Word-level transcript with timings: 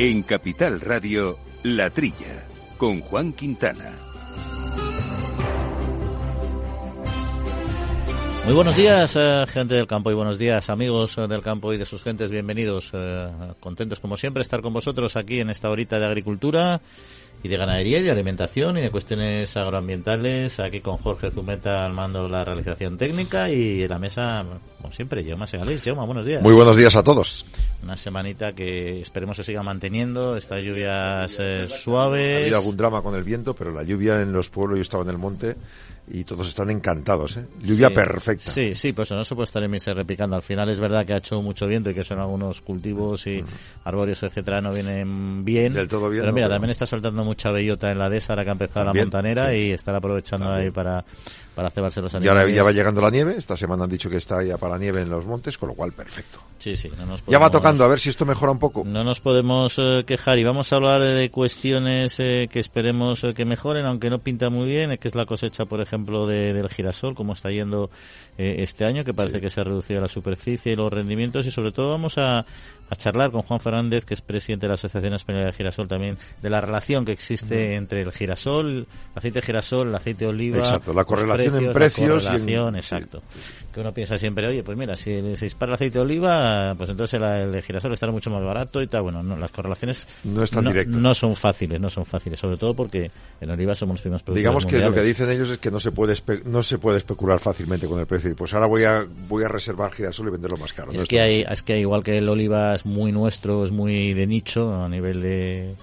En 0.00 0.22
Capital 0.22 0.80
Radio, 0.80 1.36
La 1.64 1.90
Trilla, 1.90 2.46
con 2.76 3.00
Juan 3.00 3.32
Quintana. 3.32 3.90
Muy 8.44 8.54
buenos 8.54 8.76
días, 8.76 9.16
eh, 9.16 9.44
gente 9.48 9.74
del 9.74 9.88
campo, 9.88 10.12
y 10.12 10.14
buenos 10.14 10.38
días, 10.38 10.70
amigos 10.70 11.18
eh, 11.18 11.26
del 11.26 11.42
campo 11.42 11.72
y 11.72 11.78
de 11.78 11.84
sus 11.84 12.00
gentes. 12.00 12.30
Bienvenidos. 12.30 12.90
eh, 12.92 13.28
contentos, 13.58 13.98
como 13.98 14.16
siempre, 14.16 14.40
estar 14.40 14.62
con 14.62 14.72
vosotros 14.72 15.16
aquí 15.16 15.40
en 15.40 15.50
esta 15.50 15.68
horita 15.68 15.98
de 15.98 16.06
agricultura 16.06 16.80
y 17.42 17.48
de 17.48 17.56
ganadería 17.56 17.98
y 17.98 18.02
de 18.02 18.10
alimentación 18.10 18.78
y 18.78 18.80
de 18.80 18.90
cuestiones 18.90 19.56
agroambientales. 19.56 20.58
Aquí 20.60 20.80
con 20.80 20.96
Jorge 20.98 21.30
Zumeta 21.30 21.84
al 21.86 21.92
mando 21.92 22.24
de 22.24 22.28
la 22.30 22.44
realización 22.44 22.98
técnica 22.98 23.50
y 23.50 23.82
en 23.82 23.88
la 23.88 23.98
mesa, 23.98 24.44
como 24.80 24.92
siempre, 24.92 25.24
Jaume 25.24 25.46
Segalés. 25.46 25.82
Jaume, 25.82 26.04
buenos 26.04 26.26
días. 26.26 26.42
Muy 26.42 26.54
buenos 26.54 26.76
días 26.76 26.96
a 26.96 27.02
todos. 27.02 27.46
Una 27.82 27.96
semanita 27.96 28.54
que 28.54 29.00
esperemos 29.00 29.36
se 29.36 29.44
siga 29.44 29.62
manteniendo. 29.62 30.36
Estas 30.36 30.62
lluvias 30.64 31.36
eh, 31.38 31.68
Ha 31.72 31.78
suaves. 31.78 32.42
habido 32.42 32.56
algún 32.58 32.76
drama 32.76 33.02
con 33.02 33.14
el 33.14 33.22
viento, 33.22 33.54
pero 33.54 33.72
la 33.72 33.84
lluvia 33.84 34.20
en 34.20 34.32
los 34.32 34.48
pueblos, 34.50 34.78
yo 34.78 34.82
estaba 34.82 35.04
en 35.04 35.10
el 35.10 35.18
monte 35.18 35.56
y 36.10 36.24
todos 36.24 36.48
están 36.48 36.70
encantados. 36.70 37.36
¿eh? 37.36 37.46
Lluvia 37.60 37.88
Sí, 37.88 37.94
perfecta. 37.94 38.50
Sí, 38.50 38.74
sí, 38.74 38.92
pues 38.92 39.10
no 39.10 39.24
se 39.24 39.34
puede 39.34 39.44
estar 39.46 39.62
en 39.62 39.70
misa 39.70 39.92
repicando. 39.94 40.36
Al 40.36 40.42
final 40.42 40.68
es 40.68 40.80
verdad 40.80 41.04
que 41.06 41.12
ha 41.14 41.18
hecho 41.18 41.40
mucho 41.42 41.66
viento 41.66 41.90
y 41.90 41.94
que 41.94 42.04
son 42.04 42.18
algunos 42.18 42.60
cultivos 42.60 43.26
y 43.26 43.44
arbóreos, 43.84 44.22
etcétera, 44.22 44.60
no 44.60 44.72
vienen 44.72 45.44
bien. 45.44 45.72
Del 45.72 45.88
todo 45.88 46.08
bien, 46.10 46.22
Pero 46.22 46.32
no, 46.32 46.34
mira, 46.34 46.46
pero- 46.46 46.54
también 46.56 46.70
está 46.70 46.86
soltando 46.86 47.24
mucha 47.24 47.50
bellota 47.50 47.90
en 47.92 47.98
la 47.98 48.08
dehesa 48.10 48.32
ahora 48.32 48.44
que 48.44 48.50
ha 48.50 48.52
empezado 48.52 48.84
También, 48.86 49.04
la 49.04 49.06
montanera 49.06 49.50
sí. 49.50 49.56
y 49.56 49.70
estar 49.72 49.94
aprovechando 49.94 50.52
ahí 50.52 50.70
para, 50.70 51.04
para 51.58 51.70
cebarse 51.70 52.00
los 52.00 52.12
Y 52.12 52.16
ahora 52.18 52.42
animales. 52.42 52.54
ya 52.54 52.62
va 52.62 52.70
llegando 52.70 53.00
la 53.00 53.10
nieve. 53.10 53.34
Esta 53.36 53.56
semana 53.56 53.82
han 53.82 53.90
dicho 53.90 54.08
que 54.08 54.18
está 54.18 54.44
ya 54.44 54.56
para 54.58 54.74
la 54.74 54.78
nieve 54.78 55.02
en 55.02 55.10
los 55.10 55.26
montes, 55.26 55.58
con 55.58 55.70
lo 55.70 55.74
cual 55.74 55.90
perfecto. 55.92 56.38
Sí, 56.60 56.76
sí, 56.76 56.88
no 56.96 57.04
nos 57.04 57.18
Ya 57.26 57.38
va 57.40 57.46
podemos- 57.46 57.50
tocando, 57.50 57.82
a 57.84 57.88
ver 57.88 57.98
si 57.98 58.10
esto 58.10 58.24
mejora 58.24 58.52
un 58.52 58.60
poco. 58.60 58.84
No 58.86 59.02
nos 59.02 59.20
podemos 59.20 59.74
eh, 59.78 60.04
quejar 60.06 60.38
y 60.38 60.44
vamos 60.44 60.72
a 60.72 60.76
hablar 60.76 61.02
de 61.02 61.30
cuestiones 61.32 62.14
eh, 62.20 62.48
que 62.48 62.60
esperemos 62.60 63.24
eh, 63.24 63.34
que 63.34 63.44
mejoren, 63.44 63.86
aunque 63.86 64.08
no 64.08 64.20
pinta 64.20 64.50
muy 64.50 64.66
bien, 64.68 64.92
eh, 64.92 64.98
que 64.98 65.08
es 65.08 65.16
la 65.16 65.26
cosecha, 65.26 65.64
por 65.64 65.80
ejemplo, 65.80 66.28
de- 66.28 66.52
del 66.52 66.68
girasol, 66.68 67.16
como 67.16 67.32
está 67.32 67.50
yendo 67.50 67.90
eh, 68.38 68.56
este 68.60 68.84
año, 68.84 69.02
que 69.02 69.12
parece 69.12 69.40
que 69.40 69.50
se 69.50 69.60
ha 69.60 69.64
reducido 69.64 70.00
la 70.00 70.06
superficie 70.06 70.72
y 70.74 70.76
los 70.76 70.92
rendimientos, 70.92 71.44
y 71.44 71.50
sobre 71.50 71.72
todo 71.72 71.90
vamos 71.90 72.18
a, 72.18 72.46
a 72.90 72.96
charlar 72.96 73.30
con 73.30 73.42
Juan 73.42 73.60
Fernández, 73.60 74.04
que 74.04 74.14
es 74.14 74.20
presidente 74.20 74.66
de 74.66 74.68
la 74.68 74.74
Asociación 74.74 75.14
Española 75.14 75.46
de 75.46 75.52
Girasol, 75.52 75.88
también 75.88 76.16
de 76.40 76.50
la 76.50 76.60
relación 76.60 77.04
que 77.04 77.12
existe 77.12 77.74
entre 77.74 78.02
el 78.02 78.12
girasol, 78.12 78.68
el 78.70 78.86
aceite 79.14 79.40
de 79.40 79.46
girasol, 79.46 79.88
el 79.88 79.94
aceite 79.94 80.24
de 80.24 80.30
oliva. 80.30 80.58
Exacto, 80.58 80.94
la 80.94 81.04
correlación 81.04 81.56
en 81.56 81.66
la 81.66 81.72
precios 81.72 82.24
y 82.24 82.26
en- 82.26 82.76
exacto. 82.76 83.22
Que 83.78 83.82
uno 83.82 83.94
piensa 83.94 84.18
siempre, 84.18 84.44
oye, 84.48 84.64
pues 84.64 84.76
mira, 84.76 84.96
si 84.96 85.36
se 85.36 85.44
dispara 85.44 85.70
el 85.70 85.74
aceite 85.74 85.98
de 85.98 86.02
oliva, 86.02 86.74
pues 86.76 86.90
entonces 86.90 87.20
el, 87.22 87.52
de 87.52 87.62
girasol 87.62 87.92
estará 87.92 88.10
mucho 88.10 88.28
más 88.28 88.42
barato 88.42 88.82
y 88.82 88.88
tal. 88.88 89.02
Bueno, 89.02 89.22
no, 89.22 89.36
las 89.36 89.52
correlaciones 89.52 90.08
No 90.24 90.42
es 90.42 90.50
tan 90.50 90.64
directo. 90.64 90.96
no 90.96 91.14
son 91.14 91.36
fáciles, 91.36 91.80
no 91.80 91.88
son 91.88 92.04
fáciles, 92.04 92.40
sobre 92.40 92.56
todo 92.56 92.74
porque 92.74 93.12
en 93.40 93.50
oliva 93.50 93.76
somos 93.76 93.94
los 93.94 94.00
primeros 94.02 94.22
productores 94.24 94.40
Digamos 94.42 94.66
que 94.66 94.78
lo 94.80 94.92
que 94.92 95.02
dicen 95.02 95.30
ellos 95.30 95.48
es 95.50 95.58
que 95.58 95.70
no 95.70 95.78
se 95.78 95.92
puede 95.92 96.12
espe- 96.14 96.42
no 96.42 96.64
se 96.64 96.78
puede 96.78 96.98
especular 96.98 97.38
fácilmente 97.38 97.86
con 97.86 98.00
el 98.00 98.06
precio. 98.06 98.30
Y 98.30 98.34
pues 98.34 98.52
ahora 98.52 98.66
voy 98.66 98.82
a 98.82 99.06
voy 99.28 99.44
a 99.44 99.48
reservar 99.48 99.92
girasol 99.92 100.26
y 100.26 100.30
venderlo 100.32 100.56
más 100.56 100.72
caro. 100.72 100.90
Es 100.90 100.98
No, 100.98 101.04
que 101.04 101.16
no 101.18 101.22
hay, 101.22 101.46
es 101.48 101.62
que 101.62 101.78
igual 101.78 102.02
que 102.02 102.18
el 102.18 102.28
oliva 102.28 102.74
es 102.74 102.84
muy 102.84 103.12
nuestro, 103.12 103.64
es 103.64 103.70
muy 103.70 104.12
de 104.12 104.26
nicho 104.26 104.74
a 104.74 104.88
nivel 104.88 105.22
de, 105.22 105.76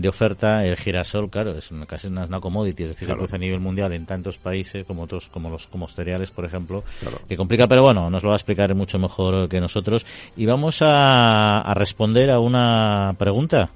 de 0.00 0.08
oferta, 0.08 0.64
el 0.64 0.76
girasol, 0.76 1.28
claro, 1.28 1.52
es 1.58 1.70
una, 1.70 1.84
casi 1.86 2.06
una, 2.06 2.24
una 2.24 2.40
commodity, 2.40 2.84
es 2.84 2.88
decir, 2.90 3.06
Claro. 3.06 3.18
se 3.18 3.26
produce 3.28 3.36
a 3.36 3.38
nivel 3.38 3.60
mundial 3.60 3.92
en 3.92 4.06
tantos 4.06 4.38
países 4.38 4.84
como 4.84 5.02
otros, 5.02 5.28
como 5.28 5.50
los 5.50 5.66
como 5.66 5.88
cereales, 5.88 6.30
por 6.30 6.44
ejemplo, 6.44 6.84
Claro. 7.00 7.18
que 7.28 7.36
complica, 7.36 7.66
pero 7.66 7.82
bueno, 7.82 8.08
nos 8.08 8.22
lo 8.22 8.28
va 8.28 8.34
a 8.34 8.38
explicar 8.38 8.74
mucho 8.74 8.98
mejor 8.98 9.48
que 9.48 9.60
nosotros. 9.60 10.06
Y 10.36 10.46
vamos 10.46 10.82
a, 10.82 11.60
a 11.60 11.74
responder 11.74 12.30
a 12.30 12.38
una 12.38 13.14
pregunta 13.18 13.70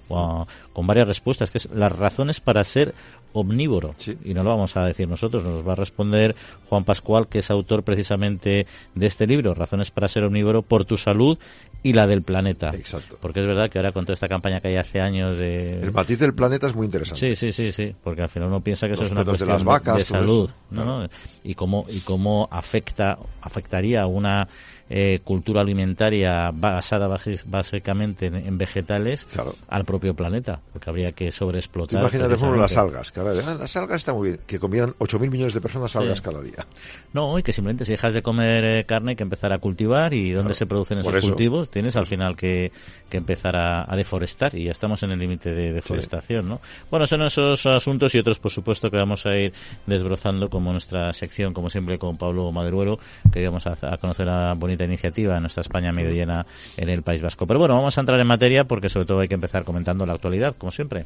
con 0.73 0.87
varias 0.87 1.09
respuestas, 1.09 1.51
que 1.51 1.59
es 1.59 1.69
las 1.75 1.93
razones 1.93 2.41
para 2.41 2.63
ser 2.65 2.95
omnívoro. 3.35 3.95
Sí. 3.97 4.17
Y 4.25 4.35
no 4.35 4.43
lo 4.43 4.51
vamos 4.51 4.77
a 4.77 4.85
decir 4.85 5.09
nosotros, 5.09 5.43
nos 5.43 5.67
va 5.67 5.73
a 5.73 5.77
responder 5.77 6.37
Juan 6.69 6.85
Pascual, 6.85 7.29
que 7.29 7.39
es 7.39 7.51
autor 7.51 7.83
precisamente 7.83 8.67
de 8.95 9.07
este 9.07 9.27
libro, 9.27 9.55
Razones 9.55 9.91
para 9.91 10.09
ser 10.09 10.25
omnívoro 10.25 10.63
por 10.63 10.85
tu 10.85 10.99
salud 10.99 11.39
y 11.83 11.93
la 11.93 12.07
del 12.07 12.23
planeta. 12.23 12.71
Exacto. 12.75 13.19
Porque 13.21 13.41
es 13.41 13.47
verdad 13.47 13.71
que 13.71 13.79
ahora 13.79 13.93
con 13.93 14.05
toda 14.05 14.15
esta 14.15 14.29
campaña 14.29 14.61
que 14.61 14.69
hay 14.69 14.77
hace 14.77 15.01
años 15.01 15.37
de... 15.37 15.81
El 15.81 15.93
matiz 15.93 16.19
del 16.19 16.35
planeta 16.35 16.69
es 16.69 16.75
muy 16.75 16.87
interesante. 16.87 17.19
Sí, 17.19 17.35
sí, 17.35 17.53
sí, 17.53 17.73
sí, 17.73 17.95
porque 18.03 18.23
al 18.23 18.29
final 18.29 18.49
uno 18.49 18.61
piensa 18.61 18.87
que 18.87 18.95
eso 18.95 19.03
Los 19.03 19.09
es 19.09 19.13
una 19.13 19.21
de 19.23 19.27
cuestión 19.27 19.49
las 19.49 19.65
vacas, 19.65 19.97
de 19.97 20.05
salud, 20.05 20.51
¿no? 20.71 20.83
claro. 20.83 21.03
¿no? 21.03 21.09
Y 21.43 21.55
cómo 21.55 21.87
y 21.89 22.01
cómo 22.01 22.49
afecta 22.51 23.19
afectaría 23.41 24.07
una 24.07 24.49
eh, 24.91 25.21
cultura 25.25 25.61
alimentaria 25.63 26.51
basada 26.53 27.09
básicamente 27.47 28.27
en, 28.27 28.35
en 28.37 28.59
vegetales 28.59 29.27
Claro. 29.27 29.55
al 29.69 29.85
propio 29.85 30.15
planeta, 30.15 30.61
porque 30.73 30.91
habría 30.91 31.13
que 31.13 31.33
sobreexplotar. 31.33 32.01
imagínate, 32.01 32.29
por 32.31 32.39
ejemplo, 32.39 32.61
las 32.61 32.77
algas. 32.77 33.13
Que 33.13 33.21
ahora, 33.21 33.33
ah, 33.47 33.55
las 33.55 33.77
algas 33.77 33.97
están 33.99 34.17
muy 34.17 34.29
bien. 34.31 34.41
Que 34.47 34.59
comieran 34.59 34.95
8.000 34.99 35.31
millones 35.31 35.55
de 35.55 35.61
personas 35.61 35.95
algas 35.97 36.19
Sí. 36.19 36.25
cada 36.25 36.41
día. 36.43 36.67
No, 37.13 37.39
y 37.39 37.43
que 37.43 37.53
simplemente 37.53 37.85
si 37.85 37.93
dejas 37.93 38.15
de 38.15 38.23
comer 38.23 38.65
eh, 38.65 38.85
carne 38.87 39.11
hay 39.13 39.17
que 39.17 39.23
empezar 39.23 39.53
a 39.53 39.59
cultivar 39.59 40.15
y 40.15 40.31
dónde 40.33 40.49
Claro, 40.49 40.55
se 40.59 40.67
producen 40.67 41.03
por 41.03 41.13
esos 41.13 41.25
eso. 41.25 41.29
cultivos 41.33 41.71
tienes 41.71 41.97
al 41.97 42.07
final 42.07 42.37
que, 42.37 42.73
que 43.09 43.17
empezar 43.17 43.57
a, 43.57 43.91
a 43.91 43.97
deforestar 43.97 44.55
y 44.55 44.65
ya 44.65 44.73
estamos 44.73 45.03
en 45.03 45.13
el 45.13 45.19
límite 45.19 45.53
de 45.55 45.73
deforestación, 45.73 46.49
¿no? 46.49 46.61
Bueno, 46.91 47.07
son 47.07 47.23
esos 47.23 47.65
asuntos 47.67 48.15
y 48.15 48.19
otros, 48.19 48.39
por 48.39 48.51
supuesto, 48.51 48.91
que 48.91 48.97
vamos 48.97 49.25
a 49.27 49.37
ir 49.37 49.53
desbrozando 49.87 50.49
como 50.51 50.73
nuestra 50.73 51.13
sección, 51.13 51.53
como 51.55 51.71
siempre, 51.71 51.99
con 51.99 52.17
Pablo 52.17 52.51
Maderuelo, 52.53 52.99
que 53.33 53.45
vamos 53.47 53.67
a, 53.67 53.77
a 53.81 53.97
conocer 53.99 54.27
la 54.27 54.55
bonita 54.55 54.72
iniciativa 54.81 55.37
en 55.37 55.43
nuestra 55.43 55.61
España 55.61 55.93
medio 55.93 56.13
llena 56.13 56.47
en 56.77 56.89
el 56.89 57.03
País 57.03 57.23
Vasco. 57.23 57.47
Pero 57.47 57.59
bueno, 57.59 57.75
vamos 57.75 57.97
a 57.97 58.01
entrar 58.01 58.19
en 58.21 58.27
materia 58.27 58.65
porque 58.65 58.89
sobre 58.89 59.07
todo 59.07 59.21
hay 59.21 59.29
que 59.29 59.35
empezar 59.35 59.65
comentando 59.65 60.07
la 60.07 60.15
actualidad, 60.15 60.57
como 60.57 60.73
siempre. 60.73 61.05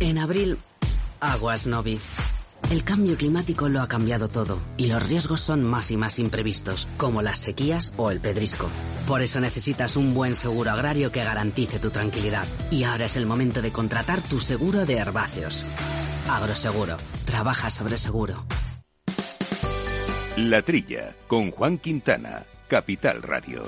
En 0.00 0.18
abril, 0.18 0.58
aguas 1.20 1.66
Novi. 1.66 2.00
El 2.70 2.84
cambio 2.84 3.16
climático 3.16 3.68
lo 3.68 3.82
ha 3.82 3.88
cambiado 3.88 4.28
todo 4.28 4.58
y 4.76 4.86
los 4.86 5.02
riesgos 5.02 5.40
son 5.40 5.62
más 5.62 5.90
y 5.90 5.96
más 5.96 6.18
imprevistos, 6.18 6.88
como 6.96 7.20
las 7.20 7.38
sequías 7.38 7.92
o 7.98 8.10
el 8.10 8.18
pedrisco. 8.18 8.68
Por 9.06 9.20
eso 9.20 9.40
necesitas 9.40 9.96
un 9.96 10.14
buen 10.14 10.34
seguro 10.34 10.70
agrario 10.70 11.12
que 11.12 11.22
garantice 11.22 11.78
tu 11.78 11.90
tranquilidad. 11.90 12.46
Y 12.70 12.84
ahora 12.84 13.04
es 13.04 13.16
el 13.16 13.26
momento 13.26 13.60
de 13.60 13.72
contratar 13.72 14.22
tu 14.22 14.40
seguro 14.40 14.86
de 14.86 14.96
herbáceos. 14.96 15.64
Agroseguro. 16.28 16.96
Trabaja 17.26 17.70
sobre 17.70 17.98
seguro. 17.98 18.44
La 20.36 20.62
Trilla, 20.62 21.14
con 21.26 21.50
Juan 21.50 21.76
Quintana, 21.76 22.44
Capital 22.66 23.22
Radio. 23.22 23.64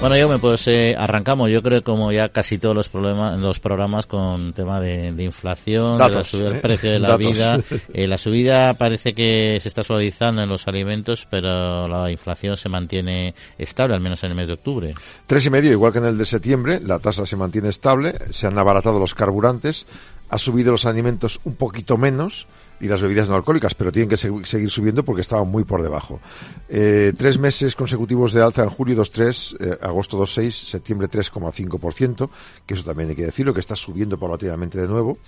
Bueno, 0.00 0.16
yo 0.16 0.28
me 0.28 0.38
pues 0.38 0.68
eh, 0.68 0.94
arrancamos, 0.96 1.50
yo 1.50 1.60
creo 1.60 1.82
como 1.82 2.12
ya 2.12 2.28
casi 2.28 2.58
todos 2.58 2.74
los 2.74 2.88
problemas, 2.88 3.36
los 3.40 3.58
programas 3.58 4.06
con 4.06 4.52
tema 4.52 4.80
de, 4.80 5.12
de 5.12 5.24
inflación, 5.24 5.98
de 5.98 6.08
la 6.10 6.22
subida 6.22 6.50
del 6.50 6.58
¿eh? 6.58 6.60
precio 6.60 6.92
de 6.92 6.98
la 7.00 7.08
Datos. 7.08 7.32
vida. 7.32 7.60
Eh, 7.94 8.06
la 8.06 8.18
subida 8.18 8.74
parece 8.74 9.14
que 9.14 9.58
se 9.60 9.68
está 9.68 9.82
suavizando 9.82 10.42
en 10.42 10.48
los 10.48 10.68
alimentos, 10.68 11.26
pero 11.28 11.88
la 11.88 12.10
inflación 12.10 12.56
se 12.56 12.68
mantiene 12.68 13.34
estable, 13.56 13.94
al 13.94 14.00
menos 14.00 14.22
en 14.22 14.30
el 14.30 14.36
mes 14.36 14.46
de 14.46 14.52
octubre. 14.52 14.94
Tres 15.26 15.46
y 15.46 15.50
medio, 15.50 15.72
igual 15.72 15.92
que 15.92 15.98
en 15.98 16.04
el 16.04 16.18
de 16.18 16.26
septiembre, 16.26 16.80
la 16.80 16.98
tasa 16.98 17.24
se 17.26 17.34
mantiene 17.34 17.70
estable, 17.70 18.14
se 18.30 18.46
han 18.46 18.56
abaratado 18.58 19.00
los 19.00 19.14
carburantes, 19.14 19.86
ha 20.30 20.38
subido 20.38 20.72
los 20.72 20.84
alimentos 20.86 21.40
un 21.44 21.54
poquito 21.54 21.96
menos 21.96 22.46
y 22.80 22.86
las 22.86 23.02
bebidas 23.02 23.28
no 23.28 23.34
alcohólicas, 23.34 23.74
pero 23.74 23.90
tienen 23.90 24.08
que 24.08 24.14
segu- 24.16 24.44
seguir 24.44 24.70
subiendo 24.70 25.04
porque 25.04 25.22
estaban 25.22 25.48
muy 25.48 25.64
por 25.64 25.82
debajo. 25.82 26.20
Eh, 26.68 27.12
tres 27.16 27.36
meses 27.38 27.74
consecutivos 27.74 28.32
de 28.32 28.40
alza 28.42 28.62
en 28.62 28.68
julio 28.70 28.94
2,3, 28.96 29.56
eh, 29.58 29.78
agosto 29.82 30.16
2,6, 30.16 30.52
septiembre 30.68 31.08
3,5%, 31.08 32.30
que 32.66 32.74
eso 32.74 32.84
también 32.84 33.08
hay 33.10 33.16
que 33.16 33.24
decirlo, 33.24 33.52
que 33.52 33.60
está 33.60 33.74
subiendo 33.74 34.16
paulatinamente 34.18 34.80
de 34.80 34.86
nuevo. 34.86 35.18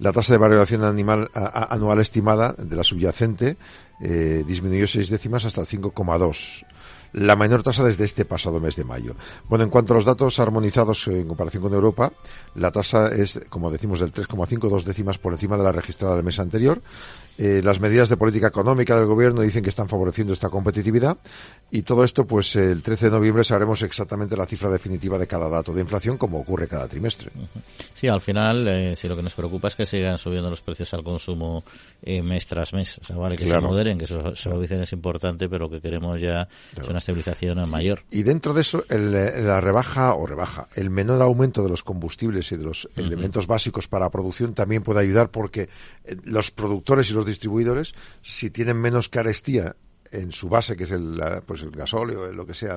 La 0.00 0.12
tasa 0.12 0.34
de 0.34 0.38
variación 0.38 0.84
animal, 0.84 1.30
a- 1.34 1.72
anual 1.74 2.00
estimada 2.00 2.52
de 2.58 2.76
la 2.76 2.84
subyacente 2.84 3.56
eh, 4.00 4.44
disminuyó 4.46 4.86
seis 4.86 5.08
décimas 5.08 5.44
hasta 5.44 5.60
el 5.62 5.66
5,2 5.66 6.64
la 7.12 7.36
menor 7.36 7.62
tasa 7.62 7.84
desde 7.84 8.04
este 8.04 8.24
pasado 8.24 8.60
mes 8.60 8.76
de 8.76 8.84
mayo. 8.84 9.14
Bueno, 9.48 9.64
en 9.64 9.70
cuanto 9.70 9.92
a 9.92 9.96
los 9.96 10.04
datos 10.04 10.38
armonizados 10.40 11.06
en 11.08 11.26
comparación 11.26 11.62
con 11.62 11.74
Europa, 11.74 12.12
la 12.54 12.70
tasa 12.70 13.08
es, 13.08 13.40
como 13.48 13.70
decimos, 13.70 14.00
del 14.00 14.12
3,5, 14.12 14.68
dos 14.68 14.84
décimas 14.84 15.18
por 15.18 15.32
encima 15.32 15.56
de 15.56 15.64
la 15.64 15.72
registrada 15.72 16.16
del 16.16 16.24
mes 16.24 16.38
anterior. 16.38 16.80
Eh, 17.40 17.60
las 17.62 17.78
medidas 17.78 18.08
de 18.08 18.16
política 18.16 18.48
económica 18.48 18.96
del 18.96 19.06
gobierno 19.06 19.42
dicen 19.42 19.62
que 19.62 19.68
están 19.70 19.88
favoreciendo 19.88 20.32
esta 20.32 20.48
competitividad 20.48 21.16
y 21.70 21.82
todo 21.82 22.02
esto, 22.02 22.26
pues 22.26 22.56
el 22.56 22.82
13 22.82 23.06
de 23.06 23.10
noviembre 23.12 23.44
sabremos 23.44 23.80
exactamente 23.82 24.36
la 24.36 24.44
cifra 24.44 24.68
definitiva 24.70 25.18
de 25.18 25.28
cada 25.28 25.48
dato 25.48 25.72
de 25.72 25.80
inflación, 25.82 26.16
como 26.18 26.40
ocurre 26.40 26.66
cada 26.66 26.88
trimestre. 26.88 27.30
Sí, 27.94 28.08
al 28.08 28.20
final, 28.20 28.66
eh, 28.66 28.96
si 28.96 29.06
lo 29.06 29.14
que 29.14 29.22
nos 29.22 29.34
preocupa 29.34 29.68
es 29.68 29.76
que 29.76 29.86
sigan 29.86 30.18
subiendo 30.18 30.50
los 30.50 30.60
precios 30.62 30.92
al 30.94 31.04
consumo 31.04 31.62
eh, 32.02 32.22
mes 32.22 32.46
tras 32.48 32.72
mes. 32.72 32.98
O 32.98 33.04
sea, 33.04 33.16
vale 33.16 33.36
que 33.36 33.44
Claro. 33.44 33.60
se 33.62 33.66
moderen, 33.68 33.98
que 33.98 34.04
eso 34.04 34.60
dicen 34.60 34.80
es 34.82 34.92
importante, 34.92 35.48
pero 35.48 35.66
lo 35.66 35.70
que 35.70 35.80
queremos 35.80 36.20
ya 36.20 36.48
es 36.76 36.88
una 36.88 36.98
estabilización 36.98 37.68
mayor. 37.70 38.00
Y 38.10 38.24
dentro 38.24 38.52
de 38.52 38.62
eso, 38.62 38.84
el, 38.88 39.12
la 39.12 39.60
rebaja 39.60 40.14
o 40.14 40.26
rebaja, 40.26 40.68
el 40.74 40.90
menor 40.90 41.22
aumento 41.22 41.62
de 41.62 41.68
los 41.68 41.84
combustibles 41.84 42.50
y 42.50 42.56
de 42.56 42.64
los 42.64 42.88
elementos 42.96 43.46
básicos 43.46 43.86
para 43.86 44.10
producción 44.10 44.54
también 44.54 44.82
puede 44.82 45.00
ayudar 45.00 45.30
porque 45.30 45.68
los 46.24 46.50
productores 46.50 47.10
y 47.10 47.12
los 47.12 47.26
distribuidores, 47.28 47.92
si 48.22 48.50
tienen 48.50 48.80
menos 48.80 49.08
carestía 49.08 49.76
en 50.12 50.32
su 50.32 50.48
base, 50.48 50.76
que 50.76 50.84
es 50.84 50.90
el, 50.90 51.20
pues 51.46 51.62
el 51.62 51.70
gasóleo, 51.70 52.32
lo 52.32 52.46
que 52.46 52.54
sea, 52.54 52.76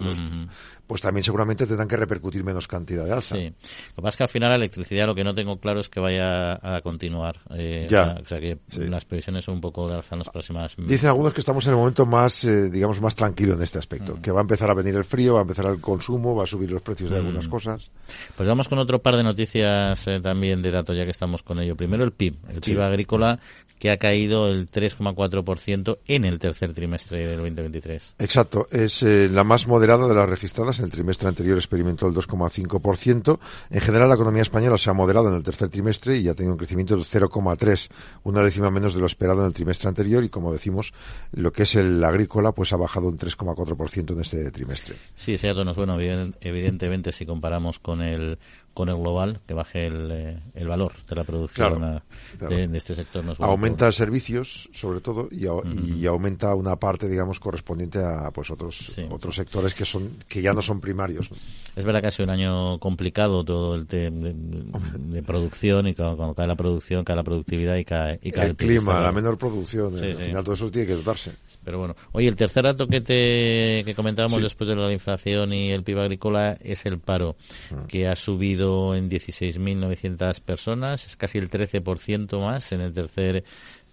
pues 0.88 1.02
también 1.02 1.24
seguramente 1.24 1.66
tendrán 1.66 1.88
que 1.88 1.98
repercutir 1.98 2.44
menos 2.44 2.68
cantidad 2.68 3.06
de 3.06 3.14
alza. 3.14 3.36
Sí. 3.36 3.46
Lo 3.46 3.96
que 3.96 4.02
pasa 4.02 4.10
es 4.10 4.18
que 4.18 4.24
al 4.24 4.30
final 4.30 4.50
la 4.50 4.56
electricidad 4.56 5.08
lo 5.08 5.16
que 5.16 5.24
no 5.24 5.34
tengo 5.34 5.60
claro 5.60 5.80
es 5.80 5.90
que 5.90 6.00
vaya 6.00 6.54
a 6.54 6.82
continuar. 6.82 7.40
Eh, 7.52 7.88
ya. 7.90 8.18
O 8.22 8.28
sea, 8.28 8.40
que 8.40 8.60
las 8.78 9.06
previsiones 9.06 9.46
son 9.46 9.56
un 9.56 9.62
poco 9.62 9.88
de 9.88 9.96
alza 9.96 10.16
en 10.16 10.20
las 10.20 10.30
próximas. 10.30 10.76
Dicen 10.78 11.10
algunos 11.10 11.34
que 11.34 11.42
estamos 11.42 11.66
en 11.66 11.72
el 11.72 11.78
momento 11.78 12.06
más, 12.06 12.44
eh, 12.44 12.70
digamos, 12.70 13.02
más 13.02 13.16
tranquilo 13.16 13.54
en 13.54 13.62
este 13.62 13.80
aspecto. 13.80 14.20
Que 14.22 14.32
va 14.32 14.40
a 14.40 14.44
empezar 14.44 14.70
a 14.70 14.74
venir 14.74 14.96
el 14.96 15.06
frío, 15.06 15.34
va 15.34 15.40
a 15.40 15.44
empezar 15.44 15.66
el 15.68 15.80
consumo, 15.80 16.36
va 16.36 16.44
a 16.44 16.48
subir 16.48 16.72
los 16.72 16.82
precios 16.82 17.10
de 17.10 17.18
algunas 17.18 17.48
cosas. 17.48 17.90
Pues 18.36 18.48
vamos 18.48 18.68
con 18.68 18.80
otro 18.80 19.02
par 19.02 19.16
de 19.16 19.24
noticias 19.24 20.08
eh, 20.08 20.20
también 20.20 20.62
de 20.62 20.72
datos, 20.72 20.98
ya 20.98 21.06
que 21.06 21.12
estamos 21.12 21.44
con 21.44 21.60
ello. 21.60 21.76
Primero 21.76 22.04
el 22.04 22.12
PIB, 22.12 22.36
el 22.50 22.62
PIB 22.62 22.82
agrícola 22.82 23.40
que 23.82 23.90
ha 23.90 23.98
caído 23.98 24.48
el 24.48 24.70
3,4% 24.70 25.98
en 26.06 26.24
el 26.24 26.38
tercer 26.38 26.72
trimestre 26.72 27.26
del 27.26 27.38
2023. 27.38 28.14
Exacto, 28.20 28.68
es 28.70 29.02
eh, 29.02 29.28
la 29.28 29.44
más 29.44 29.66
moderada 29.66 30.08
de 30.08 30.14
las 30.14 30.30
registradas. 30.30 30.78
En 30.78 30.86
el 30.86 30.92
trimestre 30.92 31.28
anterior 31.28 31.58
experimentó 31.58 32.06
el 32.06 32.14
2,5%. 32.14 33.40
En 33.72 33.82
general, 33.82 34.08
la 34.10 34.14
economía 34.14 34.44
española 34.44 34.78
se 34.78 34.92
ha 34.92 34.94
moderado 34.94 35.30
en 35.30 35.36
el 35.36 35.42
tercer 35.42 35.72
trimestre 35.72 36.20
y 36.20 36.28
ha 36.28 36.36
tenido 36.36 36.54
un 36.54 36.60
crecimiento 36.60 36.96
del 36.96 37.06
0,3%, 37.06 37.90
una 38.22 38.44
décima 38.44 38.70
menos 38.70 38.94
de 38.94 39.00
lo 39.00 39.08
esperado 39.08 39.42
en 39.42 39.48
el 39.48 39.54
trimestre 39.54 39.90
anterior. 39.90 40.24
Y 40.24 40.30
como 40.30 40.54
decimos, 40.54 40.94
lo 41.32 41.52
que 41.52 41.64
es 41.64 41.74
el 41.74 42.04
agrícola, 42.04 42.52
pues 42.52 42.74
ha 42.74 42.78
bajado 42.78 43.08
un 43.08 43.18
3,4% 43.18 44.14
en 44.14 44.22
este 44.22 44.52
trimestre. 44.52 44.94
Sí, 45.16 45.34
ese 45.34 45.48
dato 45.48 45.66
no 45.66 45.72
es 45.72 45.78
bueno, 45.78 46.00
evidentemente, 46.00 47.12
si 47.12 47.26
comparamos 47.26 47.80
con 47.80 48.04
el 48.04 48.38
con 48.74 48.90
el 48.90 48.96
global, 48.96 49.42
que 49.48 49.54
baje 49.54 49.88
el, 49.88 50.10
eh, 50.12 50.40
el 50.56 50.68
valor 50.68 50.94
de 51.08 51.16
la 51.16 51.24
producción 51.24 52.02
De, 52.40 52.70
este 52.78 52.96
sector. 52.96 53.24
aumenta 53.40 53.92
servicios, 53.92 54.70
sobre 54.74 55.02
todo, 55.02 55.28
y, 55.32 55.46
y, 55.46 56.06
aumenta 56.06 56.56
una 56.56 56.76
parte, 56.78 57.10
digamos, 57.10 57.40
correspondiente 57.40 58.00
a 58.00 58.32
pues 58.32 58.50
otros 58.52 58.98
otros 59.10 59.36
sectores 59.36 59.74
que 59.74 59.86
son 59.86 60.10
que 60.28 60.42
ya 60.42 60.54
no 60.54 60.62
son 60.62 60.80
primarios. 60.80 61.30
Es 61.76 61.86
verdad 61.86 62.02
que 62.02 62.08
ha 62.08 62.12
sido 62.12 62.26
un 62.26 62.32
año 62.32 62.80
complicado 62.80 63.44
todo 63.44 63.76
el 63.76 63.88
tema 63.88 64.30
de, 64.30 65.24
producción 65.24 65.88
y 65.88 65.96
cuando, 65.96 66.34
cae 66.34 66.48
la 66.48 66.56
producción, 66.56 67.04
cae 67.04 67.16
la 67.16 67.24
productividad 67.24 67.76
y 67.78 67.86
cae, 67.86 68.20
y 68.22 68.32
cae 68.32 68.48
el, 68.48 68.56
clima, 68.56 69.00
la 69.00 69.12
menor 69.12 69.38
producción, 69.38 69.96
al 69.96 70.16
final 70.16 70.44
todo 70.44 70.56
eso 70.56 70.72
tiene 70.72 70.88
que 70.88 70.96
dotarse. 70.96 71.34
Pero 71.64 71.80
bueno, 71.80 71.96
oye, 72.12 72.28
el 72.28 72.36
tercer 72.36 72.64
dato 72.64 72.88
que 72.88 73.02
te 73.02 73.84
que 73.86 73.94
comentábamos 73.96 74.42
después 74.42 74.68
de 74.70 74.76
la 74.76 74.92
inflación 74.92 75.54
y 75.54 75.72
el 75.72 75.84
PIB 75.84 76.00
agrícola 76.00 76.58
es 76.62 76.86
el 76.86 77.00
paro, 77.00 77.36
mm. 77.70 77.86
que 77.86 78.08
ha 78.08 78.16
subido 78.16 78.61
en 78.62 79.10
16.900 79.10 80.42
personas, 80.42 81.06
es 81.06 81.16
casi 81.16 81.38
el 81.38 81.50
13% 81.50 82.40
más 82.40 82.72
en 82.72 82.82
el 82.82 82.94
tercer 82.94 83.44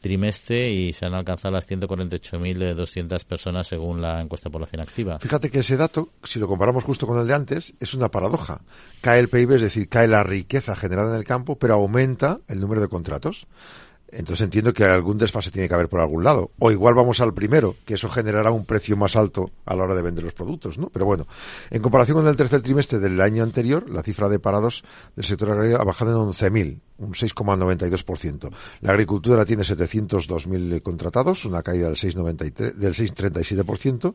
trimestre 0.01 0.71
y 0.71 0.93
se 0.93 1.07
han 1.07 1.15
alcanzado 1.15 1.55
las 1.55 1.69
148.200 1.69 3.25
personas 3.25 3.67
según 3.67 4.01
la 4.01 4.21
encuesta 4.21 4.49
de 4.49 4.53
población 4.53 4.81
activa. 4.81 5.19
Fíjate 5.19 5.51
que 5.51 5.61
ese 5.61 5.77
dato, 5.77 6.11
si 6.23 6.39
lo 6.39 6.47
comparamos 6.47 6.85
justo 6.85 7.07
con 7.07 7.19
el 7.19 7.27
de 7.27 7.35
antes, 7.35 7.75
es 7.81 7.95
una 7.95 8.09
paradoja. 8.09 8.61
Cae 9.01 9.19
el 9.19 9.29
PIB, 9.29 9.57
es 9.57 9.63
decir, 9.63 9.89
cae 9.89 10.07
la 10.07 10.23
riqueza 10.23 10.77
generada 10.77 11.13
en 11.13 11.19
el 11.19 11.25
campo, 11.25 11.59
pero 11.59 11.75
aumenta 11.75 12.41
el 12.49 12.61
número 12.61 12.81
de 12.81 12.89
contratos. 12.89 13.47
Entonces 14.11 14.45
entiendo 14.45 14.73
que 14.73 14.85
algún 14.85 15.19
desfase 15.19 15.51
tiene 15.51 15.69
que 15.69 15.75
haber 15.75 15.89
por 15.89 16.01
algún 16.01 16.25
lado. 16.25 16.51
O 16.59 16.71
igual 16.71 16.95
vamos 16.95 17.21
al 17.21 17.35
primero, 17.35 17.77
que 17.85 17.95
eso 17.95 18.09
generará 18.09 18.51
un 18.51 18.65
precio 18.65 18.97
más 18.97 19.17
alto 19.17 19.45
a 19.67 19.75
la 19.75 19.85
hora 19.85 19.95
de 19.95 20.03
vender 20.03 20.25
los 20.25 20.33
productos, 20.33 20.79
¿no? 20.79 20.89
Pero 20.89 21.05
bueno, 21.05 21.27
en 21.71 21.83
comparación 21.83 22.19
con 22.19 22.27
el 22.27 22.37
tercer 22.37 22.63
trimestre 22.63 22.99
del 22.99 23.21
año 23.21 23.43
anterior, 23.43 23.89
la 23.91 24.03
cifra 24.03 24.29
de 24.29 24.39
parados 24.39 24.83
del 25.15 25.27
sector 25.27 25.51
agrario 25.51 25.81
ha 25.81 25.85
bajado 25.85 26.11
en 26.23 26.31
11.000, 26.31 26.81
un 26.99 27.13
6,92%. 27.13 28.51
La 28.81 28.93
agricultura 28.93 29.45
tiene 29.45 29.63
702.000 29.63 30.83
contratados, 30.83 31.45
una 31.45 31.63
caída 31.63 31.87
del 31.89 31.97
6,93, 31.97 32.75
del 32.75 32.95
6,37%. 32.95 34.15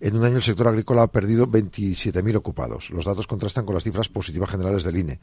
En 0.00 0.16
un 0.16 0.24
año 0.24 0.36
el 0.36 0.42
sector 0.42 0.68
agrícola 0.68 1.02
ha 1.02 1.08
perdido 1.08 1.46
27.000 1.46 2.36
ocupados. 2.36 2.90
Los 2.90 3.04
datos 3.04 3.26
contrastan 3.26 3.66
con 3.66 3.74
las 3.74 3.84
cifras 3.84 4.08
positivas 4.08 4.50
generales 4.50 4.84
del 4.84 4.96
INE, 4.96 5.20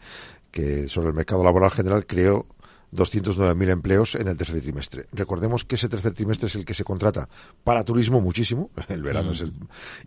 que 0.51 0.87
sobre 0.89 1.09
el 1.09 1.15
mercado 1.15 1.43
laboral 1.43 1.71
general 1.71 2.05
creó 2.05 2.45
209.000 2.93 3.69
empleos 3.69 4.15
en 4.15 4.27
el 4.27 4.37
tercer 4.37 4.61
trimestre. 4.61 5.05
Recordemos 5.13 5.65
que 5.65 5.75
ese 5.75 5.89
tercer 5.89 6.13
trimestre 6.13 6.47
es 6.47 6.55
el 6.55 6.65
que 6.65 6.73
se 6.73 6.83
contrata 6.83 7.29
para 7.63 7.83
turismo 7.83 8.21
muchísimo, 8.21 8.69
el 8.89 9.01
verano 9.03 9.31
es 9.31 9.41
el... 9.41 9.53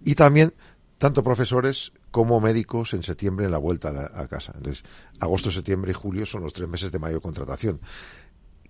Y 0.05 0.15
también 0.15 0.53
tanto 0.99 1.23
profesores 1.23 1.93
como 2.11 2.41
médicos 2.41 2.95
en 2.95 3.03
septiembre 3.03 3.47
en 3.47 3.53
la 3.53 3.59
vuelta 3.59 4.11
a, 4.15 4.29
casa. 4.29 4.53
Entonces, 4.57 4.85
agosto, 5.19 5.51
septiembre 5.51 5.91
y 5.91 5.95
julio 5.95 6.25
son 6.25 6.43
los 6.43 6.53
tres 6.53 6.69
meses 6.69 6.93
de 6.93 6.99
mayor 6.99 7.21
contratación. 7.21 7.81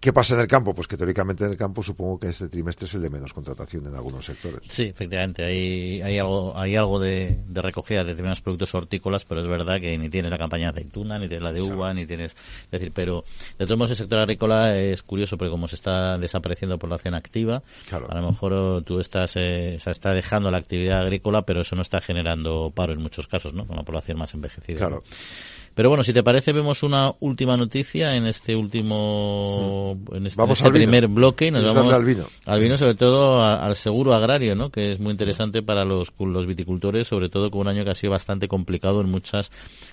¿Qué 0.05 0.13
pasa 0.13 0.35
en 0.35 0.41
el 0.41 0.47
campo? 0.47 0.75
Pues 0.75 0.87
que 0.87 0.99
teóricamente 0.99 1.45
en 1.45 1.53
el 1.53 1.57
campo 1.57 1.83
supongo 1.83 2.21
que 2.21 2.29
este 2.29 2.51
trimestre 2.51 2.87
es 2.87 2.93
el 2.93 3.01
de 3.01 3.09
menos 3.09 3.33
contratación 3.33 3.87
en 3.87 3.95
algunos 3.95 4.27
sectores. 4.27 4.61
Sí, 4.69 4.83
efectivamente, 4.83 5.43
hay, 5.43 6.03
hay 6.03 6.19
algo, 6.19 6.53
hay 6.59 6.77
algo 6.77 7.01
de, 7.01 7.39
recogida 7.55 8.01
de 8.05 8.11
determinados 8.11 8.43
productos 8.43 8.75
hortícolas, 8.75 9.25
pero 9.25 9.41
es 9.41 9.47
verdad 9.47 9.81
que 9.81 9.97
ni 9.97 10.11
tienes 10.11 10.31
la 10.31 10.37
campaña 10.37 10.67
de 10.73 10.81
aceituna, 10.81 11.19
ni 11.19 11.27
tienes 11.27 11.43
la 11.43 11.55
de 11.55 11.63
uva, 11.63 11.95
ni 11.95 12.05
tienes... 12.05 12.33
Es 12.65 12.71
decir, 12.71 12.93
pero 12.95 13.25
de 13.59 13.65
todos 13.65 13.79
modos 13.79 13.93
el 13.93 13.97
sector 13.97 14.19
agrícola 14.19 14.77
es 14.77 15.03
curioso 15.03 15.39
porque 15.39 15.51
como 15.51 15.69
se 15.69 15.77
está 15.77 16.19
desapareciendo 16.19 16.79
población 16.79 17.15
activa, 17.15 17.63
a 17.91 18.21
lo 18.21 18.31
mejor 18.31 18.85
tú 18.85 19.01
estás, 19.01 19.33
eh, 19.37 19.79
se 19.81 19.91
está 19.91 20.13
dejando 20.13 20.51
la 20.51 20.59
actividad 20.59 21.01
agrícola, 21.01 21.47
pero 21.47 21.63
eso 21.63 21.77
no 21.77 21.83
está 21.83 22.03
generando 22.03 22.71
paro 22.75 22.93
en 22.93 23.01
muchos 23.01 23.27
casos, 23.27 23.55
¿no? 23.55 23.67
Con 23.67 23.77
la 23.77 23.85
población 23.85 24.19
más 24.19 24.35
envejecida. 24.35 24.77
Claro. 24.77 25.03
Pero 25.75 25.89
bueno, 25.89 26.05
si 26.05 26.13
te 26.13 26.23
parece, 26.23 26.53
vemos 26.53 26.83
una 26.83 27.13
última 27.21 27.57
noticia 27.57 28.15
en 28.15 28.27
este 28.27 28.55
último, 28.55 29.99
en 30.13 30.27
este, 30.27 30.43
este 30.43 30.71
primer 30.71 31.09
bloque 31.09 31.47
y 31.47 31.51
nos 31.51 31.65
vamos 31.65 31.93
al 31.93 32.05
vino. 32.05 32.27
Al 32.47 32.61
vino, 32.61 32.79
sobre 32.79 32.95
todo 32.95 33.43
al 33.43 33.75
seguro 33.75 34.15
agrario, 34.15 34.55
¿no? 34.55 34.71
Que 34.71 34.93
es 34.93 35.01
muy 35.01 35.11
interesante 35.11 35.63
para 35.63 35.85
los, 35.85 36.13
los 36.19 36.47
viticultores, 36.47 37.09
sobre 37.09 37.29
todo 37.29 37.51
con 37.51 37.63
un 37.63 37.69
año 37.69 37.85
que 37.85 37.91
ha 37.91 37.95
sido 37.95 38.13
bastante 38.13 38.47
complicado 38.47 39.01
en 39.01 39.11
muchas 39.11 39.51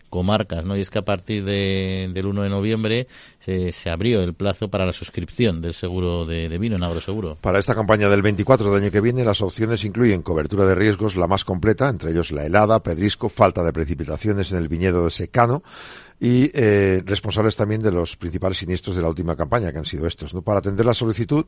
comarcas, 0.09 0.65
¿no? 0.65 0.77
Y 0.77 0.81
es 0.81 0.91
que 0.91 0.99
a 0.99 1.05
partir 1.05 1.43
de, 1.45 2.11
del 2.13 2.27
1 2.27 2.43
de 2.43 2.49
noviembre 2.49 3.07
se, 3.39 3.71
se, 3.71 3.89
abrió 3.89 4.21
el 4.21 4.35
plazo 4.35 4.69
para 4.69 4.85
la 4.85 4.93
suscripción 4.93 5.61
del 5.61 5.73
seguro 5.73 6.25
de, 6.25 6.49
de, 6.49 6.57
vino 6.59 6.75
en 6.75 6.83
Agroseguro. 6.83 7.37
Para 7.41 7.57
esta 7.57 7.73
campaña 7.73 8.09
del 8.09 8.21
24 8.21 8.69
del 8.69 8.83
año 8.83 8.91
que 8.91 9.01
viene, 9.01 9.23
las 9.23 9.41
opciones 9.41 9.83
incluyen 9.83 10.21
cobertura 10.21 10.65
de 10.65 10.75
riesgos 10.75 11.15
la 11.15 11.27
más 11.27 11.43
completa, 11.43 11.89
entre 11.89 12.11
ellos 12.11 12.31
la 12.31 12.45
helada, 12.45 12.83
pedrisco, 12.83 13.29
falta 13.29 13.63
de 13.63 13.73
precipitaciones 13.73 14.51
en 14.51 14.59
el 14.59 14.67
viñedo 14.67 15.05
de 15.05 15.11
secano, 15.11 15.63
y 16.23 16.51
eh, 16.53 17.01
responsables 17.03 17.55
también 17.55 17.81
de 17.81 17.91
los 17.91 18.15
principales 18.15 18.59
siniestros 18.59 18.95
de 18.95 19.01
la 19.01 19.09
última 19.09 19.35
campaña, 19.35 19.71
que 19.71 19.79
han 19.79 19.85
sido 19.85 20.05
estos. 20.05 20.35
¿no? 20.35 20.43
Para 20.43 20.59
atender 20.59 20.85
la 20.85 20.93
solicitud, 20.93 21.47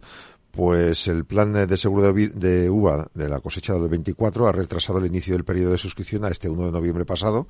pues 0.50 1.08
el 1.08 1.26
plan 1.26 1.54
de 1.54 1.78
seguro 1.78 2.12
de, 2.12 2.70
uva 2.72 3.08
de 3.14 3.30
la 3.30 3.40
cosecha 3.40 3.74
del 3.74 3.88
24 3.88 4.48
ha 4.48 4.52
retrasado 4.52 4.98
el 4.98 5.06
inicio 5.06 5.36
del 5.36 5.44
periodo 5.44 5.74
de 5.74 5.78
suscripción 5.78 6.26
a 6.26 6.30
este 6.30 6.50
1 6.50 6.66
de 6.66 6.72
noviembre 6.72 7.06
pasado, 7.06 7.48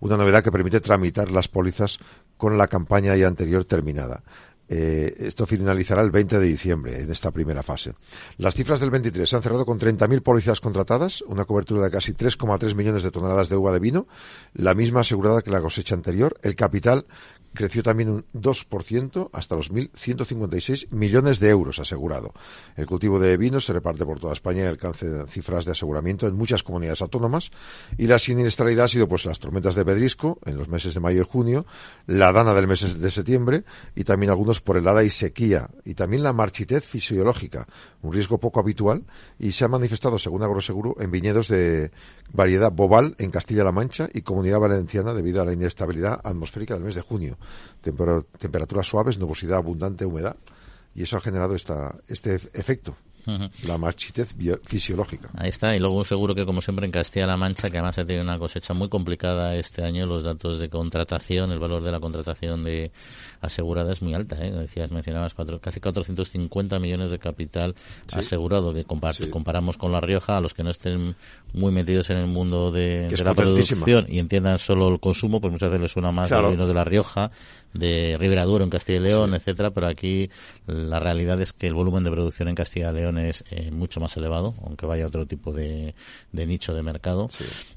una 0.00 0.18
novedad 0.18 0.44
que 0.44 0.52
permite 0.52 0.80
tramitar 0.80 1.30
las 1.30 1.48
pólizas 1.48 1.98
con 2.36 2.58
la 2.58 2.68
campaña 2.68 3.16
ya 3.16 3.26
anterior 3.26 3.64
terminada. 3.64 4.22
Eh, 4.68 5.14
esto 5.20 5.46
finalizará 5.46 6.02
el 6.02 6.10
20 6.10 6.38
de 6.38 6.46
diciembre 6.46 7.00
en 7.00 7.10
esta 7.10 7.30
primera 7.30 7.62
fase. 7.62 7.94
Las 8.38 8.54
cifras 8.54 8.80
del 8.80 8.90
23 8.90 9.28
se 9.28 9.36
han 9.36 9.42
cerrado 9.42 9.64
con 9.64 9.78
30.000 9.78 10.22
pólizas 10.22 10.60
contratadas, 10.60 11.22
una 11.22 11.44
cobertura 11.44 11.82
de 11.82 11.90
casi 11.90 12.12
3,3 12.12 12.74
millones 12.74 13.02
de 13.02 13.10
toneladas 13.10 13.48
de 13.48 13.56
uva 13.56 13.72
de 13.72 13.78
vino, 13.78 14.06
la 14.54 14.74
misma 14.74 15.00
asegurada 15.00 15.42
que 15.42 15.50
la 15.50 15.60
cosecha 15.60 15.94
anterior. 15.94 16.38
El 16.42 16.56
capital 16.56 17.06
creció 17.56 17.82
también 17.82 18.10
un 18.10 18.24
2% 18.34 19.30
hasta 19.32 19.56
los 19.56 19.72
1.156 19.72 20.92
millones 20.92 21.40
de 21.40 21.50
euros 21.50 21.80
asegurado. 21.80 22.32
El 22.76 22.86
cultivo 22.86 23.18
de 23.18 23.36
vinos 23.36 23.64
se 23.64 23.72
reparte 23.72 24.04
por 24.04 24.20
toda 24.20 24.32
España 24.32 24.62
y 24.62 24.66
alcanza 24.66 25.26
cifras 25.26 25.64
de 25.64 25.72
aseguramiento 25.72 26.28
en 26.28 26.36
muchas 26.36 26.62
comunidades 26.62 27.02
autónomas. 27.02 27.50
Y 27.98 28.06
la 28.06 28.18
siniestralidad 28.18 28.84
ha 28.84 28.88
sido 28.88 29.08
pues 29.08 29.24
las 29.24 29.40
tormentas 29.40 29.74
de 29.74 29.84
Pedrisco 29.84 30.38
en 30.44 30.56
los 30.56 30.68
meses 30.68 30.94
de 30.94 31.00
mayo 31.00 31.22
y 31.22 31.24
junio, 31.24 31.66
la 32.06 32.32
dana 32.32 32.54
del 32.54 32.68
mes 32.68 33.00
de 33.00 33.10
septiembre 33.10 33.64
y 33.94 34.04
también 34.04 34.30
algunos 34.30 34.60
por 34.60 34.76
helada 34.76 35.02
y 35.02 35.10
sequía 35.10 35.70
y 35.84 35.94
también 35.94 36.22
la 36.22 36.32
marchitez 36.32 36.84
fisiológica, 36.84 37.66
un 38.02 38.12
riesgo 38.12 38.38
poco 38.38 38.60
habitual 38.60 39.04
y 39.38 39.52
se 39.52 39.64
ha 39.64 39.68
manifestado, 39.68 40.18
según 40.18 40.42
Agroseguro, 40.42 40.96
en 41.00 41.10
viñedos 41.10 41.48
de 41.48 41.90
variedad 42.32 42.70
bobal 42.70 43.14
en 43.18 43.30
Castilla-La 43.30 43.72
Mancha 43.72 44.08
y 44.12 44.22
Comunidad 44.22 44.60
Valenciana 44.60 45.14
debido 45.14 45.42
a 45.42 45.44
la 45.44 45.52
inestabilidad 45.52 46.20
atmosférica 46.22 46.74
del 46.74 46.84
mes 46.84 46.94
de 46.94 47.00
junio 47.00 47.38
temperaturas 48.38 48.86
suaves, 48.86 49.18
nubosidad 49.18 49.58
abundante, 49.58 50.04
humedad, 50.04 50.36
y 50.94 51.02
eso 51.02 51.16
ha 51.16 51.20
generado 51.20 51.54
esta, 51.54 51.96
este 52.08 52.34
efecto 52.34 52.96
la 53.64 53.78
marchitez 53.78 54.34
fisiológica. 54.64 55.30
Ahí 55.36 55.48
está, 55.48 55.74
y 55.74 55.78
luego 55.78 56.04
seguro 56.04 56.34
que 56.34 56.46
como 56.46 56.62
siempre 56.62 56.86
en 56.86 56.92
Castilla-La 56.92 57.36
Mancha, 57.36 57.70
que 57.70 57.78
además 57.78 57.98
ha 57.98 58.04
tenido 58.04 58.22
una 58.22 58.38
cosecha 58.38 58.74
muy 58.74 58.88
complicada 58.88 59.56
este 59.56 59.82
año, 59.82 60.06
los 60.06 60.24
datos 60.24 60.58
de 60.58 60.68
contratación, 60.68 61.50
el 61.50 61.58
valor 61.58 61.82
de 61.82 61.92
la 61.92 62.00
contratación 62.00 62.64
de 62.64 62.92
asegurada 63.40 63.92
es 63.92 64.02
muy 64.02 64.14
alta, 64.14 64.36
¿eh? 64.44 64.50
decías, 64.50 64.90
mencionabas 64.90 65.34
cuatro, 65.34 65.60
casi 65.60 65.80
450 65.80 66.78
millones 66.78 67.10
de 67.10 67.18
capital 67.18 67.74
asegurado, 68.12 68.72
que 68.72 68.84
comparamos 68.84 69.76
con 69.76 69.92
La 69.92 70.00
Rioja, 70.00 70.36
a 70.36 70.40
los 70.40 70.54
que 70.54 70.62
no 70.62 70.70
estén 70.70 71.16
muy 71.52 71.72
metidos 71.72 72.10
en 72.10 72.18
el 72.18 72.26
mundo 72.26 72.70
de, 72.70 73.10
la 73.24 73.34
producción 73.34 74.06
y 74.08 74.18
entiendan 74.18 74.58
solo 74.58 74.88
el 74.88 75.00
consumo, 75.00 75.40
pues 75.40 75.52
muchas 75.52 75.70
veces 75.70 75.82
les 75.82 75.92
suena 75.92 76.12
más 76.12 76.28
claro. 76.28 76.54
de 76.54 76.74
La 76.74 76.84
Rioja, 76.84 77.30
de 77.74 78.16
Ribera 78.18 78.44
Duro 78.44 78.64
en 78.64 78.70
Castilla 78.70 78.98
y 78.98 79.02
León, 79.02 79.34
etcétera, 79.34 79.70
pero 79.70 79.86
aquí 79.86 80.30
la 80.66 80.98
realidad 80.98 81.40
es 81.40 81.52
que 81.52 81.66
el 81.66 81.74
volumen 81.74 82.04
de 82.04 82.10
producción 82.10 82.48
en 82.48 82.54
Castilla 82.54 82.90
y 82.90 82.94
León 82.94 83.18
es 83.18 83.44
eh, 83.50 83.70
mucho 83.70 84.00
más 84.00 84.16
elevado, 84.16 84.54
aunque 84.64 84.86
vaya 84.86 85.04
a 85.04 85.08
otro 85.08 85.26
tipo 85.26 85.52
de, 85.52 85.94
nicho 86.32 86.74
de 86.74 86.82
mercado. 86.82 87.28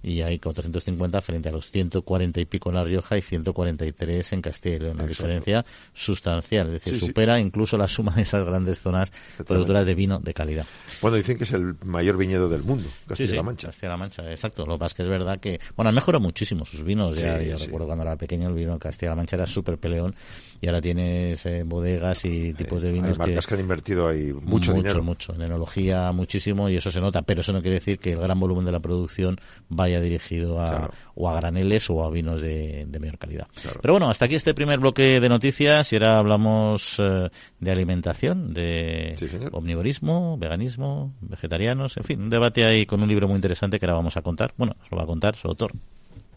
Y 0.03 0.21
hay 0.21 0.39
450 0.39 1.21
frente 1.21 1.49
a 1.49 1.51
los 1.51 1.71
140 1.71 2.39
y 2.39 2.45
pico 2.45 2.69
en 2.69 2.75
La 2.75 2.83
Rioja 2.83 3.17
y 3.17 3.21
143 3.21 4.33
en 4.33 4.41
Castilla 4.41 4.75
y 4.75 4.79
León. 4.79 4.95
Una 4.99 5.07
diferencia 5.07 5.65
sustancial, 5.93 6.67
es 6.67 6.83
decir, 6.83 6.99
supera 6.99 7.39
incluso 7.39 7.77
la 7.77 7.87
suma 7.87 8.13
de 8.15 8.23
esas 8.23 8.45
grandes 8.45 8.79
zonas 8.79 9.11
productoras 9.45 9.85
de 9.85 9.95
vino 9.95 10.19
de 10.19 10.33
calidad. 10.33 10.65
Bueno, 11.01 11.17
dicen 11.17 11.37
que 11.37 11.43
es 11.43 11.53
el 11.53 11.75
mayor 11.83 12.17
viñedo 12.17 12.49
del 12.49 12.63
mundo, 12.63 12.85
Castilla-La 13.07 13.43
Mancha. 13.43 13.67
Castilla-La 13.67 13.97
Mancha, 13.97 14.31
exacto. 14.31 14.65
Lo 14.65 14.73
que 14.73 14.79
pasa 14.79 14.87
es 14.87 14.93
que 14.95 15.01
es 15.03 15.07
verdad 15.07 15.39
que, 15.39 15.59
bueno, 15.75 15.89
han 15.89 15.95
mejorado 15.95 16.21
muchísimo 16.21 16.65
sus 16.65 16.83
vinos. 16.83 17.15
Ya, 17.17 17.41
yo 17.41 17.57
recuerdo 17.57 17.87
cuando 17.87 18.03
era 18.03 18.15
pequeño 18.15 18.49
el 18.49 18.55
vino 18.55 18.73
de 18.73 18.79
Castilla-La 18.79 19.15
Mancha 19.15 19.35
era 19.35 19.47
súper 19.47 19.77
peleón 19.79 20.15
y 20.61 20.67
ahora 20.67 20.81
tienes 20.81 21.45
eh, 21.45 21.63
bodegas 21.63 22.25
y 22.25 22.53
tipos 22.53 22.81
de 22.81 22.91
vinos. 22.91 23.11
Hay 23.11 23.17
marcas 23.17 23.47
que, 23.47 23.53
han 23.53 23.59
invertido 23.61 24.07
ahí 24.07 24.33
mucho, 24.33 24.73
dinero. 24.73 25.01
Mucho, 25.01 25.33
en 25.33 25.41
enología 25.41 26.11
muchísimo 26.11 26.69
y 26.69 26.75
eso 26.75 26.91
se 26.91 26.99
nota, 26.99 27.21
pero 27.21 27.41
eso 27.41 27.53
no 27.53 27.61
quiere 27.61 27.75
decir 27.75 27.99
que 27.99 28.11
el 28.11 28.19
gran 28.19 28.39
volumen 28.39 28.65
de 28.65 28.71
la 28.71 28.79
producción 28.79 29.37
vaya 29.69 30.01
dirigido 30.01 30.61
a, 30.61 30.91
o 31.15 31.29
a 31.29 31.35
graneles 31.35 31.89
o 31.89 32.03
a 32.03 32.09
vinos 32.09 32.41
de, 32.41 32.87
mayor 32.99 33.17
calidad. 33.17 33.47
Pero 33.81 33.93
bueno, 33.93 34.09
hasta 34.09 34.25
aquí 34.25 34.35
este 34.35 34.53
primer 34.53 34.79
bloque 34.79 35.21
de 35.21 35.29
noticias 35.29 35.91
y 35.93 35.95
ahora 35.95 36.19
hablamos 36.19 36.97
eh, 36.99 37.29
de 37.59 37.71
alimentación, 37.71 38.53
de 38.53 39.15
omnivorismo, 39.53 40.37
veganismo, 40.37 41.13
vegetarianos, 41.21 41.95
en 41.95 42.03
fin, 42.03 42.21
un 42.21 42.29
debate 42.29 42.65
ahí 42.65 42.85
con 42.85 43.01
un 43.01 43.07
libro 43.07 43.27
muy 43.29 43.35
interesante 43.35 43.79
que 43.79 43.85
ahora 43.85 43.95
vamos 43.95 44.17
a 44.17 44.21
contar. 44.21 44.53
Bueno, 44.57 44.75
nos 44.77 44.91
lo 44.91 44.97
va 44.97 45.03
a 45.03 45.07
contar 45.07 45.37
su 45.37 45.47
autor. 45.47 45.71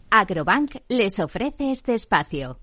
Agrobank 0.09 0.75
les 0.87 1.19
ofrece 1.19 1.71
este 1.71 1.95
espacio. 1.95 2.62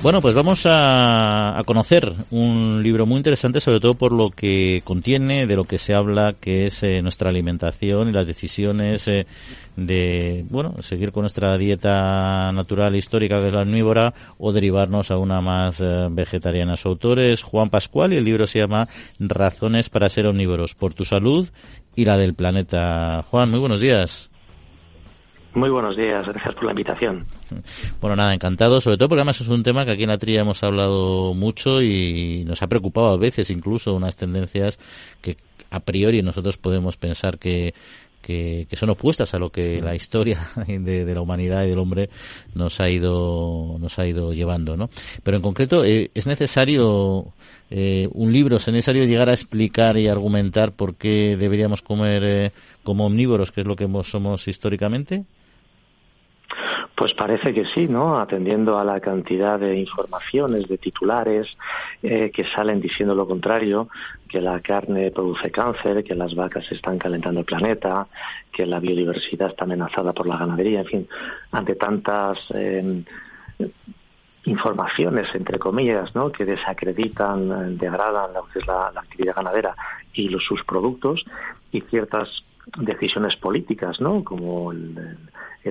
Bueno, 0.00 0.22
pues 0.22 0.32
vamos 0.32 0.62
a, 0.64 1.60
conocer 1.66 2.14
un 2.30 2.80
libro 2.84 3.04
muy 3.04 3.16
interesante, 3.16 3.60
sobre 3.60 3.80
todo 3.80 3.94
por 3.94 4.12
lo 4.12 4.30
que 4.30 4.80
contiene, 4.84 5.48
de 5.48 5.56
lo 5.56 5.64
que 5.64 5.78
se 5.80 5.92
habla, 5.92 6.36
que 6.40 6.66
es 6.66 6.84
eh, 6.84 7.02
nuestra 7.02 7.30
alimentación 7.30 8.08
y 8.08 8.12
las 8.12 8.28
decisiones 8.28 9.08
eh, 9.08 9.26
de, 9.74 10.46
bueno, 10.50 10.76
seguir 10.82 11.10
con 11.10 11.22
nuestra 11.22 11.58
dieta 11.58 12.52
natural 12.52 12.94
histórica, 12.94 13.40
que 13.40 13.48
es 13.48 13.52
la 13.52 13.62
omnívora, 13.62 14.14
o 14.38 14.52
derivarnos 14.52 15.10
a 15.10 15.18
una 15.18 15.40
más 15.40 15.80
eh, 15.80 16.06
vegetariana. 16.10 16.76
Su 16.76 16.88
autor 16.88 17.18
es 17.18 17.42
Juan 17.42 17.68
Pascual 17.68 18.12
y 18.12 18.16
el 18.16 18.24
libro 18.24 18.46
se 18.46 18.60
llama 18.60 18.88
Razones 19.18 19.88
para 19.88 20.08
ser 20.10 20.26
omnívoros, 20.26 20.76
por 20.76 20.94
tu 20.94 21.04
salud 21.04 21.48
y 21.96 22.04
la 22.04 22.16
del 22.16 22.34
planeta. 22.34 23.24
Juan, 23.28 23.50
muy 23.50 23.58
buenos 23.58 23.80
días. 23.80 24.27
Muy 25.58 25.70
buenos 25.70 25.96
días, 25.96 26.24
gracias 26.24 26.54
por 26.54 26.66
la 26.66 26.70
invitación. 26.70 27.26
Bueno, 28.00 28.14
nada, 28.14 28.32
encantado, 28.32 28.80
sobre 28.80 28.96
todo 28.96 29.08
porque 29.08 29.22
además 29.22 29.40
es 29.40 29.48
un 29.48 29.64
tema 29.64 29.84
que 29.84 29.90
aquí 29.90 30.04
en 30.04 30.10
la 30.10 30.16
tría 30.16 30.42
hemos 30.42 30.62
hablado 30.62 31.34
mucho 31.34 31.82
y 31.82 32.44
nos 32.46 32.62
ha 32.62 32.68
preocupado 32.68 33.08
a 33.08 33.16
veces 33.16 33.50
incluso 33.50 33.92
unas 33.92 34.14
tendencias 34.14 34.78
que 35.20 35.36
a 35.70 35.80
priori 35.80 36.22
nosotros 36.22 36.58
podemos 36.58 36.96
pensar 36.96 37.40
que, 37.40 37.74
que, 38.22 38.68
son 38.74 38.90
opuestas 38.90 39.34
a 39.34 39.40
lo 39.40 39.50
que 39.50 39.80
la 39.80 39.96
historia 39.96 40.38
de, 40.68 41.12
la 41.12 41.20
humanidad 41.20 41.64
y 41.64 41.70
del 41.70 41.78
hombre 41.80 42.08
nos 42.54 42.78
ha 42.78 42.88
ido 42.88 43.78
nos 43.80 43.98
ha 43.98 44.06
ido 44.06 44.32
llevando 44.32 44.76
no 44.76 44.90
pero 45.24 45.38
en 45.38 45.42
concreto 45.42 45.84
eh, 45.84 46.10
es 46.14 46.26
necesario 46.26 47.32
eh, 47.70 48.08
un 48.12 48.32
libro 48.32 48.58
es 48.58 48.68
necesario 48.68 49.04
llegar 49.04 49.28
a 49.28 49.34
explicar 49.34 49.96
y 49.96 50.08
argumentar 50.08 50.72
por 50.72 50.94
qué 50.94 51.36
deberíamos 51.38 51.82
comer 51.82 52.22
eh, 52.24 52.52
como 52.84 53.06
omnívoros 53.06 53.50
que 53.50 53.62
es 53.62 53.66
lo 53.66 53.76
que 53.76 53.88
somos 54.04 54.46
históricamente 54.46 55.24
pues 56.94 57.14
parece 57.14 57.54
que 57.54 57.64
sí, 57.66 57.86
¿no? 57.86 58.18
Atendiendo 58.18 58.78
a 58.78 58.84
la 58.84 59.00
cantidad 59.00 59.58
de 59.58 59.76
informaciones, 59.76 60.66
de 60.68 60.78
titulares 60.78 61.46
eh, 62.02 62.30
que 62.32 62.44
salen 62.44 62.80
diciendo 62.80 63.14
lo 63.14 63.26
contrario, 63.26 63.88
que 64.28 64.40
la 64.40 64.60
carne 64.60 65.10
produce 65.10 65.50
cáncer, 65.50 66.02
que 66.02 66.14
las 66.14 66.34
vacas 66.34 66.70
están 66.72 66.98
calentando 66.98 67.40
el 67.40 67.46
planeta, 67.46 68.06
que 68.52 68.66
la 68.66 68.80
biodiversidad 68.80 69.50
está 69.50 69.64
amenazada 69.64 70.12
por 70.12 70.26
la 70.26 70.38
ganadería, 70.38 70.80
en 70.80 70.86
fin, 70.86 71.08
ante 71.52 71.76
tantas 71.76 72.38
eh, 72.54 73.04
informaciones, 74.44 75.28
entre 75.34 75.58
comillas, 75.58 76.14
¿no? 76.14 76.32
que 76.32 76.44
desacreditan, 76.44 77.76
degradan 77.78 78.32
lo 78.32 78.44
que 78.46 78.58
es 78.58 78.66
la, 78.66 78.88
actividad 78.88 79.36
ganadera 79.36 79.76
y 80.12 80.28
los, 80.28 80.44
sus 80.44 80.64
productos, 80.64 81.24
y 81.70 81.82
ciertas 81.82 82.28
decisiones 82.78 83.36
políticas, 83.36 84.00
¿no? 84.00 84.24
como 84.24 84.72
el 84.72 85.16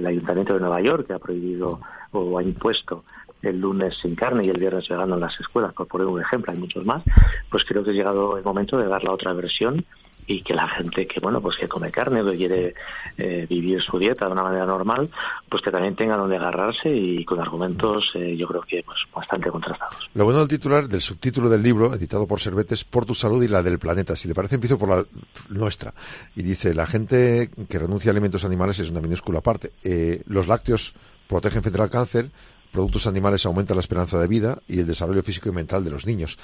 Ayuntamiento 0.05 0.53
de 0.53 0.59
Nueva 0.59 0.81
York, 0.81 1.07
que 1.07 1.13
ha 1.13 1.19
prohibido 1.19 1.79
o 2.11 2.37
ha 2.37 2.43
impuesto 2.43 3.03
el 3.41 3.59
lunes 3.59 3.95
sin 4.01 4.15
carne 4.15 4.45
y 4.45 4.49
el 4.49 4.59
viernes 4.59 4.87
vegano 4.87 5.15
en 5.15 5.21
las 5.21 5.39
escuelas, 5.39 5.73
por 5.73 5.87
poner 5.87 6.07
un 6.07 6.21
ejemplo, 6.21 6.51
hay 6.51 6.59
muchos 6.59 6.85
más, 6.85 7.03
pues 7.49 7.63
creo 7.65 7.83
que 7.83 7.91
ha 7.91 7.93
llegado 7.93 8.37
el 8.37 8.43
momento 8.43 8.77
de 8.77 8.87
dar 8.87 9.03
la 9.03 9.11
otra 9.11 9.33
versión 9.33 9.85
y 10.27 10.41
que 10.41 10.53
la 10.53 10.67
gente 10.67 11.07
que 11.07 11.19
bueno 11.19 11.41
pues 11.41 11.55
que 11.57 11.67
come 11.67 11.89
carne 11.89 12.23
que 12.23 12.37
quiere 12.37 12.75
eh, 13.17 13.47
vivir 13.49 13.81
su 13.81 13.97
dieta 13.97 14.25
de 14.25 14.33
una 14.33 14.43
manera 14.43 14.65
normal 14.65 15.09
pues 15.49 15.63
que 15.63 15.71
también 15.71 15.95
tenga 15.95 16.17
donde 16.17 16.35
agarrarse 16.35 16.89
y 16.89 17.23
con 17.25 17.39
argumentos 17.39 18.11
eh, 18.13 18.35
yo 18.37 18.47
creo 18.47 18.61
que 18.61 18.83
pues 18.83 18.99
bastante 19.13 19.49
contrastados. 19.49 20.09
Lo 20.13 20.25
bueno 20.25 20.39
del 20.39 20.47
titular 20.47 20.87
del 20.87 21.01
subtítulo 21.01 21.49
del 21.49 21.63
libro 21.63 21.93
editado 21.93 22.27
por 22.27 22.39
Cervetes 22.39 22.83
por 22.83 23.05
tu 23.05 23.15
salud 23.15 23.41
y 23.41 23.47
la 23.47 23.63
del 23.63 23.79
planeta. 23.79 24.15
Si 24.15 24.27
le 24.27 24.33
parece 24.33 24.55
empiezo 24.55 24.77
por 24.77 24.89
la 24.89 25.05
nuestra. 25.49 25.93
Y 26.35 26.43
dice 26.43 26.73
la 26.73 26.85
gente 26.85 27.49
que 27.69 27.79
renuncia 27.79 28.11
a 28.11 28.13
alimentos 28.13 28.43
animales 28.43 28.79
es 28.79 28.89
una 28.89 29.01
minúscula 29.01 29.41
parte. 29.41 29.71
Eh, 29.83 30.21
los 30.27 30.47
lácteos 30.47 30.93
protegen 31.27 31.61
frente 31.61 31.81
al 31.81 31.89
cáncer 31.89 32.29
productos 32.77 33.07
animales 33.07 33.43
aumenta 33.47 33.73
la 33.73 33.79
esperanza 33.79 34.19
de 34.19 34.27
vida 34.27 34.59
y 34.67 34.79
el 34.79 34.85
desarrollo 34.85 35.23
físico 35.23 35.49
y 35.49 35.51
mental 35.51 35.83
de 35.83 35.89
los 35.89 36.05
niños. 36.05 36.37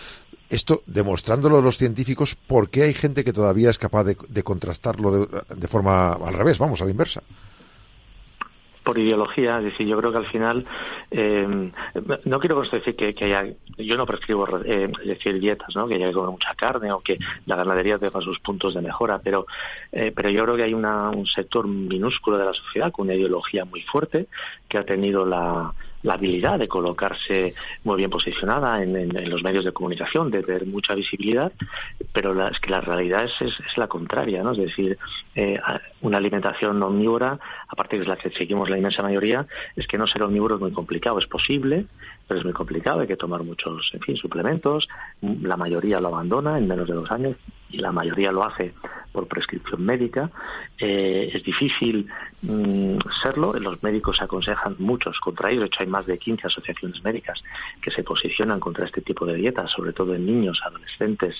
Esto 0.49 0.81
demostrándolo 0.87 1.61
los 1.61 1.77
científicos, 1.77 2.33
¿por 2.33 2.71
qué 2.71 2.81
hay 2.83 2.95
gente 2.95 3.23
que 3.23 3.31
todavía 3.31 3.69
es 3.69 3.77
capaz 3.77 4.03
de, 4.03 4.43
contrastarlo 4.43 5.27
de, 5.27 5.67
forma 5.67 6.13
al 6.13 6.33
revés, 6.33 6.57
vamos, 6.57 6.81
a 6.81 6.85
la 6.85 6.91
inversa? 6.91 7.21
por 8.83 8.97
ideología, 8.97 9.59
es 9.59 9.63
decir, 9.63 9.87
yo 9.87 9.97
creo 9.97 10.11
que 10.11 10.17
al 10.17 10.25
final, 10.25 10.65
eh, 11.09 11.71
no 12.25 12.39
quiero 12.39 12.61
decir 12.63 12.97
que, 12.97 13.15
que, 13.15 13.23
haya, 13.23 13.53
yo 13.77 13.95
no 13.95 14.05
prescribo 14.05 14.45
eh, 14.65 14.91
decir 15.05 15.39
dietas, 15.39 15.73
¿no? 15.73 15.87
que 15.87 15.95
haya 15.95 16.07
que 16.07 16.13
comer 16.13 16.31
mucha 16.31 16.53
carne 16.53 16.91
o 16.91 16.99
que 16.99 17.17
la 17.45 17.55
ganadería 17.55 17.97
tenga 17.97 18.19
sus 18.19 18.39
puntos 18.39 18.73
de 18.73 18.81
mejora, 18.81 19.19
pero, 19.23 19.45
eh, 19.93 20.11
pero 20.13 20.29
yo 20.29 20.43
creo 20.43 20.57
que 20.57 20.63
hay 20.63 20.73
una, 20.73 21.11
un 21.11 21.25
sector 21.27 21.65
minúsculo 21.65 22.37
de 22.37 22.43
la 22.43 22.53
sociedad 22.53 22.91
con 22.91 23.05
una 23.05 23.15
ideología 23.15 23.63
muy 23.63 23.83
fuerte 23.83 24.27
que 24.67 24.77
ha 24.77 24.83
tenido 24.83 25.25
la, 25.25 25.73
la 26.03 26.13
habilidad 26.13 26.59
de 26.59 26.67
colocarse 26.67 27.55
muy 27.83 27.97
bien 27.97 28.09
posicionada 28.09 28.83
en, 28.83 29.29
los 29.29 29.43
medios 29.43 29.65
de 29.65 29.71
comunicación, 29.71 30.29
de 30.29 30.43
tener 30.43 30.65
mucha 30.65 30.93
visibilidad, 30.93 31.51
pero 32.11 32.33
la, 32.33 32.49
es 32.49 32.59
que 32.59 32.69
la 32.69 32.81
realidad 32.81 33.25
es, 33.25 33.41
es, 33.41 33.77
la 33.77 33.87
contraria, 33.87 34.43
¿no? 34.43 34.51
Es 34.51 34.57
decir, 34.57 34.97
eh, 35.35 35.59
una 36.01 36.17
alimentación 36.17 36.81
omnívora, 36.83 37.39
aparte 37.67 37.97
de 37.97 38.05
la 38.05 38.17
que 38.17 38.29
seguimos 38.31 38.69
la 38.69 38.77
inmensa 38.77 39.01
mayoría, 39.01 39.45
es 39.75 39.87
que 39.87 39.97
no 39.97 40.05
ser 40.07 40.23
omnívoro 40.23 40.55
es 40.55 40.61
muy 40.61 40.71
complicado, 40.71 41.17
es 41.19 41.27
posible, 41.27 41.85
pero 42.27 42.39
es 42.39 42.45
muy 42.45 42.53
complicado, 42.53 43.01
hay 43.01 43.07
que 43.07 43.17
tomar 43.17 43.43
muchos, 43.43 43.89
en 43.93 43.99
fin, 44.01 44.15
suplementos, 44.15 44.87
la 45.21 45.57
mayoría 45.57 45.99
lo 45.99 46.07
abandona 46.07 46.57
en 46.57 46.67
menos 46.67 46.87
de 46.87 46.93
dos 46.93 47.11
años 47.11 47.35
y 47.69 47.77
la 47.79 47.91
mayoría 47.91 48.31
lo 48.31 48.43
hace 48.43 48.73
por 49.11 49.27
prescripción 49.27 49.83
médica. 49.83 50.31
Eh, 50.77 51.31
es 51.33 51.43
difícil 51.43 52.07
mm, 52.41 52.97
serlo, 53.21 53.53
los 53.53 53.81
médicos 53.83 54.21
aconsejan 54.21 54.75
muchos 54.79 55.19
contra 55.19 55.51
ello, 55.51 55.61
de 55.61 55.67
hecho 55.67 55.81
hay 55.81 55.87
más 55.87 56.05
de 56.05 56.17
15 56.17 56.47
asociaciones 56.47 57.03
médicas 57.03 57.41
que 57.81 57.91
se 57.91 58.03
posicionan 58.03 58.59
contra 58.59 58.85
este 58.85 59.01
tipo 59.01 59.25
de 59.25 59.35
dietas, 59.35 59.71
sobre 59.71 59.93
todo 59.93 60.13
en 60.15 60.25
niños, 60.25 60.61
adolescentes 60.65 61.35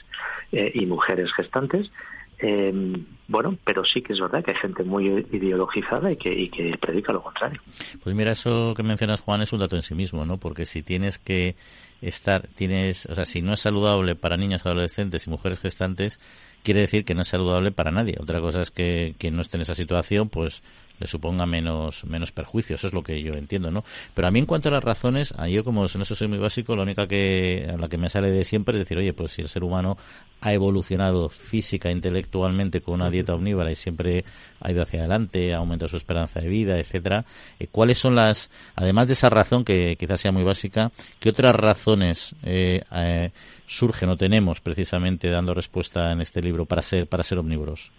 eh, 0.51 0.71
y 0.73 0.85
mujeres 0.85 1.33
gestantes. 1.33 1.91
Eh, 2.39 3.03
bueno, 3.27 3.57
pero 3.63 3.85
sí 3.85 4.01
que 4.01 4.13
es 4.13 4.19
verdad 4.19 4.43
que 4.43 4.51
hay 4.51 4.57
gente 4.57 4.83
muy 4.83 5.07
ideologizada 5.31 6.11
y 6.11 6.17
que, 6.17 6.33
y 6.33 6.49
que 6.49 6.77
predica 6.77 7.13
lo 7.13 7.23
contrario. 7.23 7.61
Pues 8.03 8.15
mira, 8.15 8.31
eso 8.31 8.73
que 8.75 8.83
mencionas, 8.83 9.21
Juan, 9.21 9.41
es 9.41 9.53
un 9.53 9.59
dato 9.59 9.75
en 9.75 9.81
sí 9.81 9.95
mismo, 9.95 10.25
¿no? 10.25 10.37
Porque 10.37 10.65
si 10.65 10.83
tienes 10.83 11.19
que 11.19 11.55
estar, 12.01 12.47
tienes, 12.55 13.05
o 13.05 13.15
sea, 13.15 13.25
si 13.25 13.41
no 13.41 13.53
es 13.53 13.61
saludable 13.61 14.15
para 14.15 14.37
niños, 14.37 14.65
adolescentes 14.65 15.25
y 15.25 15.29
mujeres 15.29 15.59
gestantes, 15.59 16.19
quiere 16.63 16.81
decir 16.81 17.05
que 17.05 17.15
no 17.15 17.21
es 17.21 17.29
saludable 17.29 17.71
para 17.71 17.91
nadie. 17.91 18.17
Otra 18.19 18.41
cosa 18.41 18.61
es 18.61 18.71
que 18.71 19.15
quien 19.17 19.35
no 19.35 19.41
esté 19.41 19.57
en 19.57 19.61
esa 19.61 19.75
situación, 19.75 20.29
pues 20.29 20.61
le 20.99 21.07
suponga 21.07 21.45
menos, 21.45 22.03
menos 22.05 22.31
perjuicio. 22.31 22.75
Eso 22.75 22.87
es 22.87 22.93
lo 22.93 23.03
que 23.03 23.21
yo 23.21 23.33
entiendo, 23.33 23.71
¿no? 23.71 23.83
Pero 24.13 24.27
a 24.27 24.31
mí 24.31 24.39
en 24.39 24.45
cuanto 24.45 24.69
a 24.69 24.71
las 24.71 24.83
razones, 24.83 25.33
a 25.37 25.47
yo 25.47 25.63
como 25.63 25.85
en 25.85 26.01
eso 26.01 26.15
soy 26.15 26.27
muy 26.27 26.37
básico, 26.37 26.75
la 26.75 26.83
única 26.83 27.07
que, 27.07 27.69
a 27.73 27.77
la 27.77 27.89
que 27.89 27.97
me 27.97 28.09
sale 28.09 28.31
de 28.31 28.43
siempre 28.43 28.75
es 28.75 28.79
decir, 28.79 28.97
oye, 28.97 29.13
pues 29.13 29.33
si 29.33 29.41
el 29.41 29.49
ser 29.49 29.63
humano 29.63 29.97
ha 30.41 30.53
evolucionado 30.53 31.29
física, 31.29 31.89
intelectualmente 31.89 32.81
con 32.81 32.95
una 32.95 33.09
dieta 33.09 33.33
omnívora 33.33 33.71
y 33.71 33.75
siempre 33.75 34.25
ha 34.59 34.71
ido 34.71 34.81
hacia 34.81 34.99
adelante, 34.99 35.53
ha 35.53 35.57
aumentado 35.57 35.89
su 35.89 35.97
esperanza 35.97 36.41
de 36.41 36.49
vida, 36.49 36.77
etcétera, 36.79 37.25
eh, 37.59 37.67
¿cuáles 37.67 37.97
son 37.97 38.15
las, 38.15 38.51
además 38.75 39.07
de 39.07 39.13
esa 39.13 39.29
razón 39.29 39.63
que 39.63 39.95
quizás 39.97 40.19
sea 40.19 40.33
muy 40.33 40.43
básica, 40.43 40.91
qué 41.19 41.29
otras 41.29 41.55
razones 41.55 42.35
eh, 42.43 42.83
eh, 42.91 43.31
surgen 43.67 44.09
o 44.09 44.17
tenemos 44.17 44.59
precisamente 44.59 45.29
dando 45.29 45.53
respuesta 45.53 46.11
en 46.11 46.19
este 46.19 46.41
libro 46.41 46.65
para 46.65 46.81
ser, 46.81 47.07
para 47.07 47.23
ser 47.23 47.37
omnívoros? 47.37 47.91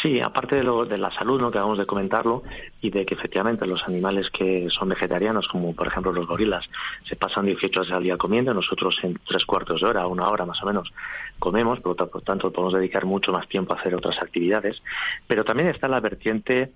Sí, 0.00 0.20
aparte 0.20 0.56
de, 0.56 0.62
lo, 0.62 0.86
de 0.86 0.96
la 0.96 1.10
salud, 1.10 1.40
¿no? 1.40 1.50
que 1.50 1.58
acabamos 1.58 1.78
de 1.78 1.86
comentarlo, 1.86 2.42
y 2.80 2.90
de 2.90 3.04
que 3.04 3.14
efectivamente 3.14 3.66
los 3.66 3.86
animales 3.86 4.30
que 4.30 4.68
son 4.70 4.88
vegetarianos, 4.88 5.46
como 5.48 5.74
por 5.74 5.86
ejemplo 5.86 6.12
los 6.12 6.26
gorilas, 6.26 6.68
se 7.04 7.14
pasan 7.14 7.46
18 7.46 7.80
horas 7.80 7.92
al 7.92 8.02
día 8.02 8.16
comiendo, 8.16 8.54
nosotros 8.54 8.98
en 9.02 9.18
tres 9.26 9.44
cuartos 9.44 9.82
de 9.82 9.86
hora, 9.86 10.06
una 10.06 10.28
hora 10.28 10.46
más 10.46 10.62
o 10.62 10.66
menos, 10.66 10.92
comemos, 11.38 11.80
por 11.80 12.00
lo 12.00 12.20
tanto 12.22 12.50
podemos 12.50 12.72
dedicar 12.72 13.04
mucho 13.04 13.32
más 13.32 13.46
tiempo 13.48 13.74
a 13.74 13.76
hacer 13.76 13.94
otras 13.94 14.20
actividades, 14.22 14.82
pero 15.26 15.44
también 15.44 15.68
está 15.68 15.88
la 15.88 16.00
vertiente 16.00 16.72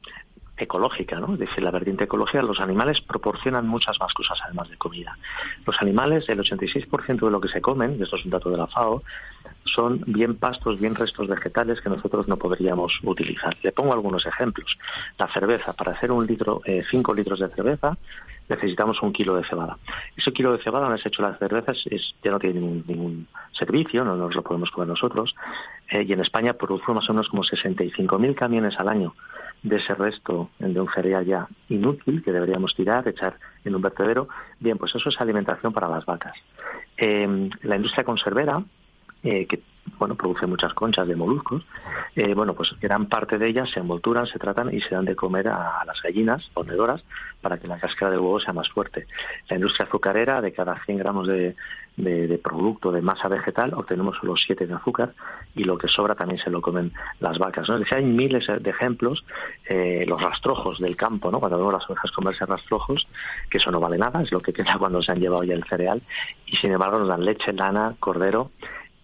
ecológica, 0.56 1.20
¿no? 1.20 1.34
Es 1.34 1.40
decir, 1.40 1.62
la 1.62 1.70
vertiente 1.70 2.04
ecológica, 2.04 2.42
los 2.42 2.60
animales 2.60 3.00
proporcionan 3.00 3.66
muchas 3.66 3.98
más 4.00 4.12
cosas 4.14 4.38
además 4.44 4.68
de 4.70 4.76
comida. 4.76 5.16
Los 5.66 5.76
animales, 5.80 6.28
el 6.28 6.38
86% 6.38 7.24
de 7.24 7.30
lo 7.30 7.40
que 7.40 7.48
se 7.48 7.60
comen, 7.60 8.00
esto 8.02 8.16
es 8.16 8.24
un 8.24 8.30
dato 8.30 8.50
de 8.50 8.56
la 8.56 8.66
FAO, 8.66 9.02
son 9.64 10.02
bien 10.06 10.36
pastos, 10.36 10.80
bien 10.80 10.94
restos 10.94 11.28
vegetales 11.28 11.80
que 11.80 11.90
nosotros 11.90 12.28
no 12.28 12.36
podríamos 12.36 12.92
utilizar. 13.02 13.56
Le 13.62 13.72
pongo 13.72 13.92
algunos 13.92 14.24
ejemplos. 14.26 14.78
La 15.18 15.28
cerveza, 15.28 15.72
para 15.72 15.92
hacer 15.92 16.10
un 16.12 16.26
litro, 16.26 16.62
eh, 16.64 16.84
cinco 16.90 17.12
litros 17.12 17.40
de 17.40 17.48
cerveza, 17.48 17.96
necesitamos 18.48 19.02
un 19.02 19.12
kilo 19.12 19.36
de 19.36 19.44
cebada. 19.44 19.76
Ese 20.16 20.32
kilo 20.32 20.52
de 20.52 20.62
cebada, 20.62 20.86
donde 20.86 21.02
se 21.02 21.08
hecho 21.08 21.22
las 21.22 21.38
cervezas, 21.38 21.78
es, 21.86 22.14
ya 22.22 22.30
no 22.30 22.38
tiene 22.38 22.60
ningún, 22.60 23.26
servicio, 23.52 24.04
no 24.04 24.16
nos 24.16 24.34
lo 24.34 24.42
podemos 24.42 24.70
comer 24.70 24.88
nosotros. 24.88 25.34
Eh, 25.90 26.04
y 26.06 26.12
en 26.12 26.20
España 26.20 26.52
producimos 26.52 26.96
más 26.96 27.10
o 27.10 27.12
menos 27.12 27.28
como 27.28 27.42
65.000 27.42 28.34
camiones 28.34 28.78
al 28.78 28.88
año 28.88 29.14
de 29.66 29.76
ese 29.76 29.94
resto 29.94 30.50
de 30.60 30.80
un 30.80 30.88
cereal 30.92 31.24
ya 31.26 31.48
inútil 31.68 32.22
que 32.22 32.30
deberíamos 32.30 32.74
tirar, 32.76 33.06
echar 33.08 33.36
en 33.64 33.74
un 33.74 33.82
vertedero. 33.82 34.28
Bien, 34.60 34.78
pues 34.78 34.94
eso 34.94 35.08
es 35.08 35.20
alimentación 35.20 35.72
para 35.72 35.88
las 35.88 36.06
vacas. 36.06 36.34
Eh, 36.96 37.50
la 37.62 37.76
industria 37.76 38.04
conservera, 38.04 38.62
eh, 39.26 39.46
que 39.46 39.60
bueno, 39.98 40.14
produce 40.14 40.46
muchas 40.46 40.74
conchas 40.74 41.06
de 41.08 41.16
moluscos. 41.16 41.64
Eh, 42.14 42.34
bueno, 42.34 42.54
pues 42.54 42.74
gran 42.80 43.06
parte 43.06 43.38
de 43.38 43.48
ellas 43.48 43.70
se 43.70 43.80
envolturan, 43.80 44.26
se 44.26 44.38
tratan 44.38 44.74
y 44.74 44.80
se 44.80 44.94
dan 44.94 45.04
de 45.04 45.16
comer 45.16 45.48
a, 45.48 45.84
las 45.86 46.00
gallinas 46.02 46.48
ponedoras 46.52 47.04
para 47.40 47.58
que 47.58 47.68
la 47.68 47.78
cáscara 47.78 48.10
del 48.10 48.20
huevo 48.20 48.40
sea 48.40 48.52
más 48.52 48.68
fuerte. 48.68 49.06
La 49.48 49.56
industria 49.56 49.86
azucarera, 49.86 50.40
de 50.40 50.52
cada 50.52 50.82
100 50.84 50.98
gramos 50.98 51.28
de, 51.28 51.54
producto 52.42 52.92
de 52.92 53.00
masa 53.00 53.28
vegetal, 53.28 53.72
obtenemos 53.74 54.16
solo 54.20 54.36
7 54.36 54.66
de 54.66 54.74
azúcar 54.74 55.14
y 55.54 55.64
lo 55.64 55.78
que 55.78 55.88
sobra 55.88 56.14
también 56.14 56.40
se 56.40 56.50
lo 56.50 56.60
comen 56.60 56.92
las 57.20 57.38
vacas. 57.38 57.68
¿no? 57.68 57.76
Es 57.76 57.80
decir, 57.80 57.96
hay 57.96 58.04
miles 58.04 58.46
de 58.46 58.70
ejemplos, 58.70 59.24
eh, 59.68 60.04
los 60.06 60.20
rastrojos 60.20 60.78
del 60.78 60.96
campo, 60.96 61.30
¿no? 61.30 61.40
cuando 61.40 61.56
vemos 61.56 61.72
las 61.72 61.88
ovejas 61.88 62.10
comerse 62.12 62.44
rastrojos, 62.44 63.08
que 63.48 63.58
eso 63.58 63.70
no 63.70 63.80
vale 63.80 63.96
nada, 63.96 64.20
es 64.20 64.32
lo 64.32 64.40
que 64.40 64.52
queda 64.52 64.76
cuando 64.78 65.00
se 65.00 65.12
han 65.12 65.20
llevado 65.20 65.44
ya 65.44 65.54
el 65.54 65.64
cereal, 65.64 66.02
y 66.46 66.56
sin 66.56 66.72
embargo 66.72 66.98
nos 66.98 67.08
dan 67.08 67.24
leche, 67.24 67.52
lana, 67.52 67.94
cordero 67.98 68.50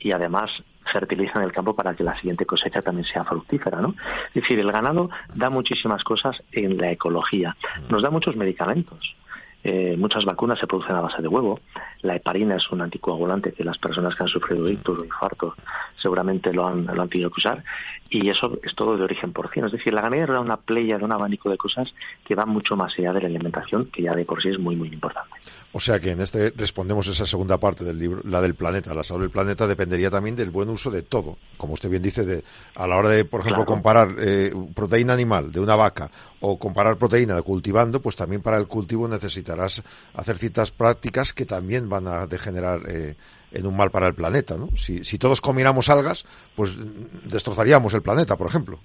y 0.03 0.13
además 0.13 0.51
fertilizan 0.93 1.43
el 1.43 1.53
campo 1.53 1.75
para 1.75 1.95
que 1.95 2.05
la 2.05 2.17
siguiente 2.17 2.45
cosecha 2.45 2.83
también 2.83 3.07
sea 3.07 3.25
fructífera, 3.25 3.81
¿no? 3.81 3.95
Es 4.29 4.35
decir, 4.35 4.59
el 4.59 4.73
ganado 4.73 5.11
da 5.35 5.49
muchísimas 5.49 6.03
cosas 6.03 6.43
en 6.53 6.77
la 6.79 6.91
ecología. 6.91 7.57
Nos 7.89 8.03
da 8.03 8.11
muchos 8.11 8.37
medicamentos. 8.37 9.17
Eh, 9.65 9.95
muchas 9.97 10.25
vacunas 10.25 10.59
se 10.59 10.67
producen 10.67 10.97
a 10.97 11.01
base 11.01 11.23
de 11.23 11.29
huevo. 11.29 11.61
La 12.03 12.17
heparina 12.17 12.57
es 12.57 12.71
un 12.71 12.83
anticoagulante 12.83 13.53
que 13.53 13.65
las 13.65 13.79
personas 13.79 14.15
que 14.15 14.25
han 14.25 14.29
sufrido 14.29 14.69
ictus 14.69 14.99
o 14.99 15.05
infarto 15.05 15.55
seguramente 16.01 16.53
lo 16.53 16.67
han, 16.67 16.87
lo 16.87 17.03
han 17.03 17.09
tenido 17.09 17.31
que 17.31 17.41
usar. 17.41 17.65
Y 18.11 18.29
eso 18.29 18.59
es 18.63 18.75
todo 18.75 18.97
de 18.97 19.05
origen 19.05 19.33
porcino. 19.33 19.67
Es 19.67 19.73
decir, 19.73 19.93
la 19.95 20.03
ganadería 20.03 20.25
era 20.25 20.41
una 20.41 20.57
playa 20.57 20.99
de 20.99 21.05
un 21.05 21.13
abanico 21.13 21.49
de 21.49 21.57
cosas 21.57 21.95
que 22.25 22.35
van 22.35 22.49
mucho 22.49 22.77
más 22.77 22.93
allá 22.99 23.13
de 23.13 23.23
la 23.23 23.29
alimentación, 23.29 23.87
que 23.87 24.03
ya 24.03 24.15
de 24.15 24.25
por 24.25 24.43
sí 24.43 24.51
es 24.51 24.59
muy, 24.59 24.77
muy 24.77 24.89
importante. 24.89 25.31
O 25.73 25.81
sea 25.81 25.99
que 25.99 26.11
en 26.11 26.21
este 26.21 26.53
respondemos 26.55 27.07
esa 27.07 27.25
segunda 27.25 27.57
parte 27.59 27.85
del 27.85 27.99
libro, 27.99 28.21
la 28.25 28.43
del 28.43 28.55
planeta. 28.55 28.93
La 28.93 29.03
salud 29.03 29.23
del 29.23 29.31
planeta 29.31 29.67
dependería 29.67 30.11
también 30.11 30.37
del 30.37 30.51
buen 30.51 30.69
uso 30.69 30.91
de 30.91 31.03
todo. 31.03 31.39
Como 31.57 31.73
usted 31.73 31.89
bien 31.89 32.03
dice, 32.03 32.27
de, 32.27 32.45
a 32.75 32.87
la 32.87 32.97
hora 32.97 33.09
de, 33.09 33.25
por 33.25 33.41
ejemplo, 33.41 33.65
comparar 33.65 34.11
eh, 34.19 34.53
proteína 34.75 35.15
animal 35.15 35.51
de 35.51 35.61
una 35.61 35.77
vaca 35.77 36.11
o 36.41 36.59
comparar 36.59 36.97
proteína 36.97 37.37
de 37.37 37.43
cultivando, 37.43 38.03
pues 38.03 38.17
también 38.17 38.43
para 38.43 38.59
el 38.59 38.67
cultivo 38.67 39.09
necesitarás 39.09 39.83
hacer 40.15 40.37
ciertas 40.39 40.73
prácticas 40.73 41.33
que 41.33 41.47
también 41.47 41.89
van 41.93 42.09
a 42.09 42.27
degenerar 42.27 42.81
eh, 42.89 43.17
en 43.53 43.67
un 43.67 43.77
mal 43.77 43.91
para 43.91 44.09
el 44.09 44.15
planeta. 44.15 44.57
¿no? 44.57 44.69
Si, 44.77 45.19
todos 45.19 45.41
comiéramos 45.41 45.89
algas, 45.89 46.25
pues 46.57 46.77
destrozaríamos 47.25 47.95
el 47.95 48.03
planeta, 48.03 48.37
por 48.37 48.49
ejemplo. 48.49 48.79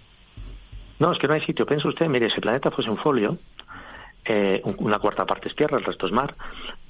No, 1.00 1.12
es 1.12 1.20
que 1.20 1.28
no 1.28 1.34
hay 1.34 1.42
sitio. 1.42 1.66
Piensa 1.66 1.88
usted, 1.88 2.08
mire, 2.08 2.30
si 2.30 2.36
el 2.36 2.42
planeta 2.42 2.72
fuese 2.72 2.90
un 2.90 2.98
folio, 2.98 3.38
eh, 4.26 4.62
una 4.78 5.00
cuarta 5.00 5.26
parte 5.26 5.48
es 5.48 5.56
tierra, 5.56 5.78
el 5.78 5.86
resto 5.86 6.06
es 6.06 6.12
mar, 6.12 6.36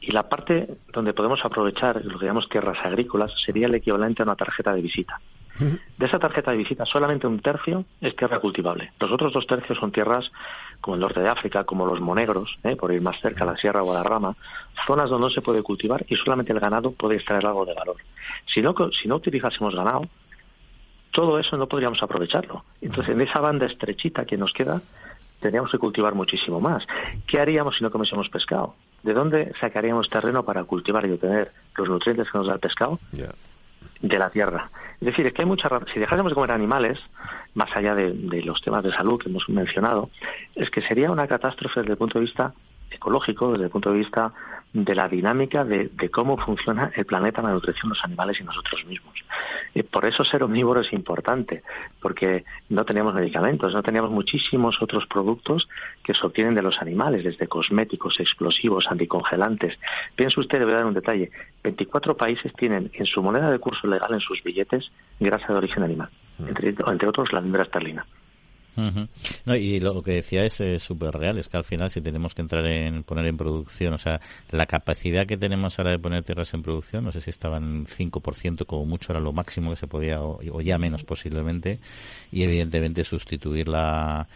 y 0.01 0.11
la 0.11 0.27
parte 0.27 0.67
donde 0.91 1.13
podemos 1.13 1.43
aprovechar 1.43 2.03
lo 2.03 2.17
que 2.17 2.25
llamamos 2.25 2.49
tierras 2.49 2.77
agrícolas 2.83 3.31
sería 3.45 3.67
el 3.67 3.75
equivalente 3.75 4.21
a 4.21 4.25
una 4.25 4.35
tarjeta 4.35 4.73
de 4.73 4.81
visita. 4.81 5.19
De 5.59 6.05
esa 6.05 6.19
tarjeta 6.19 6.51
de 6.51 6.57
visita, 6.57 6.85
solamente 6.85 7.25
un 7.27 7.39
tercio 7.39 7.85
es 8.01 8.15
tierra 8.15 8.39
cultivable. 8.39 8.91
Los 8.99 9.11
otros 9.11 9.33
dos 9.33 9.47
tercios 9.47 9.77
son 9.79 9.91
tierras 9.91 10.31
como 10.81 10.95
el 10.95 11.01
norte 11.01 11.19
de 11.19 11.29
África, 11.29 11.63
como 11.63 11.85
los 11.85 11.99
monegros, 11.99 12.57
¿eh? 12.63 12.75
por 12.75 12.91
ir 12.91 13.01
más 13.01 13.19
cerca 13.21 13.43
a 13.43 13.47
la 13.47 13.57
Sierra 13.57 13.81
o 13.83 13.91
a 13.91 13.95
la 13.95 14.03
Rama, 14.03 14.35
zonas 14.85 15.09
donde 15.09 15.27
no 15.27 15.29
se 15.31 15.41
puede 15.41 15.63
cultivar 15.63 16.05
y 16.07 16.15
solamente 16.15 16.53
el 16.53 16.59
ganado 16.59 16.91
puede 16.91 17.15
extraer 17.15 17.45
algo 17.45 17.65
de 17.65 17.73
valor. 17.73 17.97
Si 18.45 18.61
no, 18.61 18.75
si 18.91 19.07
no 19.07 19.15
utilizásemos 19.15 19.75
ganado, 19.75 20.07
todo 21.11 21.39
eso 21.39 21.57
no 21.57 21.67
podríamos 21.67 22.01
aprovecharlo. 22.03 22.63
Entonces, 22.81 23.15
en 23.15 23.21
esa 23.21 23.39
banda 23.39 23.65
estrechita 23.65 24.25
que 24.25 24.37
nos 24.37 24.53
queda, 24.53 24.81
tendríamos 25.39 25.71
que 25.71 25.79
cultivar 25.79 26.13
muchísimo 26.13 26.59
más. 26.59 26.85
¿Qué 27.25 27.39
haríamos 27.39 27.77
si 27.77 27.83
no 27.83 27.91
comiésemos 27.91 28.29
pescado? 28.29 28.75
¿De 29.03 29.13
dónde 29.13 29.53
sacaríamos 29.59 30.09
terreno 30.09 30.43
para 30.43 30.63
cultivar 30.63 31.05
y 31.05 31.11
obtener 31.13 31.51
los 31.75 31.89
nutrientes 31.89 32.29
que 32.29 32.37
nos 32.37 32.47
da 32.47 32.53
el 32.53 32.59
pescado? 32.59 32.99
De 34.01 34.17
la 34.19 34.29
tierra. 34.29 34.69
Es 35.01 35.07
decir, 35.07 35.25
es 35.25 35.33
que 35.33 35.41
hay 35.41 35.47
mucha. 35.47 35.69
Si 35.93 35.99
dejásemos 35.99 36.31
de 36.31 36.35
comer 36.35 36.51
animales, 36.51 36.99
más 37.55 37.75
allá 37.75 37.95
de, 37.95 38.13
de, 38.13 38.43
los 38.43 38.61
temas 38.61 38.83
de 38.83 38.91
salud 38.91 39.19
que 39.19 39.29
hemos 39.29 39.47
mencionado, 39.49 40.09
es 40.55 40.69
que 40.69 40.81
sería 40.81 41.11
una 41.11 41.27
catástrofe 41.27 41.81
desde 41.81 41.93
el 41.93 41.97
punto 41.97 42.19
de 42.19 42.25
vista 42.25 42.53
ecológico, 42.91 43.51
desde 43.51 43.65
el 43.65 43.69
punto 43.71 43.91
de 43.91 43.97
vista 43.97 44.33
de 44.73 44.95
la 44.95 45.07
dinámica 45.07 45.63
de, 45.63 45.89
cómo 46.11 46.37
funciona 46.37 46.91
el 46.95 47.05
planeta, 47.05 47.41
la 47.41 47.51
nutrición, 47.51 47.89
los 47.89 48.03
animales 48.03 48.39
y 48.39 48.43
nosotros 48.43 48.85
mismos. 48.85 49.13
Y 49.73 49.83
por 49.83 50.05
eso 50.05 50.23
ser 50.23 50.43
omnívoro 50.43 50.81
es 50.81 50.93
importante, 50.93 51.63
porque 52.01 52.43
no 52.69 52.85
tenemos 52.85 53.13
medicamentos, 53.13 53.73
no 53.73 53.81
tenemos 53.81 54.11
muchísimos 54.11 54.81
otros 54.81 55.05
productos 55.07 55.67
que 56.03 56.13
se 56.13 56.25
obtienen 56.25 56.55
de 56.55 56.61
los 56.61 56.81
animales, 56.81 57.23
desde 57.23 57.47
cosméticos, 57.47 58.19
explosivos, 58.19 58.87
anticongelantes. 58.89 59.77
Piense 60.15 60.39
usted, 60.39 60.59
le 60.59 60.65
voy 60.65 60.73
a 60.73 60.77
dar 60.77 60.85
un 60.85 60.93
detalle, 60.93 61.31
24 61.63 62.17
países 62.17 62.53
tienen 62.53 62.91
en 62.93 63.05
su 63.05 63.21
moneda 63.23 63.49
de 63.49 63.59
curso 63.59 63.87
legal, 63.87 64.13
en 64.13 64.19
sus 64.19 64.43
billetes, 64.43 64.91
grasa 65.19 65.47
de 65.47 65.55
origen 65.55 65.83
animal, 65.83 66.09
mm. 66.39 66.47
entre, 66.47 66.69
entre 66.69 67.07
otros 67.07 67.31
la 67.33 67.41
libra 67.41 67.63
esterlina 67.63 68.05
no, 69.45 69.55
y 69.55 69.79
lo 69.79 70.03
que 70.03 70.11
decía 70.11 70.45
es 70.45 70.61
súper 70.83 71.11
real, 71.17 71.39
es 71.39 71.49
que 71.49 71.57
al 71.57 71.63
final 71.63 71.89
si 71.89 71.99
tenemos 72.01 72.35
que 72.35 72.41
entrar 72.41 72.65
en 72.65 73.03
poner 73.03 73.25
en 73.25 73.35
producción, 73.35 73.93
o 73.93 73.97
sea, 73.97 74.21
la 74.51 74.67
capacidad 74.67 75.25
que 75.25 75.35
tenemos 75.35 75.79
ahora 75.79 75.91
de 75.91 75.99
poner 75.99 76.23
tierras 76.23 76.53
en 76.53 76.61
producción, 76.61 77.03
no 77.03 77.11
sé 77.11 77.21
si 77.21 77.31
estaban 77.31 77.87
5% 77.87 78.65
como 78.67 78.85
mucho 78.85 79.11
era 79.11 79.19
lo 79.19 79.33
máximo 79.33 79.71
que 79.71 79.77
se 79.77 79.87
podía, 79.87 80.21
o, 80.21 80.61
ya 80.61 80.77
menos 80.77 81.03
posiblemente, 81.03 81.79
y 82.31 82.43
evidentemente 82.43 83.03
sustituirla, 83.03 84.27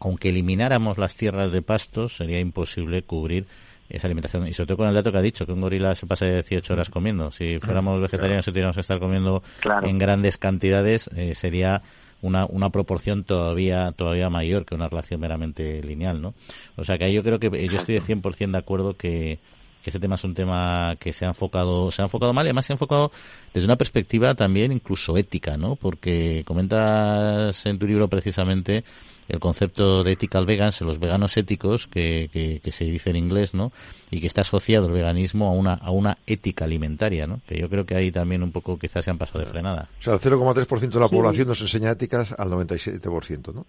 aunque 0.00 0.28
elimináramos 0.28 0.98
las 0.98 1.16
tierras 1.16 1.50
de 1.52 1.62
pastos, 1.62 2.16
sería 2.16 2.40
imposible 2.40 3.02
cubrir 3.02 3.46
esa 3.88 4.06
alimentación. 4.06 4.46
Y 4.48 4.52
sobre 4.52 4.68
todo 4.68 4.78
con 4.78 4.88
el 4.88 4.94
dato 4.94 5.12
que 5.12 5.18
ha 5.18 5.22
dicho, 5.22 5.46
que 5.46 5.52
un 5.52 5.60
gorila 5.60 5.94
se 5.94 6.06
pasa 6.06 6.26
18 6.26 6.72
horas 6.72 6.90
comiendo. 6.90 7.30
Si 7.30 7.58
fuéramos 7.60 8.00
vegetarianos 8.00 8.46
y 8.46 8.50
tuviéramos 8.50 8.74
que 8.74 8.80
estar 8.80 8.98
comiendo 8.98 9.42
en 9.82 9.98
grandes 9.98 10.38
cantidades, 10.38 11.08
eh, 11.16 11.34
sería 11.34 11.82
una, 12.22 12.46
una 12.46 12.70
proporción 12.70 13.24
todavía 13.24 13.92
todavía 13.92 14.30
mayor 14.30 14.64
que 14.64 14.74
una 14.74 14.88
relación 14.88 15.20
meramente 15.20 15.82
lineal, 15.82 16.20
¿no? 16.22 16.34
O 16.76 16.84
sea 16.84 16.98
que 16.98 17.12
yo 17.12 17.22
creo 17.22 17.38
que 17.38 17.50
yo 17.68 17.76
estoy 17.76 17.94
de 17.94 18.02
100% 18.02 18.52
de 18.52 18.58
acuerdo 18.58 18.96
que, 18.96 19.38
que 19.82 19.90
este 19.90 20.00
tema 20.00 20.16
es 20.16 20.24
un 20.24 20.34
tema 20.34 20.96
que 20.98 21.12
se 21.12 21.24
ha 21.24 21.28
enfocado 21.28 21.90
se 21.90 22.02
ha 22.02 22.06
enfocado 22.06 22.32
mal 22.32 22.46
y 22.46 22.48
además 22.48 22.66
se 22.66 22.72
ha 22.72 22.74
enfocado 22.74 23.12
desde 23.52 23.66
una 23.66 23.76
perspectiva 23.76 24.34
también 24.34 24.72
incluso 24.72 25.16
ética, 25.16 25.56
¿no? 25.56 25.76
Porque 25.76 26.42
comentas 26.46 27.64
en 27.66 27.78
tu 27.78 27.86
libro 27.86 28.08
precisamente 28.08 28.84
el 29.28 29.40
concepto 29.40 30.04
de 30.04 30.12
ethical 30.12 30.46
vegans, 30.46 30.80
los 30.82 30.98
veganos 30.98 31.36
éticos, 31.36 31.86
que, 31.86 32.60
que, 32.62 32.72
se 32.72 32.84
dice 32.84 33.10
en 33.10 33.16
inglés, 33.16 33.54
¿no? 33.54 33.72
Y 34.10 34.20
que 34.20 34.26
está 34.26 34.42
asociado 34.42 34.86
el 34.86 34.92
veganismo 34.92 35.48
a 35.48 35.52
una, 35.52 35.74
a 35.74 35.90
una 35.90 36.18
ética 36.26 36.64
alimentaria, 36.64 37.26
¿no? 37.26 37.40
Que 37.46 37.58
yo 37.58 37.68
creo 37.68 37.86
que 37.86 37.96
ahí 37.96 38.12
también 38.12 38.42
un 38.42 38.52
poco 38.52 38.78
quizás 38.78 39.04
se 39.04 39.10
han 39.10 39.18
pasado 39.18 39.40
de 39.40 39.46
frenada. 39.46 39.88
O 40.00 40.02
sea, 40.02 40.14
el 40.14 40.20
0,3% 40.20 40.90
de 40.90 41.00
la 41.00 41.08
población 41.08 41.48
nos 41.48 41.60
enseña 41.60 41.90
éticas 41.90 42.32
al 42.38 42.50
97%, 42.50 43.54
¿no? 43.54 43.66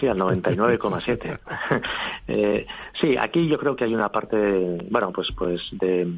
Sí, 0.00 0.08
al 0.08 0.18
99,7. 0.18 1.38
eh, 2.28 2.66
sí, 3.00 3.16
aquí 3.16 3.46
yo 3.46 3.58
creo 3.58 3.76
que 3.76 3.84
hay 3.84 3.94
una 3.94 4.08
parte, 4.08 4.78
bueno, 4.90 5.12
pues, 5.12 5.28
pues 5.36 5.60
de, 5.72 6.10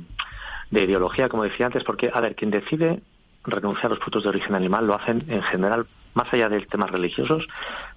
de 0.71 0.85
ideología, 0.85 1.29
como 1.29 1.45
decía 1.45 1.67
antes, 1.67 1.85
porque, 1.85 2.11
a 2.13 2.21
ver, 2.21 2.35
quien 2.35 2.51
decide 2.51 3.01
renunciar 3.47 3.87
a 3.87 3.89
los 3.91 3.99
frutos 4.01 4.25
de 4.25 4.31
origen 4.31 4.55
animal 4.55 4.87
lo 4.87 4.95
hacen 4.95 5.25
en 5.29 5.43
general, 5.43 5.87
más 6.15 6.33
allá 6.33 6.49
de 6.49 6.61
temas 6.63 6.91
religiosos, 6.91 7.47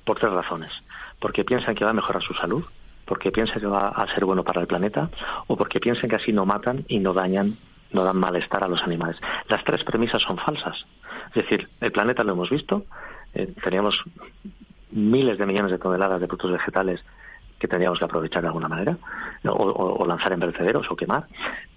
por 0.09 0.17
tres 0.17 0.33
razones. 0.33 0.71
Porque 1.19 1.45
piensan 1.45 1.75
que 1.75 1.85
va 1.85 1.91
a 1.91 1.93
mejorar 1.93 2.23
su 2.23 2.33
salud, 2.33 2.65
porque 3.05 3.31
piensan 3.31 3.59
que 3.59 3.67
va 3.67 3.89
a 3.89 4.07
ser 4.15 4.25
bueno 4.25 4.43
para 4.43 4.59
el 4.59 4.65
planeta, 4.65 5.11
o 5.45 5.55
porque 5.55 5.79
piensan 5.79 6.09
que 6.09 6.15
así 6.15 6.33
no 6.33 6.47
matan 6.47 6.83
y 6.87 6.97
no 6.97 7.13
dañan, 7.13 7.57
no 7.91 8.03
dan 8.03 8.17
malestar 8.17 8.63
a 8.63 8.67
los 8.67 8.81
animales. 8.81 9.17
Las 9.47 9.63
tres 9.63 9.83
premisas 9.83 10.23
son 10.23 10.37
falsas. 10.37 10.83
Es 11.27 11.43
decir, 11.43 11.69
el 11.79 11.91
planeta 11.91 12.23
lo 12.23 12.33
hemos 12.33 12.49
visto, 12.49 12.85
eh, 13.35 13.53
teníamos 13.63 14.03
miles 14.89 15.37
de 15.37 15.45
millones 15.45 15.71
de 15.71 15.77
toneladas 15.77 16.19
de 16.19 16.25
productos 16.25 16.53
vegetales 16.53 17.05
que 17.59 17.67
tendríamos 17.67 17.99
que 17.99 18.05
aprovechar 18.05 18.41
de 18.41 18.47
alguna 18.47 18.67
manera, 18.67 18.97
o, 19.43 20.03
lanzar 20.07 20.33
en 20.33 20.39
vertederos 20.39 20.89
o 20.89 20.95
quemar. 20.95 21.27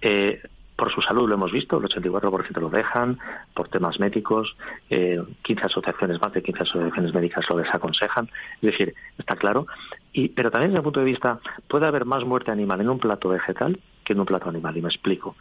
Eh, 0.00 0.40
por 0.82 0.92
su 0.92 1.00
salud 1.00 1.28
lo 1.28 1.36
hemos 1.36 1.52
visto, 1.52 1.78
el 1.78 1.84
84% 1.84 2.60
lo 2.60 2.68
dejan, 2.68 3.16
por 3.54 3.68
temas 3.68 4.00
médicos, 4.00 4.56
eh, 4.90 5.22
15 5.42 5.66
asociaciones, 5.66 6.20
más 6.20 6.32
de 6.32 6.42
15 6.42 6.62
asociaciones 6.64 7.14
médicas 7.14 7.48
lo 7.48 7.56
desaconsejan, 7.56 8.28
es 8.56 8.62
decir, 8.62 8.92
está 9.16 9.36
claro. 9.36 9.68
Y, 10.12 10.30
pero 10.30 10.50
también 10.50 10.70
desde 10.70 10.78
el 10.78 10.82
punto 10.82 10.98
de 10.98 11.06
vista, 11.06 11.38
puede 11.68 11.86
haber 11.86 12.04
más 12.04 12.24
muerte 12.24 12.50
animal 12.50 12.80
en 12.80 12.88
un 12.88 12.98
plato 12.98 13.28
vegetal 13.28 13.78
que 14.02 14.14
en 14.14 14.18
un 14.18 14.26
plato 14.26 14.48
animal, 14.48 14.76
y 14.76 14.82
me 14.82 14.88
explico. 14.88 15.36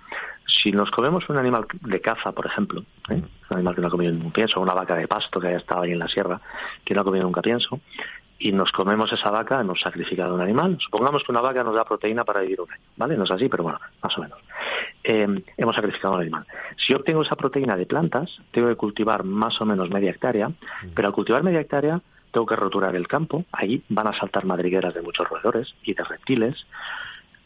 Si 0.46 0.72
nos 0.72 0.92
comemos 0.92 1.28
un 1.28 1.38
animal 1.38 1.66
de 1.72 2.02
caza, 2.02 2.34
por 2.34 2.46
ejemplo, 2.46 2.84
¿eh? 3.10 3.24
un 3.50 3.58
animal 3.58 3.74
que 3.74 3.82
no 3.82 3.88
ha 3.88 3.90
comido 3.90 4.14
nunca 4.14 4.34
pienso, 4.34 4.62
una 4.62 4.76
vaca 4.76 4.96
de 4.96 5.08
pasto 5.08 5.40
que 5.40 5.48
haya 5.48 5.58
estado 5.58 5.82
ahí 5.82 5.92
en 5.92 5.98
la 5.98 6.08
sierra, 6.08 6.40
que 6.86 6.94
no 6.94 7.02
ha 7.02 7.04
comido 7.04 7.26
nunca 7.26 7.42
pienso, 7.42 7.80
y 8.42 8.52
nos 8.52 8.72
comemos 8.72 9.14
esa 9.14 9.30
vaca, 9.30 9.62
hemos 9.62 9.80
sacrificado 9.80 10.34
un 10.34 10.42
animal. 10.42 10.78
Supongamos 10.80 11.24
que 11.24 11.32
una 11.32 11.42
vaca 11.42 11.64
nos 11.64 11.76
da 11.76 11.86
proteína 11.86 12.24
para 12.24 12.42
vivir 12.42 12.60
un 12.60 12.72
año, 12.72 12.82
¿vale? 12.98 13.16
No 13.16 13.24
es 13.24 13.32
así, 13.32 13.48
pero 13.48 13.62
bueno, 13.62 13.80
más 14.02 14.18
o 14.18 14.22
menos. 14.22 14.40
Eh, 15.04 15.44
hemos 15.58 15.76
sacrificado 15.76 16.16
un 16.16 16.22
animal. 16.22 16.48
Si 16.76 16.94
obtengo 16.96 17.22
esa 17.22 17.36
proteína 17.36 17.76
de 17.76 17.86
plantas, 17.86 18.42
tengo 18.50 18.68
que 18.68 18.76
cultivar 18.76 19.24
más 19.24 19.62
o 19.62 19.66
menos 19.66 19.92
media 19.92 20.10
hectárea, 20.10 20.50
mm. 20.50 20.94
pero 20.96 21.08
al 21.08 21.14
cultivar 21.14 21.44
media 21.44 21.62
hectárea 21.62 22.02
tengo 22.32 22.48
que 22.48 22.56
roturar 22.56 22.96
el 22.96 23.08
campo, 23.08 23.46
ahí 23.52 23.84
van 23.90 24.08
a 24.08 24.18
saltar 24.18 24.46
madrigueras 24.46 24.96
de 24.96 25.02
muchos 25.02 25.30
roedores 25.30 25.76
y 25.84 25.94
de 25.94 26.04
reptiles, 26.04 26.66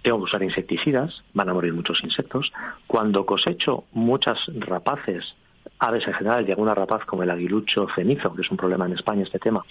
tengo 0.02 0.20
que 0.20 0.26
usar 0.26 0.44
insecticidas, 0.44 1.24
van 1.34 1.50
a 1.50 1.54
morir 1.54 1.74
muchos 1.74 2.02
insectos. 2.04 2.54
Cuando 2.88 3.26
cosecho 3.26 3.84
muchas 3.92 4.40
rapaces 4.60 5.36
aves 5.80 6.08
en 6.08 6.14
general 6.14 6.48
y 6.48 6.52
alguna 6.52 6.74
rapaz 6.74 7.06
como 7.06 7.24
el 7.24 7.30
aguilucho 7.30 7.88
cenizo, 7.96 8.34
que 8.34 8.42
es 8.42 8.52
un 8.52 8.58
problema 8.58 8.86
en 8.86 8.94
España 8.94 9.24
este 9.24 9.40
tema, 9.40 9.64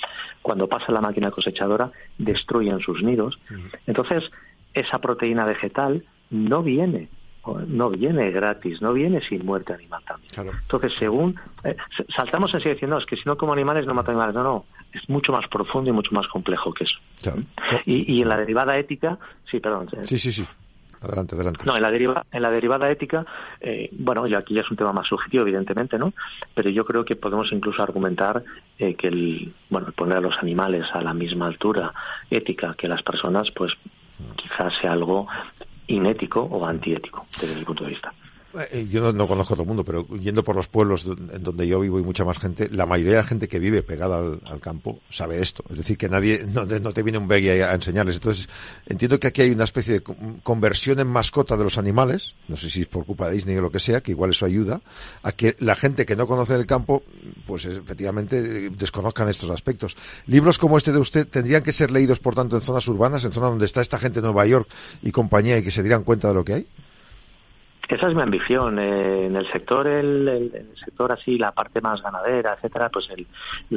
cuando 0.42 0.68
pasa 0.68 0.92
la 0.92 1.00
máquina 1.00 1.30
cosechadora 1.30 1.90
destruyen 2.18 2.80
sus 2.80 3.02
nidos. 3.02 3.38
Entonces, 3.86 4.30
esa 4.72 4.98
proteína 4.98 5.44
vegetal 5.44 6.04
no 6.30 6.62
viene 6.62 7.08
no 7.66 7.90
viene 7.90 8.30
gratis, 8.30 8.80
no 8.80 8.92
viene 8.92 9.20
sin 9.20 9.44
muerte 9.44 9.74
animal 9.74 10.02
también. 10.06 10.56
Entonces, 10.62 10.92
según 10.98 11.38
eh, 11.62 11.76
saltamos 12.14 12.54
así 12.54 12.68
diciendo, 12.70 12.96
es 12.98 13.06
que 13.06 13.16
si 13.16 13.22
no 13.26 13.36
como 13.36 13.52
animales 13.52 13.86
no 13.86 13.94
mato 13.94 14.10
animales. 14.10 14.34
No, 14.34 14.42
no, 14.42 14.64
es 14.92 15.08
mucho 15.08 15.32
más 15.32 15.46
profundo 15.48 15.90
y 15.90 15.92
mucho 15.92 16.12
más 16.12 16.26
complejo 16.28 16.72
que 16.72 16.84
eso. 16.84 16.98
Y, 17.84 18.14
y, 18.14 18.22
en 18.22 18.28
la 18.28 18.38
derivada 18.38 18.78
ética, 18.78 19.18
sí, 19.50 19.60
perdón. 19.60 19.88
Sí, 20.04 20.18
sí, 20.18 20.32
sí. 20.32 20.44
Adelante, 21.04 21.34
adelante. 21.34 21.64
No, 21.64 21.76
en 21.76 21.82
la, 21.82 21.90
deriva, 21.90 22.24
en 22.32 22.42
la 22.42 22.50
derivada 22.50 22.90
ética, 22.90 23.26
eh, 23.60 23.90
bueno, 23.92 24.26
ya 24.26 24.38
aquí 24.38 24.54
ya 24.54 24.62
es 24.62 24.70
un 24.70 24.76
tema 24.76 24.92
más 24.92 25.06
subjetivo, 25.06 25.42
evidentemente, 25.42 25.98
¿no? 25.98 26.14
Pero 26.54 26.70
yo 26.70 26.84
creo 26.84 27.04
que 27.04 27.16
podemos 27.16 27.52
incluso 27.52 27.82
argumentar 27.82 28.42
eh, 28.78 28.94
que 28.94 29.08
el, 29.08 29.54
bueno, 29.68 29.92
poner 29.94 30.18
a 30.18 30.20
los 30.20 30.36
animales 30.38 30.86
a 30.92 31.02
la 31.02 31.14
misma 31.14 31.46
altura 31.46 31.92
ética 32.30 32.74
que 32.76 32.88
las 32.88 33.02
personas, 33.02 33.50
pues 33.50 33.72
quizás 34.36 34.72
sea 34.80 34.92
algo 34.92 35.26
inético 35.86 36.40
o 36.40 36.64
antiético 36.64 37.26
desde 37.40 37.54
mi 37.54 37.64
punto 37.64 37.84
de 37.84 37.90
vista. 37.90 38.12
Eh, 38.70 38.86
yo 38.90 39.12
no, 39.12 39.26
conozco 39.26 39.54
todo 39.54 39.62
el 39.62 39.68
mundo, 39.68 39.84
pero 39.84 40.06
yendo 40.18 40.44
por 40.44 40.54
los 40.54 40.68
pueblos 40.68 41.06
en 41.06 41.42
donde 41.42 41.66
yo 41.66 41.80
vivo 41.80 41.98
y 41.98 42.02
mucha 42.02 42.24
más 42.24 42.38
gente, 42.38 42.68
la 42.70 42.86
mayoría 42.86 43.12
de 43.12 43.18
la 43.18 43.26
gente 43.26 43.48
que 43.48 43.58
vive 43.58 43.82
pegada 43.82 44.38
al, 44.44 44.60
campo 44.60 45.00
sabe 45.10 45.40
esto. 45.42 45.64
Es 45.70 45.78
decir, 45.78 45.98
que 45.98 46.08
nadie, 46.08 46.46
no, 46.46 46.66
te 46.92 47.02
viene 47.02 47.18
un 47.18 47.26
veggie 47.26 47.64
a, 47.64 47.74
enseñarles. 47.74 48.16
Entonces, 48.16 48.48
entiendo 48.86 49.18
que 49.18 49.26
aquí 49.26 49.42
hay 49.42 49.50
una 49.50 49.64
especie 49.64 49.94
de 49.94 50.02
conversión 50.42 51.00
en 51.00 51.08
mascota 51.08 51.56
de 51.56 51.64
los 51.64 51.78
animales, 51.78 52.34
no 52.48 52.56
sé 52.56 52.70
si 52.70 52.82
es 52.82 52.86
por 52.86 53.04
culpa 53.04 53.28
de 53.28 53.34
Disney 53.34 53.56
o 53.56 53.62
lo 53.62 53.70
que 53.70 53.80
sea, 53.80 54.00
que 54.00 54.12
igual 54.12 54.30
eso 54.30 54.46
ayuda, 54.46 54.80
a 55.22 55.32
que 55.32 55.56
la 55.58 55.74
gente 55.74 56.06
que 56.06 56.16
no 56.16 56.26
conoce 56.26 56.54
el 56.54 56.66
campo, 56.66 57.02
pues 57.46 57.64
efectivamente 57.66 58.70
desconozcan 58.70 59.28
estos 59.28 59.50
aspectos. 59.50 59.96
Libros 60.26 60.58
como 60.58 60.78
este 60.78 60.92
de 60.92 60.98
usted 60.98 61.26
tendrían 61.26 61.62
que 61.62 61.72
ser 61.72 61.90
leídos, 61.90 62.20
por 62.20 62.34
tanto, 62.34 62.56
en 62.56 62.62
zonas 62.62 62.86
urbanas, 62.86 63.24
en 63.24 63.32
zonas 63.32 63.50
donde 63.50 63.66
está 63.66 63.80
esta 63.80 63.98
gente 63.98 64.20
de 64.20 64.26
Nueva 64.26 64.46
York 64.46 64.68
y 65.02 65.10
compañía 65.10 65.58
y 65.58 65.62
que 65.62 65.70
se 65.70 65.82
dieran 65.82 66.04
cuenta 66.04 66.28
de 66.28 66.34
lo 66.34 66.44
que 66.44 66.54
hay. 66.54 66.66
Esa 67.88 68.08
es 68.08 68.14
mi 68.14 68.22
ambición. 68.22 68.78
Eh, 68.78 69.26
en 69.26 69.36
el 69.36 69.50
sector, 69.50 69.86
el, 69.86 70.68
sector 70.82 71.12
así, 71.12 71.38
la 71.38 71.52
parte 71.52 71.80
más 71.80 72.02
ganadera, 72.02 72.54
etcétera, 72.54 72.88
pues 72.90 73.08
el, 73.10 73.26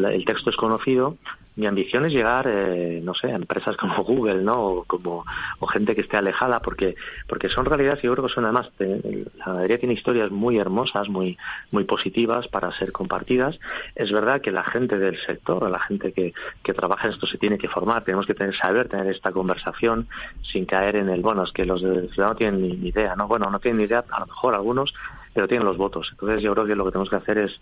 el 0.05 0.25
texto 0.25 0.49
es 0.49 0.55
conocido, 0.55 1.17
mi 1.57 1.65
ambición 1.65 2.05
es 2.05 2.13
llegar, 2.13 2.47
eh, 2.47 3.01
no 3.03 3.13
sé, 3.15 3.31
a 3.31 3.35
empresas 3.35 3.75
como 3.75 4.03
Google, 4.03 4.43
¿no? 4.43 4.63
O, 4.63 4.83
como, 4.85 5.25
o 5.59 5.67
gente 5.67 5.95
que 5.95 6.01
esté 6.01 6.15
alejada, 6.15 6.61
porque, 6.61 6.95
porque 7.27 7.49
son 7.49 7.65
realidades, 7.65 8.01
yo 8.03 8.13
creo 8.13 8.27
que 8.27 8.33
son 8.33 8.45
además, 8.45 8.71
la 8.79 9.45
ganadería 9.45 9.79
tiene 9.79 9.95
historias 9.95 10.31
muy 10.31 10.57
hermosas, 10.57 11.09
muy, 11.09 11.37
muy 11.71 11.83
positivas 11.83 12.47
para 12.47 12.71
ser 12.77 12.91
compartidas. 12.91 13.59
Es 13.95 14.11
verdad 14.11 14.41
que 14.41 14.51
la 14.51 14.63
gente 14.63 14.97
del 14.97 15.17
sector, 15.25 15.69
la 15.69 15.79
gente 15.79 16.13
que, 16.13 16.33
que 16.63 16.73
trabaja 16.73 17.07
en 17.07 17.13
esto 17.13 17.25
se 17.25 17.37
tiene 17.37 17.57
que 17.57 17.67
formar, 17.67 18.03
tenemos 18.03 18.27
que 18.27 18.35
tener, 18.35 18.55
saber 18.55 18.87
tener 18.87 19.07
esta 19.07 19.31
conversación 19.31 20.07
sin 20.43 20.65
caer 20.65 20.97
en 20.97 21.09
el, 21.09 21.21
bueno, 21.21 21.43
es 21.43 21.51
que 21.51 21.65
los 21.65 21.81
de 21.81 22.07
ciudad 22.09 22.29
no 22.29 22.35
tienen 22.35 22.61
ni 22.61 22.87
idea, 22.87 23.15
¿no? 23.15 23.27
Bueno, 23.27 23.49
no 23.49 23.59
tienen 23.59 23.79
ni 23.79 23.85
idea, 23.85 24.03
a 24.09 24.19
lo 24.19 24.27
mejor 24.27 24.53
algunos, 24.53 24.93
pero 25.33 25.47
tienen 25.47 25.65
los 25.65 25.77
votos. 25.77 26.07
Entonces 26.11 26.41
yo 26.43 26.53
creo 26.53 26.65
que 26.67 26.75
lo 26.75 26.85
que 26.85 26.91
tenemos 26.91 27.09
que 27.09 27.15
hacer 27.15 27.37
es 27.39 27.59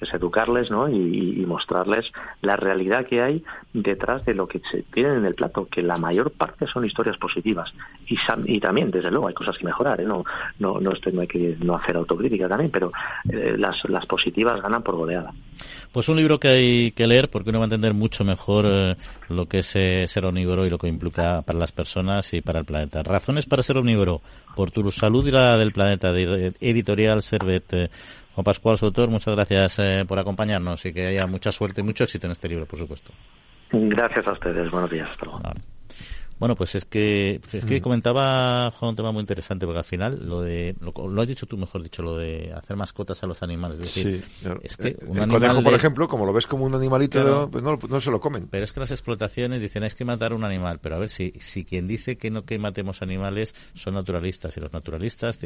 es 0.00 0.12
educarles 0.12 0.70
¿no? 0.70 0.88
Y, 0.88 1.44
mostrarles 1.46 2.10
la 2.40 2.56
realidad 2.56 3.06
que 3.06 3.22
hay 3.22 3.44
detrás 3.72 4.24
de 4.24 4.34
lo 4.34 4.48
que 4.48 4.60
se 4.70 4.82
tienen 4.82 5.18
en 5.18 5.24
el 5.26 5.34
plato, 5.34 5.68
que 5.70 5.82
la 5.82 5.98
mayor 5.98 6.32
parte 6.32 6.66
son 6.66 6.84
historias 6.84 7.16
positivas. 7.18 7.72
Y, 8.08 8.16
y 8.46 8.60
también, 8.60 8.90
desde 8.90 9.10
luego, 9.10 9.28
hay 9.28 9.34
cosas 9.34 9.56
que 9.58 9.64
mejorar, 9.64 10.00
¿eh? 10.00 10.04
no, 10.04 10.24
no, 10.58 10.80
no, 10.80 10.92
no 11.12 11.20
hay 11.20 11.26
que 11.26 11.56
no 11.60 11.76
hacer 11.76 11.96
autocrítica 11.96 12.48
también, 12.48 12.70
pero 12.70 12.92
eh, 13.30 13.56
las, 13.58 13.76
las 13.88 14.06
positivas 14.06 14.60
ganan 14.62 14.82
por 14.82 14.96
goleada. 14.96 15.32
Pues 15.92 16.08
un 16.08 16.16
libro 16.16 16.40
que 16.40 16.48
hay 16.48 16.90
que 16.92 17.06
leer 17.06 17.28
porque 17.28 17.50
uno 17.50 17.60
va 17.60 17.66
a 17.66 17.66
entender 17.66 17.94
mucho 17.94 18.24
mejor 18.24 18.64
eh, 18.66 18.96
lo 19.28 19.46
que 19.46 19.58
es 19.60 19.66
ser 19.66 20.24
omnívoro 20.24 20.66
y 20.66 20.70
lo 20.70 20.78
que 20.78 20.88
implica 20.88 21.42
para 21.42 21.58
las 21.58 21.72
personas 21.72 22.32
y 22.32 22.40
para 22.40 22.60
el 22.60 22.64
planeta. 22.64 23.02
Razones 23.02 23.46
para 23.46 23.62
ser 23.62 23.76
omnívoro 23.76 24.22
por 24.56 24.70
tu 24.70 24.90
salud 24.90 25.26
y 25.26 25.30
la 25.30 25.56
del 25.58 25.72
planeta, 25.72 26.12
de 26.12 26.52
editorial 26.60 27.22
Servet. 27.22 27.90
Juan 28.34 28.44
Pascual, 28.44 28.78
su 28.78 28.86
autor, 28.86 29.10
muchas 29.10 29.34
gracias 29.36 29.78
eh, 29.78 30.04
por 30.06 30.18
acompañarnos 30.18 30.84
y 30.86 30.92
que 30.92 31.06
haya 31.06 31.26
mucha 31.26 31.52
suerte 31.52 31.82
y 31.82 31.84
mucho 31.84 32.04
éxito 32.04 32.26
en 32.26 32.32
este 32.32 32.48
libro, 32.48 32.66
por 32.66 32.78
supuesto. 32.78 33.12
Gracias 33.70 34.26
a 34.26 34.32
ustedes. 34.32 34.70
Buenos 34.70 34.90
días. 34.90 35.08
Hasta 35.10 35.24
luego. 35.24 35.40
Bueno, 36.38 36.56
pues 36.56 36.74
es 36.74 36.84
que, 36.84 37.40
es 37.52 37.64
que 37.64 37.78
mm. 37.78 37.82
comentaba 37.82 38.70
Juan 38.72 38.90
un 38.90 38.96
tema 38.96 39.12
muy 39.12 39.20
interesante, 39.20 39.66
porque 39.66 39.78
al 39.78 39.84
final 39.84 40.26
lo 40.26 40.42
de, 40.42 40.74
lo, 40.80 41.22
has 41.22 41.28
dicho 41.28 41.46
tú 41.46 41.56
mejor 41.56 41.82
dicho, 41.82 42.02
lo 42.02 42.16
de 42.16 42.52
hacer 42.54 42.76
mascotas 42.76 43.22
a 43.22 43.26
los 43.26 43.42
animales. 43.42 43.78
Es 43.80 43.94
decir, 43.94 44.24
es 44.62 44.76
que 44.76 44.96
un 45.06 45.18
el 45.18 45.28
conejo, 45.28 45.62
por 45.62 45.74
ejemplo, 45.74 46.08
como 46.08 46.26
lo 46.26 46.32
ves 46.32 46.46
como 46.46 46.64
un 46.64 46.74
animalito, 46.74 47.48
pues 47.50 47.62
no, 47.62 47.78
no, 47.88 48.00
se 48.00 48.10
lo 48.10 48.20
comen. 48.20 48.48
Pero 48.48 48.64
es 48.64 48.72
que 48.72 48.80
las 48.80 48.90
explotaciones 48.90 49.60
dicen, 49.60 49.82
hay 49.82 49.90
que 49.90 50.04
matar 50.04 50.32
un 50.32 50.44
animal, 50.44 50.80
pero 50.80 50.96
a 50.96 50.98
ver, 50.98 51.08
si, 51.08 51.32
si 51.40 51.64
quien 51.64 51.86
dice 51.86 52.16
que 52.16 52.30
no 52.30 52.44
que 52.44 52.58
matemos 52.58 53.02
animales 53.02 53.54
son 53.74 53.94
naturalistas, 53.94 54.56
y 54.56 54.60
los 54.60 54.72
naturalistas 54.72 55.38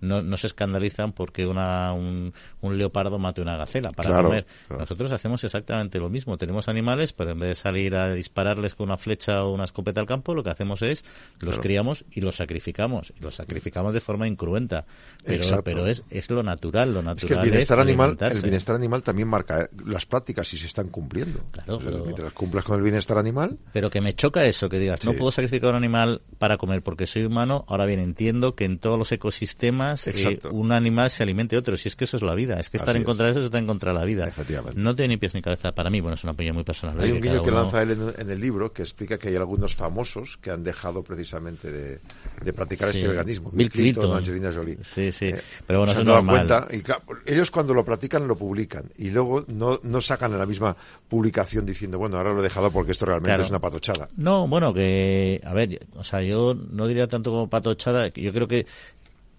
no, 0.00 0.22
no 0.22 0.36
se 0.36 0.46
escandalizan 0.46 1.12
porque 1.12 1.46
una, 1.46 1.92
un, 1.92 2.34
un 2.60 2.78
leopardo 2.78 3.18
mate 3.18 3.40
una 3.40 3.56
gacela 3.56 3.92
para 3.92 4.22
comer. 4.22 4.46
Nosotros 4.68 5.10
hacemos 5.12 5.42
exactamente 5.44 5.98
lo 5.98 6.10
mismo, 6.10 6.36
tenemos 6.36 6.68
animales, 6.68 7.12
pero 7.12 7.32
en 7.32 7.38
vez 7.38 7.48
de 7.50 7.54
salir 7.54 7.94
a 7.94 8.12
dispararles 8.12 8.74
con 8.74 8.88
una 8.88 8.98
flecha 8.98 9.44
o 9.44 9.52
una 9.52 9.64
escopeta 9.64 10.00
al 10.00 10.06
campo, 10.06 10.33
lo 10.34 10.44
que 10.44 10.50
hacemos 10.50 10.82
es 10.82 11.04
los 11.40 11.58
criamos 11.58 12.04
y 12.10 12.20
los 12.20 12.36
sacrificamos. 12.36 13.12
Y 13.18 13.22
los 13.22 13.34
sacrificamos 13.36 13.94
de 13.94 14.00
forma 14.00 14.26
incruenta. 14.26 14.86
Pero, 15.24 15.62
pero 15.62 15.86
es, 15.86 16.04
es 16.10 16.30
lo 16.30 16.42
natural, 16.42 16.92
lo 16.92 17.02
natural. 17.02 17.16
Es 17.18 17.24
que 17.24 17.34
el 17.34 17.50
bienestar, 17.50 17.80
animal, 17.80 18.16
el 18.20 18.42
bienestar 18.42 18.76
animal 18.76 19.02
también 19.02 19.28
marca 19.28 19.62
eh, 19.62 19.68
las 19.86 20.06
prácticas 20.06 20.48
si 20.48 20.58
se 20.58 20.66
están 20.66 20.88
cumpliendo. 20.88 21.44
Claro, 21.50 21.80
Mientras 21.80 22.32
cumplas 22.32 22.64
con 22.64 22.76
el 22.76 22.82
bienestar 22.82 23.18
animal. 23.18 23.58
Pero 23.72 23.90
que 23.90 24.00
me 24.00 24.14
choca 24.14 24.44
eso, 24.46 24.68
que 24.68 24.78
digas, 24.78 25.04
no 25.04 25.12
puedo 25.14 25.32
sacrificar 25.32 25.70
un 25.70 25.76
animal 25.76 26.22
para 26.38 26.56
comer 26.56 26.82
porque 26.82 27.06
soy 27.06 27.24
humano. 27.24 27.64
Ahora 27.68 27.86
bien, 27.86 28.00
entiendo 28.00 28.54
que 28.54 28.64
en 28.64 28.78
todos 28.78 28.98
los 28.98 29.10
ecosistemas 29.12 30.06
eh, 30.06 30.40
un 30.50 30.72
animal 30.72 31.10
se 31.10 31.22
alimente 31.22 31.56
otro. 31.56 31.76
Si 31.76 31.88
es 31.88 31.96
que 31.96 32.04
eso 32.04 32.16
es 32.16 32.22
la 32.22 32.34
vida. 32.34 32.58
Es 32.58 32.70
que 32.70 32.76
estar 32.76 32.96
en 32.96 33.04
contra 33.04 33.26
de 33.26 33.32
eso 33.32 33.40
es 33.40 33.46
estar 33.46 33.60
en 33.60 33.66
contra 33.66 33.92
de 33.92 33.98
la 33.98 34.04
vida. 34.04 34.32
No 34.74 34.94
tiene 34.94 35.14
ni 35.14 35.16
pies 35.18 35.34
ni 35.34 35.42
cabeza 35.42 35.72
para 35.72 35.90
mí. 35.90 36.00
Bueno, 36.00 36.14
es 36.14 36.24
una 36.24 36.32
opinión 36.32 36.54
muy 36.54 36.64
personal. 36.64 37.00
Hay 37.00 37.12
un 37.12 37.20
guiño 37.20 37.42
que 37.42 37.50
lanza 37.50 37.82
él 37.82 38.14
en, 38.18 38.30
el 38.30 38.40
libro 38.40 38.72
que 38.72 38.82
explica 38.82 39.18
que 39.18 39.28
hay 39.28 39.36
algunos 39.36 39.74
famosos 39.74 40.23
que 40.40 40.50
han 40.50 40.62
dejado 40.62 41.02
precisamente 41.02 41.70
de, 41.70 42.52
practicar 42.52 42.88
este 42.88 43.06
veganismo. 43.06 43.50
Bill 43.52 43.70
Clinton, 43.70 44.16
Angelina 44.16 44.52
Jolie. 44.52 44.78
Sí, 44.82 45.12
sí. 45.12 45.26
Eh, 45.26 45.40
Pero 45.66 45.84
bueno, 45.84 46.04
normal. 46.04 46.46
Cuenta, 46.46 46.68
y 46.72 47.32
ellos 47.32 47.50
cuando 47.50 47.74
lo 47.74 47.84
practican 47.84 48.26
lo 48.26 48.36
publican 48.36 48.90
y 48.98 49.10
luego 49.10 49.44
no, 49.48 49.80
no 49.82 50.00
sacan 50.00 50.32
en 50.32 50.38
la 50.38 50.46
misma 50.46 50.76
publicación 51.08 51.66
diciendo, 51.66 51.98
bueno, 51.98 52.16
ahora 52.16 52.32
lo 52.32 52.40
he 52.40 52.42
dejado 52.42 52.70
porque 52.70 52.92
esto 52.92 53.06
realmente 53.06 53.42
es 53.42 53.50
una 53.50 53.60
patochada. 53.60 54.08
No, 54.16 54.46
bueno, 54.48 54.72
que, 54.72 55.40
a 55.44 55.54
ver, 55.54 55.86
o 55.94 56.04
sea, 56.04 56.22
yo 56.22 56.54
no 56.54 56.86
diría 56.86 57.08
tanto 57.08 57.30
como 57.30 57.48
patochada, 57.48 58.08
yo 58.08 58.32
creo 58.32 58.48
que 58.48 58.66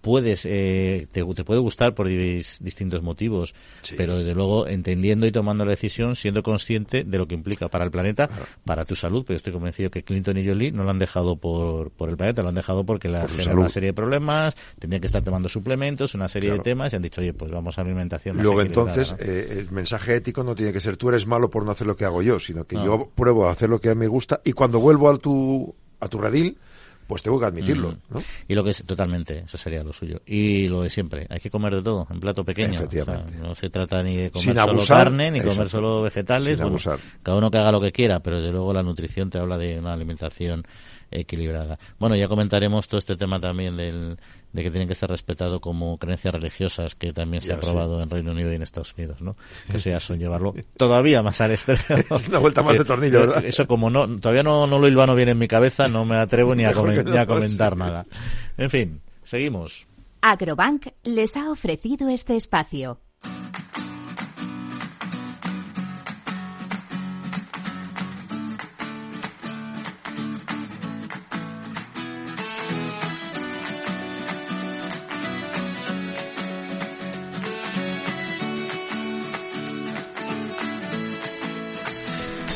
puedes, 0.06 0.46
eh, 0.48 1.08
te, 1.10 1.24
puede 1.24 1.58
gustar 1.58 1.96
por 1.96 2.06
distintos 2.06 3.02
motivos, 3.02 3.56
pero 3.96 4.18
desde 4.18 4.34
luego 4.36 4.68
entendiendo 4.68 5.26
y 5.26 5.32
tomando 5.32 5.64
la 5.64 5.72
decisión, 5.72 6.14
siendo 6.14 6.44
consciente 6.44 7.02
de 7.02 7.18
lo 7.18 7.26
que 7.26 7.34
implica 7.34 7.66
para 7.66 7.84
el 7.84 7.90
planeta, 7.90 8.30
para 8.64 8.84
tu 8.84 8.94
salud, 8.94 9.24
pero 9.26 9.36
estoy 9.36 9.52
convencido 9.52 9.90
que 9.90 10.04
Clinton 10.04 10.38
y 10.38 10.46
Jolie 10.46 10.70
no 10.70 10.84
lo 10.84 10.90
han 10.90 11.00
dejado 11.00 11.38
por, 11.38 11.90
por 11.90 12.08
el 12.08 12.16
planeta, 12.16 12.44
lo 12.44 12.50
han 12.50 12.54
dejado 12.54 12.86
porque 12.86 13.08
le 13.08 13.26
generado 13.26 13.58
una 13.58 13.68
serie 13.68 13.88
de 13.88 13.94
problemas, 13.94 14.54
tenían 14.78 15.00
que 15.00 15.08
estar 15.08 15.24
tomando 15.24 15.48
suplementos, 15.48 16.14
una 16.14 16.28
serie 16.28 16.52
de 16.52 16.60
temas 16.60 16.92
y 16.92 16.96
han 16.96 17.02
dicho, 17.02 17.20
oye, 17.20 17.32
pues 17.32 17.50
vamos 17.50 17.76
a 17.76 17.80
alimentación. 17.80 18.40
Luego 18.40 18.62
entonces, 18.62 19.16
eh, 19.18 19.56
el 19.58 19.72
mensaje 19.72 20.14
ético 20.14 20.44
no 20.44 20.54
tiene 20.54 20.72
que 20.72 20.80
ser 20.80 20.96
tú 20.96 21.08
eres 21.08 21.26
malo 21.26 21.50
por 21.50 21.64
no 21.64 21.72
hacer 21.72 21.88
lo 21.88 21.96
que 21.96 22.04
hago 22.04 22.22
yo, 22.22 22.38
sino 22.38 22.64
que 22.64 22.76
yo 22.76 23.10
pruebo 23.12 23.48
a 23.48 23.50
hacer 23.50 23.70
lo 23.70 23.80
que 23.80 23.90
a 23.90 23.94
mí 23.94 23.98
me 23.98 24.06
gusta 24.06 24.40
y 24.44 24.52
cuando 24.52 24.78
vuelvo 24.78 25.10
a 25.10 25.18
tu, 25.18 25.74
a 25.98 26.06
tu 26.06 26.20
redil, 26.20 26.58
pues 27.06 27.22
tengo 27.22 27.38
que 27.38 27.46
admitirlo. 27.46 27.92
Mm. 27.92 28.14
¿no? 28.14 28.22
Y 28.48 28.54
lo 28.54 28.64
que 28.64 28.70
es 28.70 28.84
totalmente, 28.84 29.40
eso 29.44 29.56
sería 29.56 29.82
lo 29.82 29.92
suyo. 29.92 30.20
Y 30.26 30.68
lo 30.68 30.82
de 30.82 30.90
siempre, 30.90 31.26
hay 31.30 31.40
que 31.40 31.50
comer 31.50 31.74
de 31.74 31.82
todo, 31.82 32.06
en 32.10 32.20
plato 32.20 32.44
pequeño. 32.44 32.80
no 33.40 33.54
se 33.54 33.70
trata 33.70 34.02
ni 34.02 34.16
de 34.16 34.30
comer 34.30 34.56
solo 34.56 34.86
carne, 34.86 35.30
ni 35.30 35.40
comer 35.40 35.68
solo 35.68 36.02
vegetales. 36.02 36.58
cada 37.22 37.38
uno 37.38 37.50
que 37.50 37.58
haga 37.58 37.72
lo 37.72 37.80
que 37.80 37.92
quiera, 37.92 38.20
pero 38.20 38.38
desde 38.38 38.52
luego 38.52 38.72
la 38.72 38.82
nutrición 38.82 39.30
te 39.30 39.38
habla 39.38 39.58
de 39.58 39.78
una 39.78 39.92
alimentación 39.92 40.64
equilibrada. 41.10 41.78
Bueno, 41.98 42.16
ya 42.16 42.28
comentaremos 42.28 42.88
todo 42.88 42.98
este 42.98 43.16
tema 43.16 43.40
también 43.40 43.76
del, 43.76 44.18
de 44.52 44.62
que 44.62 44.70
tienen 44.70 44.88
que 44.88 44.94
ser 44.94 45.10
respetados 45.10 45.60
como 45.60 45.98
creencias 45.98 46.34
religiosas, 46.34 46.94
que 46.94 47.12
también 47.12 47.42
se 47.42 47.52
ha 47.52 47.56
aprobado 47.56 48.02
en 48.02 48.10
Reino 48.10 48.32
Unido 48.32 48.52
y 48.52 48.56
en 48.56 48.62
Estados 48.62 48.94
Unidos, 48.96 49.20
¿no? 49.20 49.36
Que 49.70 49.76
eso 49.76 49.90
ya 49.90 50.00
son 50.00 50.18
llevarlo 50.18 50.54
todavía 50.76 51.22
más 51.22 51.40
al 51.40 51.52
extremo. 51.52 51.82
Es 52.16 52.28
una 52.28 52.38
vuelta 52.38 52.62
más 52.62 52.78
de 52.78 52.84
tornillo, 52.84 53.20
¿verdad? 53.20 53.44
Eso 53.44 53.66
como 53.66 53.90
no, 53.90 54.08
todavía 54.18 54.42
no, 54.42 54.66
no 54.66 54.78
lo 54.78 54.88
hilvano 54.88 55.14
bien 55.14 55.28
en 55.28 55.38
mi 55.38 55.48
cabeza, 55.48 55.88
no 55.88 56.04
me 56.04 56.16
atrevo 56.16 56.54
ni 56.54 56.64
a, 56.64 56.72
ni 57.04 57.16
a 57.16 57.26
comentar 57.26 57.76
nada. 57.76 58.06
En 58.56 58.70
fin, 58.70 59.00
seguimos. 59.24 59.86
Agrobank 60.22 60.88
les 61.04 61.36
ha 61.36 61.50
ofrecido 61.50 62.08
este 62.08 62.34
espacio. 62.34 62.98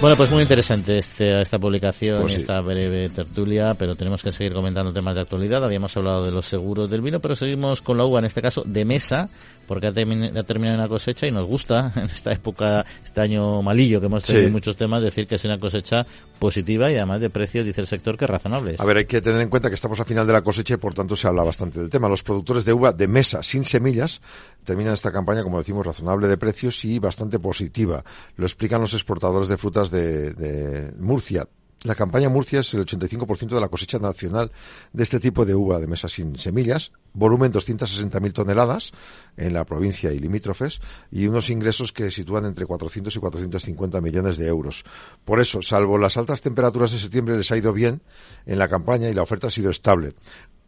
Bueno, 0.00 0.16
pues 0.16 0.30
muy 0.30 0.40
interesante 0.40 0.96
este, 0.96 1.42
esta 1.42 1.58
publicación 1.58 2.22
pues 2.22 2.36
esta 2.36 2.58
breve 2.62 3.10
tertulia, 3.10 3.74
pero 3.74 3.96
tenemos 3.96 4.22
que 4.22 4.32
seguir 4.32 4.54
comentando 4.54 4.94
temas 4.94 5.14
de 5.14 5.20
actualidad. 5.20 5.62
Habíamos 5.62 5.94
hablado 5.94 6.24
de 6.24 6.30
los 6.30 6.46
seguros 6.46 6.90
del 6.90 7.02
vino, 7.02 7.20
pero 7.20 7.36
seguimos 7.36 7.82
con 7.82 7.98
la 7.98 8.06
uva, 8.06 8.20
en 8.20 8.24
este 8.24 8.40
caso 8.40 8.62
de 8.64 8.86
mesa, 8.86 9.28
porque 9.70 9.86
ha, 9.86 9.92
terminado 9.92 10.74
una 10.74 10.88
cosecha 10.88 11.28
y 11.28 11.30
nos 11.30 11.46
gusta 11.46 11.92
en 11.96 12.06
esta 12.06 12.32
época, 12.32 12.84
este 13.04 13.20
año 13.20 13.62
malillo 13.62 14.00
que 14.00 14.06
hemos 14.06 14.24
tenido 14.24 14.50
muchos 14.50 14.76
temas, 14.76 15.00
decir 15.00 15.28
que 15.28 15.36
es 15.36 15.44
una 15.44 15.60
cosecha 15.60 16.04
positiva 16.40 16.90
y 16.90 16.96
además 16.96 17.20
de 17.20 17.30
precios, 17.30 17.64
dice 17.64 17.80
el 17.80 17.86
sector, 17.86 18.16
que 18.18 18.26
razonables. 18.26 18.80
A 18.80 18.84
ver, 18.84 18.96
hay 18.96 19.04
que 19.04 19.20
tener 19.20 19.40
en 19.40 19.48
cuenta 19.48 19.68
que 19.68 19.76
estamos 19.76 20.00
a 20.00 20.04
final 20.04 20.26
de 20.26 20.32
la 20.32 20.42
cosecha 20.42 20.74
y 20.74 20.78
por 20.78 20.92
tanto 20.92 21.14
se 21.14 21.28
habla 21.28 21.44
bastante 21.44 21.78
del 21.78 21.88
tema. 21.88 22.08
Los 22.08 22.24
productores 22.24 22.64
de 22.64 22.72
uva 22.72 22.92
de 22.92 23.06
mesa 23.06 23.44
sin 23.44 23.64
semillas 23.64 24.20
terminan 24.64 24.94
esta 24.94 25.12
campaña, 25.12 25.44
como 25.44 25.58
decimos, 25.58 25.86
razonable 25.86 26.26
de 26.26 26.36
precios 26.36 26.84
y 26.84 26.98
bastante 26.98 27.38
positiva. 27.38 28.02
Lo 28.34 28.46
explican 28.46 28.80
los 28.80 28.94
exportadores 28.94 29.46
de 29.46 29.56
frutas 29.56 29.92
de, 29.92 30.32
de 30.32 30.92
Murcia. 30.98 31.46
La 31.82 31.94
campaña 31.94 32.28
Murcia 32.28 32.60
es 32.60 32.74
el 32.74 32.84
85% 32.84 33.54
de 33.54 33.60
la 33.60 33.68
cosecha 33.68 33.98
nacional 33.98 34.52
de 34.92 35.02
este 35.02 35.18
tipo 35.18 35.46
de 35.46 35.54
uva 35.54 35.78
de 35.78 35.86
mesa 35.86 36.10
sin 36.10 36.36
semillas, 36.36 36.92
volumen 37.14 37.50
260.000 37.50 38.34
toneladas 38.34 38.92
en 39.38 39.54
la 39.54 39.64
provincia 39.64 40.12
y 40.12 40.18
limítrofes 40.18 40.78
y 41.10 41.26
unos 41.26 41.48
ingresos 41.48 41.94
que 41.94 42.10
sitúan 42.10 42.44
entre 42.44 42.66
400 42.66 43.16
y 43.16 43.18
450 43.18 43.98
millones 44.02 44.36
de 44.36 44.46
euros. 44.46 44.84
Por 45.24 45.40
eso, 45.40 45.62
salvo 45.62 45.96
las 45.96 46.18
altas 46.18 46.42
temperaturas 46.42 46.92
de 46.92 46.98
septiembre, 46.98 47.38
les 47.38 47.50
ha 47.50 47.56
ido 47.56 47.72
bien 47.72 48.02
en 48.44 48.58
la 48.58 48.68
campaña 48.68 49.08
y 49.08 49.14
la 49.14 49.22
oferta 49.22 49.46
ha 49.46 49.50
sido 49.50 49.70
estable 49.70 50.12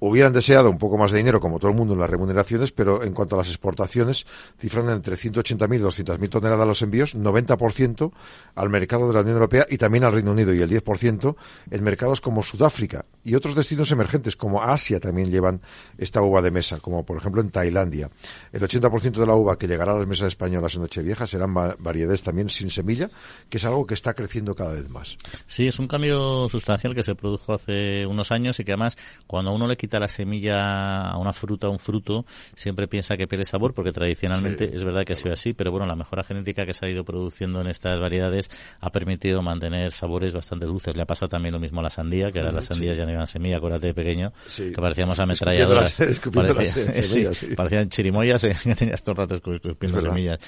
hubieran 0.05 0.33
deseado 0.33 0.69
un 0.69 0.79
poco 0.79 0.99
más 0.99 1.13
de 1.13 1.19
dinero, 1.19 1.39
como 1.39 1.61
todo 1.61 1.71
el 1.71 1.77
mundo, 1.77 1.95
en 1.95 2.01
las 2.01 2.11
remuneraciones, 2.11 2.73
pero 2.73 3.05
en 3.05 3.15
cuanto 3.15 3.37
a 3.37 3.39
las 3.39 3.49
exportaciones, 3.49 4.27
cifran 4.59 4.89
entre 4.91 5.15
180.000 5.15 5.77
y 5.77 5.81
200.000 5.81 6.29
toneladas 6.29 6.67
los 6.67 6.83
envíos, 6.83 7.15
90% 7.15 8.11
al 8.57 8.69
mercado 8.69 9.07
de 9.07 9.15
la 9.15 9.21
Unión 9.21 9.37
Europea 9.37 9.65
y 9.71 9.79
también 9.79 10.03
al 10.03 10.13
Reino 10.13 10.33
Unido, 10.33 10.53
y 10.53 10.61
el 10.61 10.69
10% 10.69 11.37
en 11.71 11.85
mercados 11.85 12.21
como 12.21 12.43
Sudáfrica 12.43 13.05
y 13.23 13.37
otros 13.37 13.55
destinos 13.55 13.93
emergentes, 13.93 14.35
como 14.35 14.61
Asia, 14.61 14.99
también 14.99 15.31
llevan 15.31 15.61
esta 15.97 16.21
uva 16.21 16.43
de 16.43 16.51
mesa, 16.51 16.81
como 16.81 17.05
por 17.05 17.19
ejemplo 17.19 17.41
en 17.41 17.51
Tailandia. 17.51 18.11
El 18.53 18.63
80% 18.63 19.13
de 19.13 19.27
la 19.27 19.37
uva 19.37 19.57
que 19.57 19.69
llegará 19.69 19.93
a 19.93 19.99
las 19.99 20.09
mesas 20.09 20.27
españolas 20.27 20.75
en 20.75 20.81
Nochevieja 20.81 21.29
serán 21.29 21.55
variedades 21.55 22.25
también 22.25 22.49
sin 22.49 22.71
semilla, 22.71 23.09
que 23.49 23.59
es 23.59 23.65
algo 23.65 23.87
que 23.87 23.95
está 23.95 24.15
creciendo 24.15 24.57
cada 24.57 24.73
vez 24.73 24.89
más. 24.89 25.17
Sí, 25.47 25.69
es 25.69 25.79
un 25.79 25.87
cambio 25.87 26.49
sustancial 26.49 26.93
que 26.97 27.05
se 27.05 27.15
produjo 27.15 27.55
hace 27.55 28.05
unos 28.05 28.33
años 28.33 28.59
y 28.59 28.65
que 28.65 28.73
además, 28.73 28.97
cuando 29.29 29.53
uno 29.53 29.69
le 29.69 29.77
quita 29.77 29.92
la 30.01 30.09
semilla 30.09 31.09
a 31.09 31.17
una 31.19 31.33
fruta, 31.33 31.67
a 31.67 31.71
un 31.71 31.79
fruto, 31.79 32.25
siempre 32.57 32.89
piensa 32.89 33.17
que 33.17 33.27
pierde 33.27 33.45
sabor, 33.45 33.75
porque 33.75 33.93
tradicionalmente 33.93 34.71
es 34.75 34.85
verdad 34.85 35.05
que 35.05 35.15
ha 35.15 35.17
sido 35.17 35.35
así, 35.35 35.53
pero 35.53 35.71
bueno, 35.71 35.87
la 35.87 35.97
mejora 35.97 36.25
genética 36.25 36.67
que 36.67 36.75
se 36.75 36.87
ha 36.87 36.89
ido 36.89 37.05
produciendo 37.05 37.61
en 37.61 37.67
estas 37.67 38.01
variedades 38.01 38.51
ha 38.81 38.91
permitido 38.91 39.43
mantener 39.43 39.93
sabores 39.93 40.33
bastante 40.33 40.67
dulces. 40.67 40.97
Le 40.97 41.03
ha 41.03 41.07
pasado 41.07 41.29
también 41.29 41.53
lo 41.53 41.61
mismo 41.61 41.81
a 41.81 41.83
la 41.85 41.91
sandía, 41.91 42.31
que 42.33 42.41
ahora 42.41 42.53
las 42.53 42.67
sandías 42.67 42.97
ya 42.97 43.05
no 43.05 43.13
iban 43.13 43.27
semilla, 43.27 43.57
acuérdate 43.57 43.89
de 43.89 43.95
pequeño, 43.95 44.33
que 44.57 44.73
parecíamos 44.73 45.19
ametralladoras. 45.19 46.01
parecían 47.57 47.89
chirimoyas, 47.89 48.45
eh, 48.45 48.57
que 48.63 48.75
tenías 48.75 49.03
todo 49.03 49.13
el 49.13 49.29
rato 49.29 49.37
escupiendo 49.37 50.01
semillas. 50.01 50.39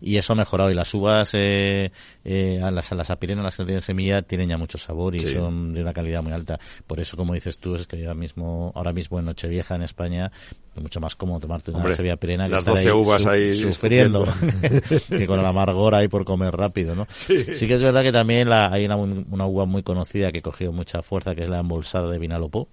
Y 0.00 0.16
eso 0.16 0.32
ha 0.32 0.36
mejorado. 0.36 0.70
Y 0.70 0.74
las 0.74 0.92
uvas, 0.94 1.30
eh, 1.34 1.90
eh, 2.24 2.60
las, 2.72 2.90
las 2.92 3.10
apirenas, 3.10 3.44
las 3.44 3.56
que 3.56 3.64
tienen 3.64 3.82
semilla, 3.82 4.22
tienen 4.22 4.48
ya 4.48 4.58
mucho 4.58 4.78
sabor 4.78 5.14
y 5.14 5.20
son 5.20 5.74
de 5.74 5.82
una 5.82 5.92
calidad 5.92 6.22
muy 6.22 6.32
alta. 6.32 6.58
Por 6.86 7.00
eso, 7.00 7.16
como 7.16 7.34
dices 7.34 7.58
tú, 7.58 7.74
es 7.74 7.86
que 7.86 8.02
ahora 8.02 8.14
mismo, 8.14 8.72
ahora 8.74 8.89
mismo 8.92 9.18
en 9.18 9.26
Nochevieja 9.26 9.74
en 9.74 9.82
España 9.82 10.30
es 10.74 10.82
mucho 10.82 11.00
más 11.00 11.16
cómodo 11.16 11.40
tomarte 11.40 11.70
una 11.72 11.92
sevilla 11.92 12.16
pirena 12.16 12.46
que 12.46 12.52
las 12.52 12.64
12 12.64 12.92
uvas 12.92 13.26
ahí 13.26 13.54
sufriendo 13.54 14.26
que 15.08 15.26
con 15.26 15.40
el 15.40 15.46
amargor 15.46 15.94
ahí 15.94 16.08
por 16.08 16.24
comer 16.24 16.54
rápido, 16.56 16.94
¿no? 16.94 17.06
Sí, 17.12 17.66
que 17.66 17.74
es 17.74 17.82
verdad 17.82 18.02
que 18.02 18.12
también 18.12 18.48
la, 18.48 18.72
hay 18.72 18.84
una, 18.84 18.96
una 18.96 19.46
uva 19.46 19.64
muy 19.64 19.82
conocida 19.82 20.30
que 20.32 20.42
cogió 20.42 20.72
mucha 20.72 21.02
fuerza 21.02 21.34
que 21.34 21.42
es 21.42 21.48
la 21.48 21.58
embolsada 21.58 22.10
de 22.10 22.18
Vinalopó. 22.18 22.68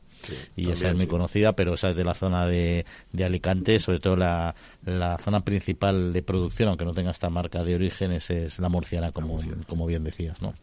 y 0.56 0.70
esa 0.72 0.90
es 0.90 0.96
muy 0.96 1.08
conocida, 1.08 1.54
pero 1.54 1.76
esa 1.76 1.92
es 1.92 1.96
de 1.96 2.04
la 2.04 2.14
zona 2.14 2.48
de, 2.48 2.86
de 3.14 3.24
Alicante, 3.24 3.80
sobre 3.80 4.00
todo 4.00 4.16
la, 4.16 4.56
la, 4.86 5.18
zona 5.20 5.42
principal 5.42 6.12
de 6.12 6.22
producción, 6.24 6.70
aunque 6.70 6.86
no 6.86 6.94
tenga 6.94 7.12
esta 7.12 7.30
marca 7.30 7.64
de 7.64 7.76
origen, 7.76 8.12
es, 8.12 8.30
es 8.30 8.60
la 8.60 8.70
murciana, 8.70 9.12
como, 9.12 9.40
como 9.68 9.86
bien 9.86 10.04
decías, 10.04 10.42
¿no? 10.42 10.54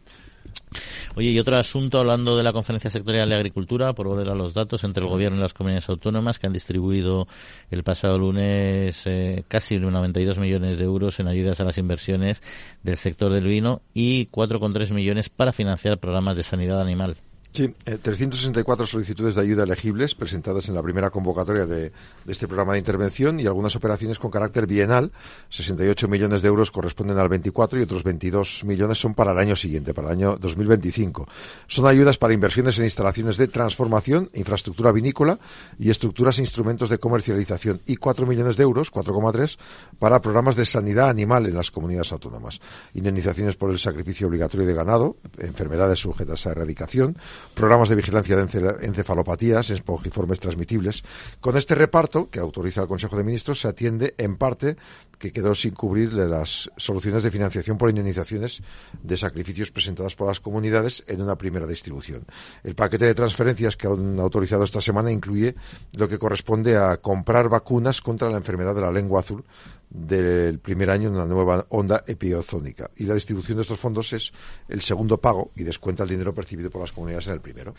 Oye, 1.15 1.29
y 1.29 1.39
otro 1.39 1.55
asunto, 1.55 1.99
hablando 1.99 2.35
de 2.35 2.43
la 2.43 2.51
Conferencia 2.51 2.89
Sectorial 2.89 3.29
de 3.29 3.35
Agricultura, 3.35 3.93
por 3.93 4.07
volver 4.07 4.29
a 4.29 4.35
los 4.35 4.53
datos 4.53 4.83
entre 4.83 5.03
el 5.03 5.09
Gobierno 5.09 5.37
y 5.37 5.41
las 5.41 5.53
comunidades 5.53 5.87
autónomas, 5.89 6.39
que 6.39 6.47
han 6.47 6.53
distribuido 6.53 7.27
el 7.71 7.83
pasado 7.83 8.17
lunes 8.17 9.03
eh, 9.05 9.43
casi 9.47 9.77
92 9.77 10.37
millones 10.37 10.77
de 10.77 10.83
euros 10.83 11.19
en 11.19 11.27
ayudas 11.27 11.59
a 11.61 11.63
las 11.63 11.77
inversiones 11.77 12.43
del 12.83 12.97
sector 12.97 13.31
del 13.31 13.45
vino 13.45 13.81
y 13.93 14.27
4,3 14.27 14.91
millones 14.91 15.29
para 15.29 15.53
financiar 15.53 15.99
programas 15.99 16.35
de 16.35 16.43
sanidad 16.43 16.81
animal. 16.81 17.15
Sí, 17.55 17.73
364 17.85 18.83
eh, 18.83 18.87
solicitudes 18.87 19.33
de 19.33 19.39
ayuda 19.39 19.63
elegibles 19.63 20.13
presentadas 20.13 20.67
en 20.67 20.75
la 20.75 20.83
primera 20.83 21.09
convocatoria 21.09 21.65
de, 21.65 21.93
este 22.27 22.47
programa 22.47 22.73
de 22.73 22.79
intervención 22.79 23.39
y 23.39 23.45
algunas 23.45 23.77
operaciones 23.77 24.19
con 24.19 24.29
carácter 24.29 24.67
bienal. 24.67 25.13
68 25.51 26.09
millones 26.09 26.41
de 26.41 26.49
euros 26.49 26.69
corresponden 26.69 27.17
al 27.17 27.29
24 27.29 27.79
y 27.79 27.83
otros 27.83 28.03
22 28.03 28.65
millones 28.65 28.97
son 28.97 29.13
para 29.13 29.31
el 29.31 29.37
año 29.37 29.55
siguiente, 29.55 29.93
para 29.93 30.09
el 30.09 30.15
año 30.15 30.35
2025. 30.35 31.29
Son 31.67 31.87
ayudas 31.87 32.17
para 32.17 32.33
inversiones 32.33 32.77
en 32.77 32.83
instalaciones 32.83 33.37
de 33.37 33.47
transformación, 33.47 34.29
infraestructura 34.33 34.91
vinícola 34.91 35.39
y 35.79 35.91
estructuras 35.91 36.37
e 36.39 36.41
instrumentos 36.41 36.89
de 36.89 36.97
comercialización 36.97 37.79
y 37.85 37.95
4 37.95 38.27
millones 38.27 38.57
de 38.57 38.63
euros, 38.63 38.91
4,3, 38.91 39.57
para 39.97 40.19
programas 40.19 40.57
de 40.57 40.65
sanidad 40.65 41.07
animal 41.07 41.45
en 41.45 41.55
las 41.55 41.71
comunidades 41.71 42.11
autónomas. 42.11 42.59
Indemnizaciones 42.95 43.55
por 43.55 43.71
el 43.71 43.79
sacrificio 43.79 44.27
obligatorio 44.27 44.67
de 44.67 44.73
ganado, 44.73 45.15
enfermedades 45.37 45.99
sujetas 45.99 46.45
a 46.47 46.51
erradicación, 46.51 47.15
programas 47.53 47.89
de 47.89 47.95
vigilancia 47.95 48.35
de 48.35 48.85
encefalopatías, 48.85 49.69
espongiformes 49.69 50.39
transmitibles. 50.39 51.03
Con 51.39 51.57
este 51.57 51.75
reparto, 51.75 52.29
que 52.29 52.39
autoriza 52.39 52.81
el 52.81 52.87
Consejo 52.87 53.17
de 53.17 53.23
Ministros, 53.23 53.61
se 53.61 53.67
atiende 53.67 54.15
en 54.17 54.37
parte 54.37 54.77
que 55.17 55.31
quedó 55.31 55.55
sin 55.55 55.73
cubrir 55.73 56.11
de 56.13 56.27
las 56.27 56.69
soluciones 56.77 57.23
de 57.23 57.31
financiación 57.31 57.77
por 57.77 57.89
indemnizaciones 57.89 58.61
de 59.01 59.17
sacrificios 59.17 59.71
presentadas 59.71 60.15
por 60.15 60.27
las 60.27 60.39
comunidades 60.39 61.03
en 61.07 61.21
una 61.21 61.37
primera 61.37 61.67
distribución. 61.67 62.25
El 62.63 62.75
paquete 62.75 63.05
de 63.05 63.15
transferencias 63.15 63.77
que 63.77 63.87
han 63.87 64.19
autorizado 64.19 64.63
esta 64.63 64.81
semana 64.81 65.11
incluye 65.11 65.55
lo 65.95 66.07
que 66.07 66.19
corresponde 66.19 66.75
a 66.77 66.97
comprar 66.97 67.49
vacunas 67.49 68.01
contra 68.01 68.29
la 68.29 68.37
enfermedad 68.37 68.75
de 68.75 68.81
la 68.81 68.91
lengua 68.91 69.21
azul 69.21 69.43
del 69.89 70.59
primer 70.59 70.89
año 70.89 71.07
en 71.07 71.15
una 71.15 71.25
nueva 71.25 71.65
onda 71.69 72.03
epiozónica. 72.07 72.89
Y 72.97 73.03
la 73.05 73.13
distribución 73.13 73.57
de 73.57 73.61
estos 73.61 73.79
fondos 73.79 74.11
es 74.13 74.33
el 74.67 74.81
segundo 74.81 75.17
pago 75.19 75.51
y 75.55 75.63
descuenta 75.63 76.03
el 76.03 76.09
dinero 76.09 76.33
percibido 76.33 76.69
por 76.69 76.81
las 76.81 76.91
comunidades 76.91 77.27
en 77.27 77.33
el 77.33 77.41
primero. 77.41 77.73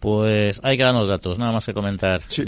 Pues 0.00 0.60
hay 0.62 0.76
que 0.76 0.82
darnos 0.82 1.08
datos, 1.08 1.38
nada 1.38 1.52
más 1.52 1.64
que 1.64 1.72
comentar. 1.72 2.20
Sí. 2.28 2.44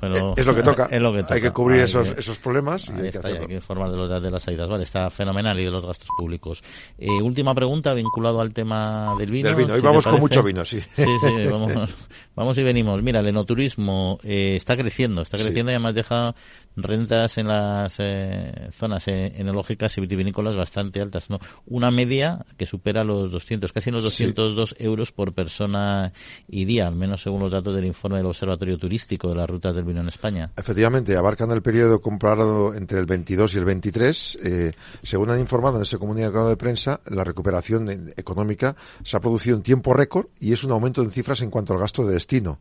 pero 0.00 0.34
es 0.36 0.44
lo 0.46 0.54
que 0.54 0.62
toca. 0.62 0.88
Es 0.90 1.00
lo 1.00 1.12
que 1.12 1.22
toca. 1.22 1.34
Hay 1.34 1.40
que 1.42 1.50
cubrir 1.52 1.78
Hay 1.80 1.84
esos, 1.84 2.12
que- 2.12 2.20
esos 2.20 2.38
problemas 2.38 2.88
y 2.88 2.92
hay 2.92 3.10
que 3.12 3.18
hacerlo. 3.18 3.40
hay 3.42 3.46
que 3.46 3.60
informar 3.76 3.90
de, 3.90 3.96
los, 3.96 4.22
de 4.22 4.30
las 4.30 4.42
salidas. 4.42 4.68
Vale, 4.68 4.84
está 4.84 5.10
fenomenal 5.10 5.58
y 5.60 5.64
de 5.64 5.70
los 5.70 5.84
gastos 5.84 6.08
públicos. 6.16 6.62
Eh, 6.98 7.20
última 7.22 7.54
pregunta 7.54 7.92
vinculado 7.94 8.40
al 8.40 8.52
tema 8.52 9.14
del 9.18 9.30
vino. 9.30 9.48
Del 9.48 9.56
vino. 9.56 9.74
Hoy 9.74 9.80
si 9.80 9.86
vamos 9.86 10.04
con 10.06 10.20
mucho 10.20 10.42
vino, 10.42 10.64
sí. 10.64 10.80
Sí, 10.92 11.04
sí, 11.20 11.44
vamos, 11.50 11.72
vamos 12.34 12.58
y 12.58 12.62
venimos. 12.62 13.02
Mira, 13.02 13.20
el 13.20 13.26
enoturismo 13.28 14.18
eh, 14.22 14.54
está 14.56 14.76
creciendo, 14.76 15.22
está 15.22 15.36
Sí. 15.36 15.44
creciendo 15.44 15.70
y 15.72 15.74
además 15.74 15.94
deja 15.94 16.34
rentas 16.78 17.38
en 17.38 17.48
las 17.48 17.96
eh, 18.00 18.68
zonas 18.72 19.08
eh, 19.08 19.32
enológicas 19.36 19.96
y 19.96 20.00
vitivinícolas 20.02 20.56
bastante 20.56 21.00
altas. 21.00 21.30
¿no? 21.30 21.38
Una 21.66 21.90
media 21.90 22.44
que 22.58 22.66
supera 22.66 23.02
los 23.04 23.30
200, 23.30 23.72
casi 23.72 23.90
los 23.90 24.12
Sí. 24.14 24.24
202 24.26 24.76
euros 24.78 25.10
por 25.12 25.32
persona 25.32 26.12
y 26.48 26.64
día, 26.64 26.86
al 26.86 26.94
menos 26.96 27.22
según 27.22 27.40
los 27.40 27.52
datos 27.52 27.74
del 27.74 27.86
informe 27.86 28.18
del 28.18 28.26
Observatorio 28.26 28.78
Turístico 28.78 29.28
de 29.28 29.36
las 29.36 29.48
rutas 29.48 29.74
del 29.74 29.84
vino 29.84 30.00
en 30.00 30.08
España. 30.08 30.50
Efectivamente, 30.56 31.16
abarcan 31.16 31.50
el 31.50 31.62
periodo 31.62 32.00
comparado 32.00 32.74
entre 32.74 32.98
el 33.00 33.06
22 33.06 33.54
y 33.54 33.58
el 33.58 33.64
23. 33.66 34.38
Eh, 34.42 34.72
según 35.02 35.30
han 35.30 35.38
informado 35.38 35.76
en 35.76 35.82
ese 35.82 35.98
comunicado 35.98 36.48
de 36.48 36.56
prensa, 36.56 37.00
la 37.06 37.24
recuperación 37.24 38.12
económica 38.16 38.74
se 39.04 39.16
ha 39.16 39.20
producido 39.20 39.56
en 39.56 39.62
tiempo 39.62 39.92
récord 39.92 40.28
y 40.40 40.54
es 40.54 40.64
un 40.64 40.72
aumento 40.72 41.02
en 41.02 41.10
cifras 41.10 41.42
en 41.42 41.50
cuanto 41.50 41.74
al 41.74 41.80
gasto 41.80 42.06
de 42.06 42.14
destino. 42.14 42.58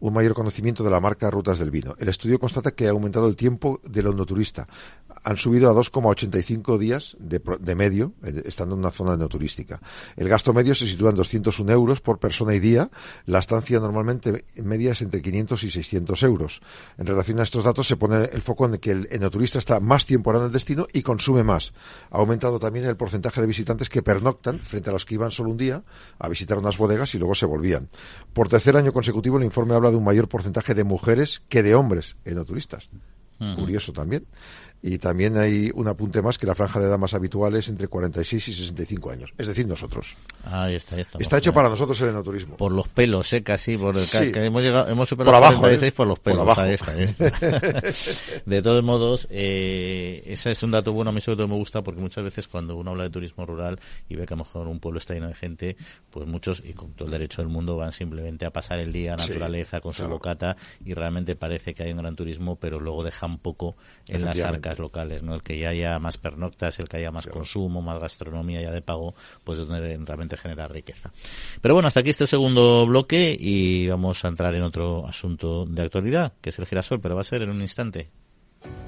Un 0.00 0.12
mayor 0.12 0.34
conocimiento 0.34 0.84
de 0.84 0.90
la 0.90 1.00
marca 1.00 1.30
Rutas 1.30 1.58
del 1.58 1.70
Vino. 1.70 1.94
El 1.98 2.08
estudio 2.08 2.38
constata 2.38 2.72
que 2.72 2.86
ha 2.86 2.90
aumentado 2.90 3.26
el 3.26 3.36
tiempo 3.36 3.80
del 3.84 4.08
ondoturista. 4.08 4.66
Han 5.22 5.36
subido 5.36 5.70
a 5.70 5.74
2,85 5.74 6.76
días 6.76 7.16
de, 7.18 7.40
de 7.60 7.74
medio, 7.74 8.12
eh, 8.22 8.42
estando 8.44 8.74
en 8.74 8.80
una 8.80 8.90
zona 8.90 9.16
no 9.16 9.28
turística. 9.28 9.80
El 10.16 10.28
gasto 10.28 10.52
medio 10.52 10.74
se 10.74 10.86
sitúa 10.86 11.10
en 11.10 11.16
201 11.16 11.72
euros 11.72 12.00
por 12.00 12.18
persona 12.18 12.54
y 12.54 12.60
día. 12.60 12.90
La 13.24 13.38
estancia 13.38 13.80
normalmente 13.80 14.44
en 14.54 14.66
media 14.66 14.92
es 14.92 15.00
entre 15.00 15.22
500 15.22 15.64
y 15.64 15.70
600 15.70 16.22
euros. 16.24 16.60
En 16.98 17.06
relación 17.06 17.40
a 17.40 17.44
estos 17.44 17.64
datos 17.64 17.86
se 17.86 17.96
pone 17.96 18.24
el 18.24 18.42
foco 18.42 18.66
en 18.66 18.78
que 18.78 18.90
el 18.90 19.08
enoturista 19.10 19.58
está 19.58 19.80
más 19.80 20.04
tiempo 20.04 20.34
en 20.34 20.42
el 20.42 20.52
destino 20.52 20.86
y 20.92 21.02
consume 21.02 21.44
más. 21.44 21.72
Ha 22.10 22.18
aumentado 22.18 22.58
también 22.58 22.84
el 22.84 22.96
porcentaje 22.96 23.40
de 23.40 23.46
visitantes 23.46 23.88
que 23.88 24.02
pernoctan 24.02 24.58
frente 24.58 24.90
a 24.90 24.92
los 24.92 25.04
que 25.04 25.14
iban 25.14 25.30
solo 25.30 25.50
un 25.50 25.56
día 25.56 25.82
a 26.18 26.28
visitar 26.28 26.58
unas 26.58 26.76
bodegas 26.76 27.14
y 27.14 27.18
luego 27.18 27.34
se 27.34 27.46
volvían. 27.46 27.88
Por 28.32 28.48
tercer 28.48 28.76
año 28.76 28.92
consecutivo 28.92 29.38
el 29.38 29.44
informe 29.44 29.74
habla 29.74 29.83
de 29.90 29.96
un 29.96 30.04
mayor 30.04 30.28
porcentaje 30.28 30.74
de 30.74 30.84
mujeres 30.84 31.42
que 31.48 31.62
de 31.62 31.74
hombres 31.74 32.16
enoturistas. 32.24 32.88
Ujú. 33.40 33.62
Curioso 33.62 33.92
también. 33.92 34.24
Y 34.86 34.98
también 34.98 35.38
hay 35.38 35.70
un 35.74 35.88
apunte 35.88 36.20
más 36.20 36.36
que 36.36 36.46
la 36.46 36.54
franja 36.54 36.78
de 36.78 36.84
edad 36.88 36.98
más 36.98 37.14
habitual 37.14 37.56
es 37.56 37.68
entre 37.68 37.88
46 37.88 38.48
y 38.48 38.52
65 38.52 39.10
años. 39.12 39.32
Es 39.38 39.46
decir, 39.46 39.66
nosotros. 39.66 40.14
Ahí 40.44 40.74
está, 40.74 40.96
ahí 40.96 41.00
está. 41.00 41.16
Está 41.18 41.38
hecho 41.38 41.54
para 41.54 41.70
nosotros 41.70 41.98
el 42.02 42.10
enoturismo. 42.10 42.58
Por 42.58 42.70
los 42.70 42.86
pelos, 42.88 43.32
¿eh? 43.32 43.42
Casi, 43.42 43.78
por 43.78 43.96
el, 43.96 44.02
Sí. 44.02 44.30
que 44.30 44.44
hemos 44.44 44.62
llegado, 44.62 44.90
hemos 44.90 45.08
superado 45.08 45.30
Por 45.32 45.36
abajo, 45.36 45.52
los 45.52 45.60
46 45.60 45.88
¿eh? 45.88 45.94
por 45.96 46.06
los 46.06 46.18
Por 46.18 46.32
pelos. 46.32 46.42
abajo. 46.42 46.60
Ahí 46.60 46.74
está, 46.74 46.92
ahí 46.92 47.02
está. 47.04 47.32
de 48.44 48.60
todos 48.60 48.84
modos, 48.84 49.26
eh, 49.30 50.22
ese 50.26 50.50
es 50.52 50.62
un 50.62 50.70
dato 50.72 50.92
bueno, 50.92 51.08
a 51.08 51.12
mí 51.14 51.22
sobre 51.22 51.36
todo 51.38 51.48
me 51.48 51.54
gusta 51.54 51.80
porque 51.80 52.02
muchas 52.02 52.22
veces 52.22 52.46
cuando 52.46 52.76
uno 52.76 52.90
habla 52.90 53.04
de 53.04 53.10
turismo 53.10 53.46
rural 53.46 53.80
y 54.10 54.16
ve 54.16 54.26
que 54.26 54.34
a 54.34 54.36
lo 54.36 54.44
mejor 54.44 54.66
un 54.68 54.80
pueblo 54.80 54.98
está 54.98 55.14
lleno 55.14 55.28
de 55.28 55.34
gente, 55.34 55.78
pues 56.10 56.26
muchos, 56.26 56.62
y 56.62 56.74
con 56.74 56.92
todo 56.92 57.06
el 57.06 57.12
derecho 57.12 57.40
del 57.40 57.48
mundo, 57.50 57.78
van 57.78 57.92
simplemente 57.92 58.44
a 58.44 58.50
pasar 58.50 58.80
el 58.80 58.92
día 58.92 59.14
a 59.14 59.18
Sí, 59.18 59.30
naturaleza 59.30 59.80
con 59.80 59.94
su 59.94 60.06
bocata 60.06 60.58
y 60.84 60.92
realmente 60.92 61.36
parece 61.36 61.72
que 61.72 61.84
hay 61.84 61.92
un 61.92 61.98
gran 61.98 62.16
turismo, 62.16 62.56
pero 62.56 62.78
luego 62.80 63.02
dejan 63.02 63.38
poco 63.38 63.76
en 64.08 64.26
las 64.26 64.36
Efectivamente. 64.36 64.73
Locales, 64.78 65.22
¿no? 65.22 65.34
El 65.34 65.42
que 65.42 65.58
ya 65.58 65.70
haya 65.70 65.98
más 65.98 66.16
pernoctas, 66.16 66.78
el 66.78 66.88
que 66.88 66.98
haya 66.98 67.10
más 67.10 67.24
Claro. 67.24 67.38
consumo, 67.38 67.82
más 67.82 67.98
gastronomía 67.98 68.62
ya 68.62 68.70
de 68.70 68.82
pago, 68.82 69.14
pues 69.44 69.58
es 69.58 69.66
donde 69.66 69.96
realmente 69.98 70.36
genera 70.36 70.68
riqueza. 70.68 71.12
Pero 71.60 71.74
bueno, 71.74 71.88
hasta 71.88 72.00
aquí 72.00 72.10
este 72.10 72.26
segundo 72.26 72.86
bloque 72.86 73.36
y 73.38 73.88
vamos 73.88 74.24
a 74.24 74.28
entrar 74.28 74.54
en 74.54 74.62
otro 74.62 75.06
asunto 75.06 75.64
de 75.66 75.82
actualidad, 75.82 76.32
que 76.40 76.50
es 76.50 76.58
el 76.58 76.66
girasol, 76.66 77.00
pero 77.00 77.14
va 77.14 77.22
a 77.22 77.24
ser 77.24 77.42
en 77.42 77.50
un 77.50 77.60
instante. 77.62 78.10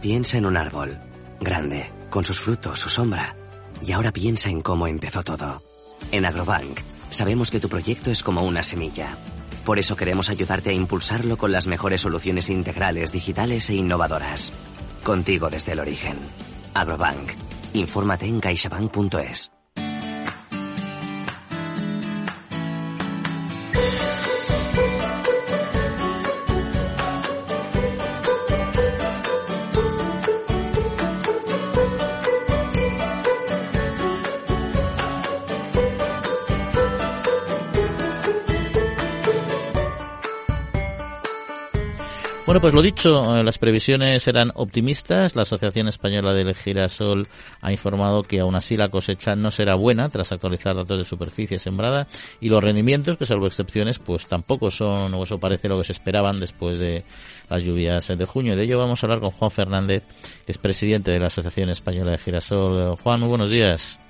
Piensa 0.01 0.39
en 0.39 0.47
un 0.47 0.57
árbol, 0.57 0.99
grande, 1.41 1.91
con 2.11 2.25
sus 2.25 2.41
frutos, 2.41 2.79
su 2.79 2.89
sombra. 2.89 3.37
Y 3.83 3.93
ahora 3.93 4.13
piensa 4.13 4.49
en 4.49 4.63
cómo 4.63 4.87
empezó 4.87 5.23
todo. 5.23 5.61
En 6.11 6.25
Agrobank, 6.27 6.81
sabemos 7.11 7.51
que 7.51 7.61
tu 7.61 7.69
proyecto 7.69 8.11
es 8.11 8.23
como 8.23 8.43
una 8.43 8.63
semilla. 8.63 9.17
Por 9.65 9.79
eso 9.79 9.97
queremos 9.97 10.31
ayudarte 10.31 10.71
a 10.71 10.75
impulsarlo 10.75 11.37
con 11.37 11.51
las 11.51 11.67
mejores 11.67 12.01
soluciones 12.03 12.49
integrales, 12.51 13.11
digitales 13.13 13.69
e 13.69 13.75
innovadoras. 13.75 14.53
Contigo 15.07 15.49
desde 15.49 15.71
el 15.71 15.79
origen. 15.79 16.19
Agrobank. 16.75 17.31
Infórmate 17.75 18.27
en 18.27 18.41
caixabank.es. 18.41 19.56
Bueno, 42.57 42.63
pues 42.63 42.75
lo 42.75 42.81
dicho, 42.81 43.37
eh, 43.37 43.45
las 43.45 43.59
previsiones 43.59 44.27
eran 44.27 44.51
optimistas. 44.55 45.37
La 45.37 45.43
Asociación 45.43 45.89
Española 45.89 46.33
del 46.33 46.55
Girasol 46.55 47.27
ha 47.61 47.71
informado 47.71 48.23
que 48.23 48.41
aún 48.41 48.55
así 48.55 48.79
la 48.79 48.89
cosecha 48.89 49.37
no 49.37 49.51
será 49.51 49.75
buena 49.75 50.09
tras 50.09 50.33
actualizar 50.33 50.75
datos 50.75 50.97
de 50.97 51.05
superficie 51.05 51.59
sembrada 51.59 52.07
y 52.41 52.49
los 52.49 52.65
rendimientos, 52.65 53.19
que 53.19 53.27
salvo 53.27 53.47
excepciones, 53.47 53.99
pues 53.99 54.27
tampoco 54.27 54.71
son, 54.71 55.13
o 55.13 55.25
eso 55.25 55.39
parece 55.39 55.69
lo 55.69 55.77
que 55.77 55.85
se 55.85 55.93
esperaban 55.93 56.41
después 56.41 56.79
de 56.79 57.05
las 57.51 57.63
lluvias 57.63 58.09
de 58.09 58.25
junio. 58.25 58.57
De 58.57 58.63
ello 58.63 58.79
vamos 58.79 59.03
a 59.03 59.07
hablar 59.07 59.21
con 59.21 59.33
Juan 59.33 59.51
Fernández, 59.51 60.05
que 60.47 60.53
es 60.53 60.57
presidente 60.57 61.11
de 61.11 61.19
la 61.19 61.27
Asociación 61.27 61.69
Española 61.69 62.13
de 62.13 62.19
Girasol. 62.19 62.97
Juan, 62.97 63.21
muy 63.21 63.29
buenos 63.29 63.51
días. 63.51 64.01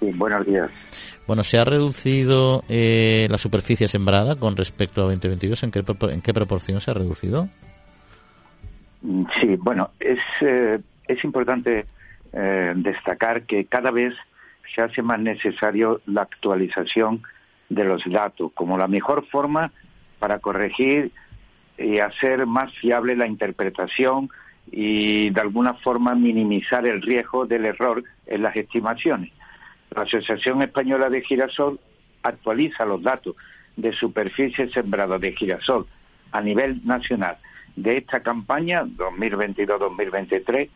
Sí, 0.00 0.10
buenos 0.16 0.46
días. 0.46 0.70
Bueno, 1.26 1.42
¿se 1.42 1.58
ha 1.58 1.64
reducido 1.64 2.62
eh, 2.68 3.26
la 3.30 3.38
superficie 3.38 3.88
sembrada 3.88 4.36
con 4.36 4.56
respecto 4.56 5.00
a 5.00 5.04
2022? 5.04 5.62
¿En 5.62 5.70
qué, 5.70 5.82
en 6.10 6.20
qué 6.20 6.34
proporción 6.34 6.80
se 6.80 6.90
ha 6.90 6.94
reducido? 6.94 7.48
Sí, 9.40 9.56
bueno, 9.58 9.90
es, 10.00 10.18
eh, 10.42 10.78
es 11.08 11.24
importante 11.24 11.86
eh, 12.32 12.72
destacar 12.76 13.42
que 13.44 13.64
cada 13.64 13.90
vez 13.90 14.14
se 14.74 14.82
hace 14.82 15.02
más 15.02 15.18
necesario 15.18 16.00
la 16.06 16.22
actualización 16.22 17.22
de 17.68 17.84
los 17.84 18.02
datos 18.04 18.52
como 18.54 18.76
la 18.76 18.88
mejor 18.88 19.26
forma 19.26 19.72
para 20.18 20.40
corregir 20.40 21.10
y 21.78 21.98
hacer 21.98 22.46
más 22.46 22.72
fiable 22.74 23.16
la 23.16 23.26
interpretación 23.26 24.30
y 24.70 25.30
de 25.30 25.40
alguna 25.40 25.74
forma 25.74 26.14
minimizar 26.14 26.86
el 26.86 27.02
riesgo 27.02 27.46
del 27.46 27.66
error 27.66 28.02
en 28.26 28.42
las 28.42 28.56
estimaciones. 28.56 29.30
La 29.94 30.02
Asociación 30.02 30.62
Española 30.62 31.08
de 31.08 31.22
Girasol 31.22 31.78
actualiza 32.22 32.84
los 32.84 33.02
datos 33.02 33.36
de 33.76 33.92
superficie 33.92 34.68
sembrada 34.70 35.18
de 35.18 35.32
girasol 35.32 35.86
a 36.32 36.40
nivel 36.40 36.80
nacional 36.84 37.36
de 37.76 37.98
esta 37.98 38.20
campaña 38.20 38.84
2022-2023 38.84 40.68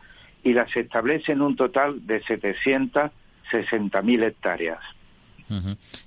y 0.43 0.53
las 0.53 0.73
establece 0.75 1.31
en 1.33 1.41
un 1.41 1.55
total 1.55 2.05
de 2.05 2.21
760.000 2.23 4.23
hectáreas. 4.25 4.79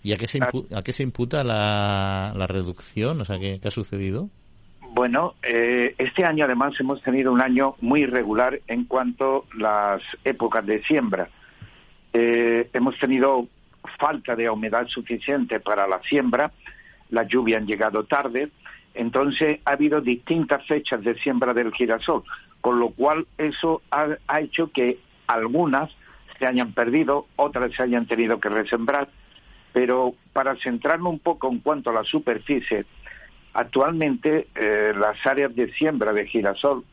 ¿Y 0.03 0.13
a 0.13 0.17
qué 0.19 0.29
se, 0.29 0.39
impu- 0.39 0.67
a 0.77 0.83
qué 0.83 0.93
se 0.93 1.03
imputa 1.03 1.43
la, 1.43 2.33
la 2.37 2.47
reducción? 2.47 3.21
O 3.21 3.25
sea, 3.25 3.39
¿qué, 3.41 3.59
qué 3.61 3.69
ha 3.69 3.73
sucedido? 3.73 4.29
Bueno, 4.95 5.35
eh, 5.43 5.95
este 5.99 6.25
año 6.25 6.45
además 6.45 6.79
hemos 6.79 7.03
tenido 7.03 7.33
un 7.33 7.41
año 7.41 7.75
muy 7.81 8.03
irregular 8.03 8.61
en 8.69 8.85
cuanto 8.85 9.47
a 9.55 9.59
las 9.59 10.03
épocas 10.25 10.65
de 10.67 10.83
siembra. 10.85 11.29
Eh, 12.13 12.69
hemos 12.73 12.99
tenido 12.99 13.47
falta 13.99 14.37
de 14.37 14.49
humedad 14.51 14.87
suficiente 14.89 15.61
para 15.61 15.87
la 15.87 16.01
siembra, 16.03 16.53
las 17.11 17.29
lluvias 17.29 17.61
han 17.61 17.67
llegado 17.67 18.05
tarde, 18.05 18.51
entonces 18.95 19.61
ha 19.65 19.73
habido 19.73 20.01
distintas 20.01 20.67
fechas 20.67 21.03
de 21.03 21.15
siembra 21.17 21.55
del 21.55 21.73
girasol, 21.73 22.23
con 22.61 22.79
lo 22.79 22.91
cual 22.91 23.27
eso 23.39 23.83
ha, 23.91 24.41
hecho 24.41 24.71
que 24.71 24.99
algunas 25.27 25.91
se 26.39 26.47
hayan 26.47 26.73
perdido, 26.73 27.27
otras 27.37 27.73
se 27.73 27.83
hayan 27.83 28.07
tenido 28.07 28.41
que 28.41 28.49
resembrar, 28.49 29.09
pero 29.73 30.15
para 30.33 30.57
centrarnos 30.57 31.13
un 31.13 31.19
poco 31.19 31.51
en 31.51 31.61
cuanto 31.61 31.91
a 31.91 31.95
la 31.95 32.05
superficie, 32.05 32.85
actualmente 33.55 34.49
eh, 34.55 34.93
las 34.97 35.25
áreas 35.27 35.55
de 35.55 35.73
siembra 35.73 36.13
de 36.13 36.27
girasol 36.27 36.85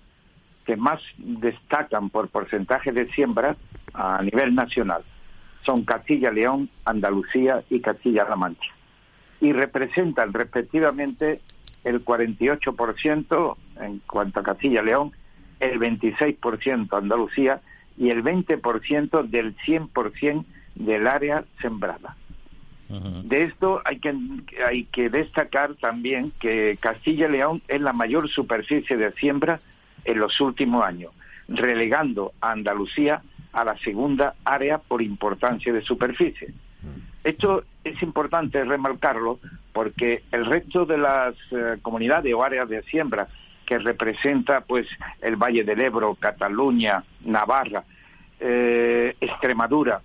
que 0.65 0.75
más 0.75 1.01
destacan 1.17 2.09
por 2.09 2.29
porcentaje 2.29 2.91
de 2.91 3.09
siembra 3.11 3.55
a 3.93 4.21
nivel 4.21 4.53
nacional 4.55 5.03
son 5.65 5.83
Castilla-León, 5.83 6.69
Andalucía 6.85 7.63
y 7.69 7.81
Castilla-La 7.81 8.35
Mancha. 8.35 8.71
Y 9.41 9.51
representan 9.53 10.33
respectivamente 10.33 11.41
el 11.83 12.03
48% 12.03 13.57
en 13.81 13.99
cuanto 13.99 14.39
a 14.39 14.43
Castilla-León, 14.43 15.11
el 15.59 15.79
26% 15.79 16.97
Andalucía 16.97 17.61
y 17.97 18.09
el 18.09 18.23
20% 18.23 19.23
del 19.27 19.55
100% 19.57 20.45
del 20.75 21.07
área 21.07 21.43
sembrada. 21.61 22.15
De 22.89 23.43
esto 23.43 23.83
hay 23.85 23.99
que, 23.99 24.15
hay 24.65 24.85
que 24.85 25.09
destacar 25.09 25.75
también 25.75 26.31
que 26.39 26.75
Castilla 26.81 27.27
y 27.27 27.33
León 27.33 27.61
es 27.67 27.79
la 27.81 27.93
mayor 27.93 28.27
superficie 28.29 28.97
de 28.97 29.11
siembra 29.11 29.59
en 30.09 30.19
los 30.19 30.41
últimos 30.41 30.83
años, 30.83 31.13
relegando 31.47 32.33
a 32.41 32.51
Andalucía 32.51 33.21
a 33.53 33.63
la 33.63 33.77
segunda 33.77 34.35
área 34.43 34.79
por 34.79 35.01
importancia 35.01 35.71
de 35.71 35.81
superficie. 35.81 36.53
Esto 37.23 37.63
es 37.83 38.01
importante 38.01 38.63
remarcarlo 38.63 39.39
porque 39.73 40.23
el 40.31 40.45
resto 40.45 40.85
de 40.85 40.97
las 40.97 41.35
eh, 41.51 41.77
comunidades 41.81 42.33
o 42.33 42.43
áreas 42.43 42.69
de 42.69 42.81
siembra 42.83 43.27
que 43.65 43.77
representa 43.77 44.61
pues 44.61 44.87
el 45.21 45.35
Valle 45.35 45.63
del 45.63 45.81
Ebro, 45.81 46.15
Cataluña, 46.15 47.03
Navarra, 47.25 47.83
eh, 48.39 49.15
Extremadura, 49.19 50.01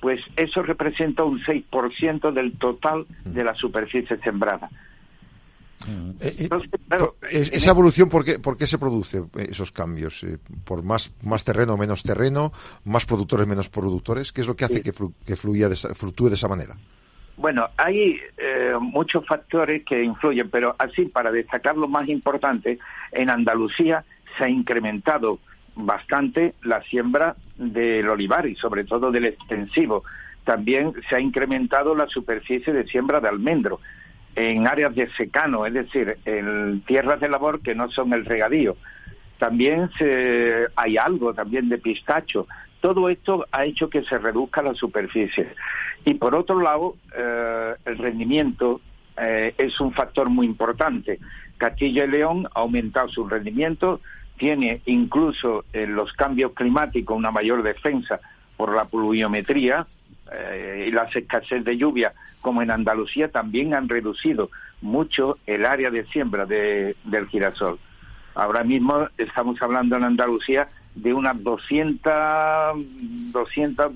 pues 0.00 0.20
eso 0.36 0.62
representa 0.62 1.24
un 1.24 1.40
6% 1.40 2.32
del 2.32 2.58
total 2.58 3.06
de 3.24 3.42
la 3.42 3.54
superficie 3.54 4.18
sembrada. 4.18 4.68
Eh, 6.20 6.48
esa 7.30 7.70
evolución, 7.70 8.08
¿por 8.08 8.24
qué, 8.24 8.38
¿por 8.38 8.56
qué, 8.56 8.66
se 8.66 8.78
produce 8.78 9.22
esos 9.48 9.72
cambios? 9.72 10.24
¿Por 10.64 10.82
más, 10.82 11.12
más 11.22 11.44
terreno, 11.44 11.76
menos 11.76 12.02
terreno, 12.02 12.52
más 12.84 13.06
productores, 13.06 13.46
menos 13.46 13.68
productores? 13.68 14.32
¿Qué 14.32 14.42
es 14.42 14.46
lo 14.46 14.56
que 14.56 14.64
hace 14.64 14.82
que, 14.82 14.92
que 15.26 15.36
fluya 15.36 15.68
de 15.68 15.76
fluctúe 15.76 16.28
de 16.28 16.34
esa 16.34 16.48
manera? 16.48 16.76
Bueno, 17.36 17.68
hay 17.76 18.20
eh, 18.36 18.74
muchos 18.78 19.26
factores 19.26 19.84
que 19.84 20.02
influyen, 20.02 20.50
pero 20.50 20.76
así, 20.78 21.06
para 21.06 21.32
destacar 21.32 21.76
lo 21.76 21.88
más 21.88 22.08
importante, 22.08 22.78
en 23.10 23.30
Andalucía 23.30 24.04
se 24.36 24.44
ha 24.44 24.48
incrementado 24.48 25.38
bastante 25.74 26.54
la 26.62 26.82
siembra 26.82 27.34
del 27.56 28.08
olivar 28.08 28.46
y 28.46 28.54
sobre 28.56 28.84
todo 28.84 29.10
del 29.10 29.26
extensivo. 29.26 30.04
También 30.44 30.92
se 31.08 31.16
ha 31.16 31.20
incrementado 31.20 31.94
la 31.94 32.06
superficie 32.06 32.72
de 32.72 32.86
siembra 32.86 33.20
de 33.20 33.28
almendro 33.28 33.80
en 34.34 34.66
áreas 34.66 34.94
de 34.94 35.10
secano, 35.12 35.66
es 35.66 35.74
decir, 35.74 36.16
en 36.24 36.80
tierras 36.82 37.20
de 37.20 37.28
labor 37.28 37.60
que 37.60 37.74
no 37.74 37.90
son 37.90 38.12
el 38.12 38.24
regadío. 38.24 38.76
También 39.38 39.90
se, 39.98 40.66
hay 40.76 40.96
algo 40.96 41.34
también 41.34 41.68
de 41.68 41.78
pistacho. 41.78 42.46
Todo 42.80 43.08
esto 43.08 43.46
ha 43.52 43.64
hecho 43.64 43.90
que 43.90 44.02
se 44.04 44.18
reduzca 44.18 44.62
la 44.62 44.74
superficie. 44.74 45.48
Y 46.04 46.14
por 46.14 46.34
otro 46.34 46.60
lado, 46.60 46.96
eh, 47.16 47.74
el 47.84 47.98
rendimiento 47.98 48.80
eh, 49.16 49.54
es 49.58 49.80
un 49.80 49.92
factor 49.92 50.28
muy 50.28 50.46
importante. 50.46 51.18
Castilla 51.58 52.04
y 52.04 52.08
León 52.08 52.48
ha 52.54 52.60
aumentado 52.60 53.08
su 53.08 53.28
rendimiento, 53.28 54.00
tiene 54.36 54.80
incluso 54.86 55.64
en 55.72 55.94
los 55.94 56.12
cambios 56.12 56.52
climáticos 56.52 57.16
una 57.16 57.30
mayor 57.30 57.62
defensa 57.62 58.20
por 58.56 58.74
la 58.74 58.84
pluviometría 58.86 59.86
eh, 60.32 60.86
y 60.88 60.90
las 60.90 61.14
escasez 61.14 61.64
de 61.64 61.76
lluvia, 61.76 62.12
como 62.42 62.60
en 62.60 62.70
Andalucía, 62.70 63.28
también 63.28 63.72
han 63.72 63.88
reducido 63.88 64.50
mucho 64.82 65.38
el 65.46 65.64
área 65.64 65.90
de 65.90 66.04
siembra 66.06 66.44
del 66.44 67.28
girasol. 67.30 67.78
Ahora 68.34 68.64
mismo 68.64 69.08
estamos 69.16 69.60
hablando 69.62 69.96
en 69.96 70.04
Andalucía 70.04 70.68
de 70.94 71.14
unas 71.14 71.42
200, 71.42 72.12
200 73.32 73.92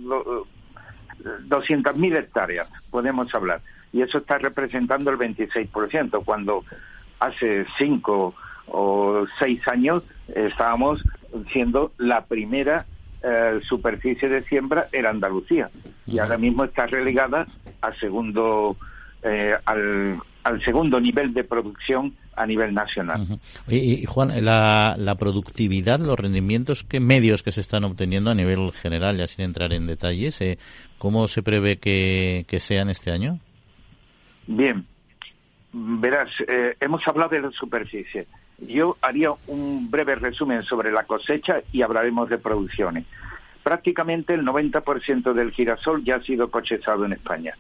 200.000 1.49 2.17
hectáreas, 2.17 2.71
podemos 2.91 3.35
hablar. 3.35 3.61
Y 3.93 4.03
eso 4.03 4.19
está 4.19 4.39
representando 4.39 5.11
el 5.11 5.19
26%, 5.19 6.25
cuando 6.25 6.65
hace 7.19 7.67
cinco 7.79 8.35
o 8.67 9.27
seis 9.39 9.67
años 9.69 10.03
estábamos 10.35 11.03
siendo 11.53 11.93
la 11.99 12.25
primera 12.27 12.85
eh, 13.29 13.61
superficie 13.69 14.29
de 14.29 14.43
siembra 14.45 14.87
en 14.93 15.05
Andalucía. 15.05 15.69
Y 16.07 16.21
ahora 16.21 16.39
mismo 16.39 16.63
está 16.63 16.87
relegada 16.87 17.45
al 17.81 17.99
segundo, 17.99 18.77
eh, 19.23 19.53
al, 19.65 20.21
al 20.45 20.65
segundo 20.65 21.01
nivel 21.01 21.35
de 21.35 21.43
producción 21.43 22.15
a 22.37 22.47
nivel 22.47 22.73
nacional. 22.73 23.41
y, 23.67 24.05
Juan, 24.05 24.45
la, 24.45 24.95
la, 24.97 25.15
productividad, 25.17 25.99
los 25.99 26.19
rendimientos 26.19 26.85
que 26.85 27.01
medios 27.01 27.43
que 27.43 27.51
se 27.51 27.63
están 27.63 27.85
obteniendo 27.85 28.31
a 28.31 28.35
nivel 28.35 28.71
general, 28.73 29.17
ya 29.17 29.27
sin 29.27 29.47
entrar 29.47 29.73
en 29.73 29.87
detalles, 29.87 30.41
eh, 30.41 30.59
¿cómo 30.99 31.27
se 31.29 31.43
prevé 31.43 31.79
que, 31.79 32.45
sean 32.61 32.91
este 32.91 33.11
año? 33.11 33.41
Bien, 34.47 34.87
verás, 35.73 36.31
eh, 36.47 36.77
hemos 36.81 37.07
hablado 37.09 37.31
de 37.31 37.41
la 37.41 37.51
superficie. 37.51 38.27
Yo 38.59 38.97
haría 39.03 39.31
un 39.47 39.91
breve 39.91 40.15
resumen 40.15 40.63
sobre 40.63 40.91
la 40.91 41.05
cosecha 41.05 41.63
y 41.73 41.83
hablaremos 41.83 42.29
de 42.29 42.39
producciones. 42.39 43.05
Prácticamente 43.63 44.35
el 44.35 44.45
90% 44.45 45.33
del 45.33 45.53
girasol 45.53 46.05
ya 46.05 46.17
ha 46.17 46.23
sido 46.23 46.51
cosechado 46.51 47.05
en 47.05 47.13
España 47.13 47.55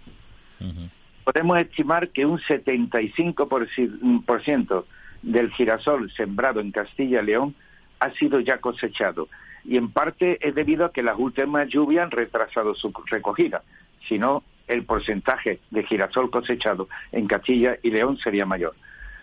podemos 1.26 1.58
estimar 1.58 2.08
que 2.10 2.24
un 2.24 2.38
75% 2.38 4.84
del 5.22 5.50
girasol 5.50 6.08
sembrado 6.12 6.60
en 6.60 6.70
Castilla 6.70 7.20
y 7.20 7.26
León 7.26 7.56
ha 7.98 8.12
sido 8.12 8.38
ya 8.38 8.58
cosechado. 8.58 9.28
Y 9.64 9.76
en 9.76 9.90
parte 9.90 10.38
es 10.40 10.54
debido 10.54 10.84
a 10.84 10.92
que 10.92 11.02
las 11.02 11.18
últimas 11.18 11.68
lluvias 11.68 12.04
han 12.04 12.12
retrasado 12.12 12.76
su 12.76 12.92
recogida. 13.06 13.64
Si 14.06 14.20
no, 14.20 14.44
el 14.68 14.84
porcentaje 14.84 15.58
de 15.72 15.82
girasol 15.82 16.30
cosechado 16.30 16.88
en 17.10 17.26
Castilla 17.26 17.76
y 17.82 17.90
León 17.90 18.18
sería 18.18 18.46
mayor. 18.46 18.76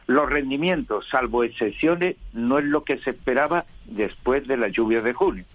Los 0.07 0.29
rendimientos, 0.29 1.07
salvo 1.09 1.43
excepciones, 1.43 2.17
no 2.33 2.59
es 2.59 2.65
lo 2.65 2.83
que 2.83 2.97
se 2.99 3.11
esperaba 3.11 3.65
después 3.85 4.47
de 4.47 4.57
las 4.57 4.71
lluvias 4.71 5.03
de 5.03 5.13
junio. 5.13 5.45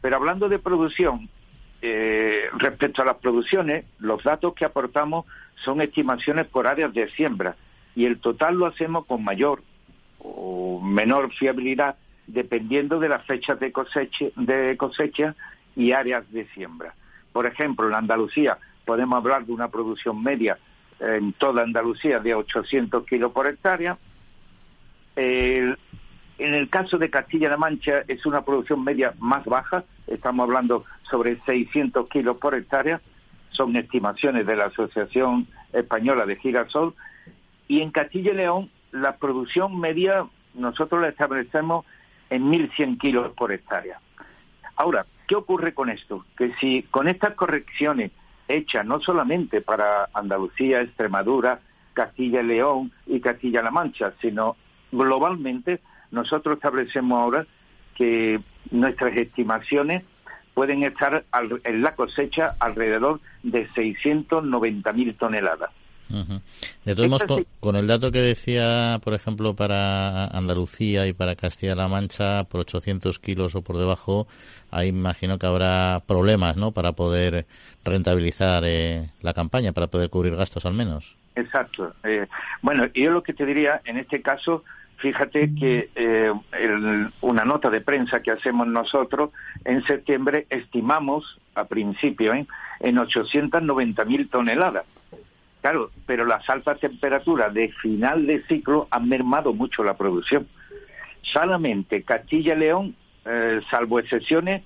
Pero 0.00 0.16
hablando 0.16 0.48
de 0.48 0.58
producción, 0.58 1.28
eh, 1.80 2.44
respecto 2.58 3.02
a 3.02 3.04
las 3.04 3.16
producciones, 3.16 3.86
los 3.98 4.22
datos 4.22 4.54
que 4.54 4.64
aportamos 4.64 5.26
son 5.64 5.80
estimaciones 5.80 6.46
por 6.46 6.68
áreas 6.68 6.92
de 6.92 7.10
siembra 7.10 7.56
y 7.94 8.04
el 8.04 8.18
total 8.18 8.56
lo 8.56 8.66
hacemos 8.66 9.06
con 9.06 9.24
mayor 9.24 9.62
o 10.18 10.80
menor 10.80 11.32
fiabilidad 11.32 11.96
dependiendo 12.26 13.00
de 13.00 13.08
las 13.08 13.24
fechas 13.26 13.58
de 13.58 13.72
cosecha, 13.72 14.26
de 14.36 14.76
cosecha 14.76 15.34
y 15.74 15.92
áreas 15.92 16.30
de 16.30 16.46
siembra. 16.48 16.94
Por 17.32 17.46
ejemplo, 17.46 17.88
en 17.88 17.94
Andalucía 17.94 18.58
podemos 18.84 19.16
hablar 19.16 19.44
de 19.44 19.52
una 19.52 19.68
producción 19.68 20.22
media 20.22 20.58
en 21.02 21.32
toda 21.32 21.62
Andalucía 21.62 22.20
de 22.20 22.34
800 22.34 23.04
kilos 23.06 23.32
por 23.32 23.48
hectárea. 23.48 23.98
en 25.16 25.76
el 26.38 26.68
caso 26.70 26.96
de 26.98 27.10
Castilla-La 27.10 27.56
Mancha 27.56 28.04
es 28.08 28.24
una 28.24 28.44
producción 28.44 28.82
media 28.82 29.12
más 29.18 29.44
baja, 29.44 29.84
estamos 30.06 30.44
hablando 30.44 30.84
sobre 31.02 31.38
600 31.40 32.08
kilos 32.08 32.38
por 32.38 32.54
hectárea, 32.54 33.00
son 33.50 33.76
estimaciones 33.76 34.46
de 34.46 34.56
la 34.56 34.66
Asociación 34.66 35.46
Española 35.72 36.24
de 36.24 36.36
Girasol, 36.36 36.94
y 37.68 37.80
en 37.80 37.90
Castilla 37.90 38.32
y 38.32 38.36
León 38.36 38.70
la 38.92 39.16
producción 39.16 39.78
media 39.78 40.26
nosotros 40.54 41.00
la 41.00 41.08
establecemos 41.08 41.84
en 42.30 42.50
1.100 42.50 42.98
kilos 42.98 43.32
por 43.34 43.52
hectárea. 43.52 43.98
Ahora, 44.76 45.06
¿qué 45.28 45.34
ocurre 45.34 45.74
con 45.74 45.90
esto? 45.90 46.24
Que 46.36 46.52
si 46.54 46.82
con 46.84 47.08
estas 47.08 47.34
correcciones 47.34 48.10
hechas 48.48 48.84
no 48.84 49.00
solamente 49.00 49.60
para 49.60 50.08
Andalucía, 50.14 50.80
Extremadura, 50.80 51.60
Castilla 51.92 52.40
y 52.40 52.46
León 52.46 52.92
y 53.06 53.20
Castilla-La 53.20 53.70
Mancha, 53.70 54.12
sino 54.20 54.56
globalmente, 54.90 55.80
nosotros 56.10 56.56
establecemos 56.56 57.18
ahora 57.18 57.46
que 57.94 58.40
nuestras 58.70 59.16
estimaciones 59.16 60.04
pueden 60.54 60.82
estar 60.82 61.24
en 61.64 61.82
la 61.82 61.94
cosecha 61.94 62.56
alrededor 62.60 63.20
de 63.42 63.68
690.000 63.70 65.16
toneladas. 65.16 65.70
De 66.84 66.94
todos 66.94 67.08
modos, 67.08 67.46
con, 67.60 67.76
el 67.76 67.86
dato 67.86 68.12
que 68.12 68.20
decía, 68.20 69.00
por 69.02 69.14
ejemplo, 69.14 69.54
para 69.54 70.26
Andalucía 70.26 71.06
y 71.06 71.12
para 71.12 71.36
Castilla-La 71.36 71.88
Mancha, 71.88 72.44
por 72.44 72.60
800 72.60 73.18
kilos 73.18 73.54
o 73.54 73.62
por 73.62 73.78
debajo, 73.78 74.26
ahí 74.70 74.88
imagino 74.88 75.38
que 75.38 75.46
habrá 75.46 76.00
problemas, 76.06 76.56
¿no? 76.56 76.72
Para 76.72 76.92
poder 76.92 77.46
rentabilizar 77.84 78.62
eh, 78.66 79.10
la 79.22 79.32
campaña, 79.32 79.72
para 79.72 79.86
poder 79.86 80.10
cubrir 80.10 80.36
gastos 80.36 80.66
al 80.66 80.74
menos. 80.74 81.16
Exacto. 81.34 81.94
Eh, 82.04 82.26
bueno, 82.60 82.86
yo 82.92 83.10
lo 83.10 83.22
que 83.22 83.32
te 83.32 83.46
diría, 83.46 83.80
en 83.84 83.96
este 83.96 84.20
caso, 84.20 84.64
Fíjate 85.02 85.52
que 85.58 85.90
eh, 85.96 86.32
una 87.22 87.44
nota 87.44 87.70
de 87.70 87.80
prensa 87.80 88.22
que 88.22 88.30
hacemos 88.30 88.68
nosotros 88.68 89.30
en 89.64 89.82
septiembre 89.82 90.46
estimamos 90.48 91.40
a 91.56 91.64
principio 91.64 92.32
¿eh? 92.34 92.46
en 92.78 92.98
890 92.98 94.04
mil 94.04 94.28
toneladas. 94.28 94.84
Claro, 95.62 95.92
pero 96.06 96.24
las 96.24 96.48
altas 96.50 96.80
temperaturas 96.80 97.54
de 97.54 97.68
final 97.80 98.26
de 98.26 98.42
ciclo 98.46 98.88
han 98.90 99.08
mermado 99.08 99.54
mucho 99.54 99.84
la 99.84 99.96
producción. 99.96 100.48
Solamente 101.22 102.02
Castilla 102.02 102.54
y 102.54 102.58
León, 102.58 102.96
eh, 103.24 103.60
salvo 103.70 104.00
excepciones, 104.00 104.62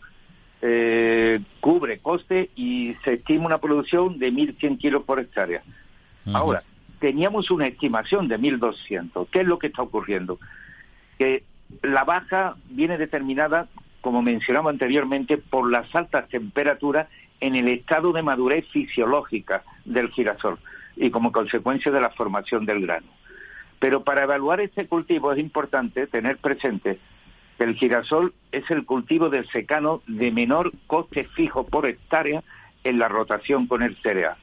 cubre 1.61 1.99
coste 1.99 2.51
y 2.57 2.94
se 3.05 3.14
estima 3.14 3.44
una 3.44 3.59
producción 3.59 4.18
de 4.18 4.32
1.100 4.32 4.78
kilos 4.78 5.05
por 5.05 5.20
hectárea. 5.20 5.62
Ahora, 6.32 6.62
teníamos 6.99 7.51
una 7.51 7.66
estimación 7.66 8.26
de 8.26 8.38
1.200. 8.38 9.28
¿Qué 9.30 9.40
es 9.40 9.47
lo 9.47 9.59
que 9.59 9.68
está 9.68 9.82
ocurriendo? 9.82 10.40
Que 11.18 11.44
la 11.82 12.05
baja 12.05 12.57
viene 12.70 12.97
determinada, 12.97 13.68
como 14.01 14.22
mencionaba 14.22 14.70
anteriormente, 14.70 15.36
por 15.36 15.70
las 15.70 15.94
altas 15.94 16.28
temperaturas 16.30 17.07
en 17.38 17.55
el 17.55 17.68
estado 17.68 18.12
de 18.12 18.22
madurez 18.22 18.66
fisiológica 18.72 19.62
del 19.84 20.11
girasol 20.11 20.59
y 20.97 21.11
como 21.11 21.32
consecuencia 21.32 21.92
de 21.92 22.01
la 22.01 22.11
formación 22.11 22.66
del 22.66 22.80
grano. 22.80 23.07
Pero 23.78 24.03
para 24.03 24.24
evaluar 24.24 24.61
este 24.61 24.86
cultivo 24.86 25.32
es 25.32 25.38
importante 25.38 26.07
tener 26.07 26.38
presente 26.38 26.99
que 27.59 27.64
el 27.64 27.74
girasol 27.74 28.34
es 28.53 28.70
el 28.70 28.84
cultivo 28.84 29.28
del 29.28 29.49
secano 29.49 30.03
de 30.07 30.30
menor 30.30 30.72
coste 30.86 31.24
fijo 31.24 31.66
por 31.66 31.86
hectárea 31.86 32.42
en 32.84 32.99
la 32.99 33.09
rotación 33.09 33.66
con 33.66 33.82
el 33.82 33.97
cereal. 34.03 34.36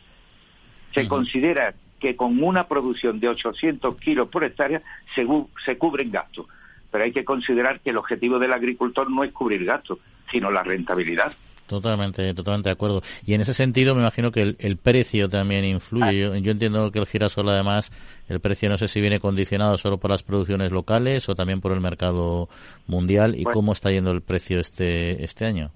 Se 0.94 1.08
considera 1.08 1.74
que 2.00 2.16
con 2.16 2.44
una 2.44 2.68
producción 2.68 3.20
de 3.20 3.30
800 3.30 3.96
kilos 3.98 4.30
por 4.30 4.44
hectárea 4.44 4.82
se, 5.16 5.26
se 5.66 5.78
cubren 5.78 6.12
gastos. 6.12 6.48
Pero 6.92 7.06
hay 7.06 7.12
que 7.12 7.26
considerar 7.26 7.80
que 7.80 7.90
el 7.90 7.98
objetivo 7.98 8.38
del 8.38 8.54
agricultor 8.54 9.10
no 9.10 9.24
es 9.24 9.32
cubrir 9.32 9.66
gastos, 9.66 10.00
sino 10.30 10.52
la 10.52 10.64
rentabilidad. 10.64 11.34
Totalmente, 11.74 12.36
totalmente 12.36 12.70
de 12.70 12.74
acuerdo. 12.74 13.02
Y 13.26 13.34
en 13.34 13.42
ese 13.42 13.56
sentido 13.56 13.96
me 13.96 14.02
imagino 14.02 14.32
que 14.32 14.56
el, 14.60 14.78
precio 14.78 15.28
también 15.28 15.66
influye. 15.66 16.20
Yo, 16.20 16.52
entiendo 16.52 16.92
que 16.92 17.00
el 17.00 17.08
girasol 17.08 17.50
además, 17.50 17.92
el 18.30 18.40
precio 18.40 18.70
no 18.70 18.78
sé 18.78 18.88
si 18.88 19.02
viene 19.02 19.20
condicionado 19.20 19.76
solo 19.80 19.98
por 19.98 20.12
las 20.12 20.22
producciones 20.22 20.72
locales 20.72 21.28
o 21.30 21.34
también 21.34 21.62
por 21.62 21.72
el 21.72 21.82
mercado 21.82 22.48
mundial. 22.86 23.34
¿Y 23.36 23.44
cómo 23.44 23.72
está 23.72 23.90
yendo 23.90 24.12
el 24.12 24.22
precio 24.22 24.60
este, 24.60 25.24
este 25.24 25.46
año? 25.46 25.72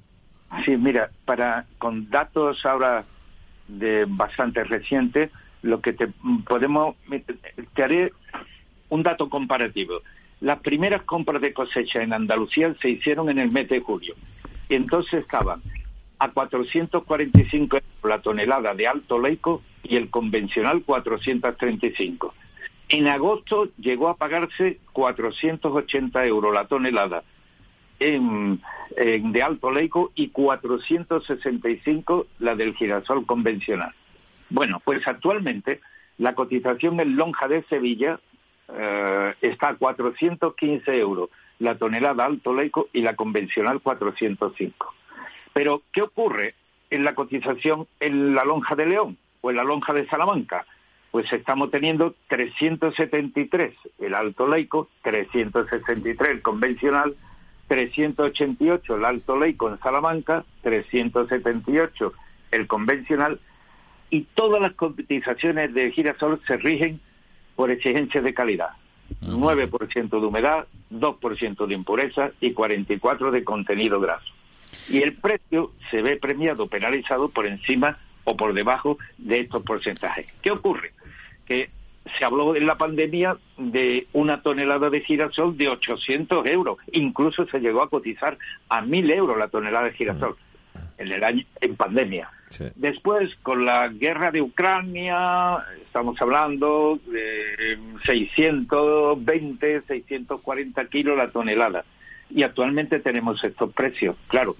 Sí, 0.63 0.77
mira, 0.77 1.09
para 1.25 1.65
con 1.79 2.11
datos 2.11 2.63
ahora 2.63 3.03
de 3.67 4.05
bastante 4.07 4.63
recientes, 4.65 5.31
lo 5.63 5.81
que 5.81 5.93
te 5.93 6.09
podemos 6.47 6.95
te 7.73 7.83
haré 7.83 8.11
un 8.89 9.01
dato 9.01 9.29
comparativo. 9.29 10.01
Las 10.41 10.59
primeras 10.59 11.01
compras 11.05 11.41
de 11.41 11.53
cosecha 11.53 12.03
en 12.03 12.13
Andalucía 12.13 12.71
se 12.83 12.89
hicieron 12.89 13.31
en 13.31 13.39
el 13.39 13.49
mes 13.49 13.67
de 13.67 13.81
julio. 13.81 14.13
Y 14.69 14.75
entonces 14.75 15.21
estaban 15.21 15.63
a 16.19 16.29
445 16.29 17.77
euros 17.77 17.89
la 18.03 18.21
tonelada 18.21 18.73
de 18.73 18.87
alto 18.87 19.19
leico 19.19 19.61
y 19.83 19.95
el 19.95 20.09
convencional 20.09 20.83
435. 20.83 22.33
En 22.89 23.07
agosto 23.07 23.69
llegó 23.77 24.07
a 24.09 24.17
pagarse 24.17 24.79
480 24.93 26.25
euros 26.25 26.53
la 26.53 26.67
tonelada 26.67 27.23
de 27.99 29.43
alto 29.43 29.71
leico 29.71 30.11
y 30.15 30.29
465 30.29 32.27
la 32.39 32.55
del 32.55 32.75
girasol 32.75 33.25
convencional. 33.25 33.93
Bueno, 34.49 34.81
pues 34.83 35.05
actualmente 35.07 35.81
la 36.17 36.35
cotización 36.35 36.99
en 36.99 37.15
lonja 37.15 37.47
de 37.47 37.63
Sevilla 37.63 38.19
eh, 38.73 39.33
está 39.41 39.69
a 39.69 39.75
415 39.75 40.97
euros 40.97 41.29
la 41.59 41.77
tonelada 41.77 42.25
alto 42.25 42.53
leico 42.53 42.87
y 42.93 43.01
la 43.01 43.15
convencional 43.15 43.81
405. 43.81 44.93
Pero, 45.57 45.81
¿qué 45.91 46.03
ocurre 46.03 46.53
en 46.91 47.03
la 47.03 47.15
cotización 47.15 47.87
en 47.99 48.35
la 48.35 48.45
lonja 48.45 48.75
de 48.75 48.85
León 48.85 49.17
o 49.41 49.49
en 49.49 49.55
la 49.55 49.63
lonja 49.63 49.91
de 49.91 50.05
Salamanca? 50.05 50.67
Pues 51.09 51.33
estamos 51.33 51.71
teniendo 51.71 52.13
373 52.27 53.73
el 53.97 54.13
alto 54.13 54.47
leico, 54.47 54.87
363 55.01 56.29
el 56.29 56.41
convencional, 56.43 57.15
388 57.69 58.97
el 58.97 59.03
alto 59.03 59.35
leico 59.35 59.67
en 59.67 59.79
Salamanca, 59.79 60.45
378 60.61 62.13
el 62.51 62.67
convencional 62.67 63.39
y 64.11 64.25
todas 64.35 64.61
las 64.61 64.73
cotizaciones 64.73 65.73
de 65.73 65.91
girasol 65.91 66.39
se 66.45 66.57
rigen 66.57 66.99
por 67.55 67.71
exigencias 67.71 68.23
de 68.23 68.35
calidad. 68.35 68.73
9% 69.21 70.09
de 70.09 70.17
humedad, 70.27 70.67
2% 70.91 71.65
de 71.65 71.73
impureza 71.73 72.29
y 72.41 72.53
44% 72.53 73.31
de 73.31 73.43
contenido 73.43 73.99
graso. 73.99 74.36
Y 74.89 75.01
el 75.01 75.13
precio 75.13 75.71
se 75.91 76.01
ve 76.01 76.17
premiado, 76.17 76.67
penalizado 76.67 77.29
por 77.29 77.45
encima 77.45 77.97
o 78.23 78.35
por 78.35 78.53
debajo 78.53 78.97
de 79.17 79.41
estos 79.41 79.63
porcentajes. 79.63 80.27
¿Qué 80.41 80.51
ocurre? 80.51 80.91
Que 81.45 81.69
se 82.17 82.25
habló 82.25 82.55
en 82.55 82.65
la 82.65 82.77
pandemia 82.77 83.37
de 83.57 84.07
una 84.13 84.41
tonelada 84.41 84.89
de 84.89 85.01
girasol 85.01 85.57
de 85.57 85.69
800 85.69 86.45
euros, 86.47 86.77
incluso 86.91 87.45
se 87.47 87.59
llegó 87.59 87.81
a 87.81 87.89
cotizar 87.89 88.37
a 88.69 88.81
1.000 88.81 89.11
euros 89.13 89.37
la 89.37 89.49
tonelada 89.49 89.85
de 89.85 89.93
girasol 89.93 90.37
en 90.97 91.11
el 91.11 91.23
año 91.23 91.45
en 91.61 91.75
pandemia. 91.75 92.29
Después, 92.75 93.35
con 93.43 93.65
la 93.65 93.89
guerra 93.89 94.31
de 94.31 94.41
Ucrania, 94.41 95.57
estamos 95.85 96.19
hablando 96.21 96.97
de 97.05 97.77
620, 98.05 99.81
640 99.81 100.85
kilos 100.85 101.17
la 101.17 101.29
tonelada. 101.29 101.83
Y 102.29 102.43
actualmente 102.43 102.99
tenemos 102.99 103.43
estos 103.43 103.73
precios. 103.73 104.15
Claro, 104.27 104.55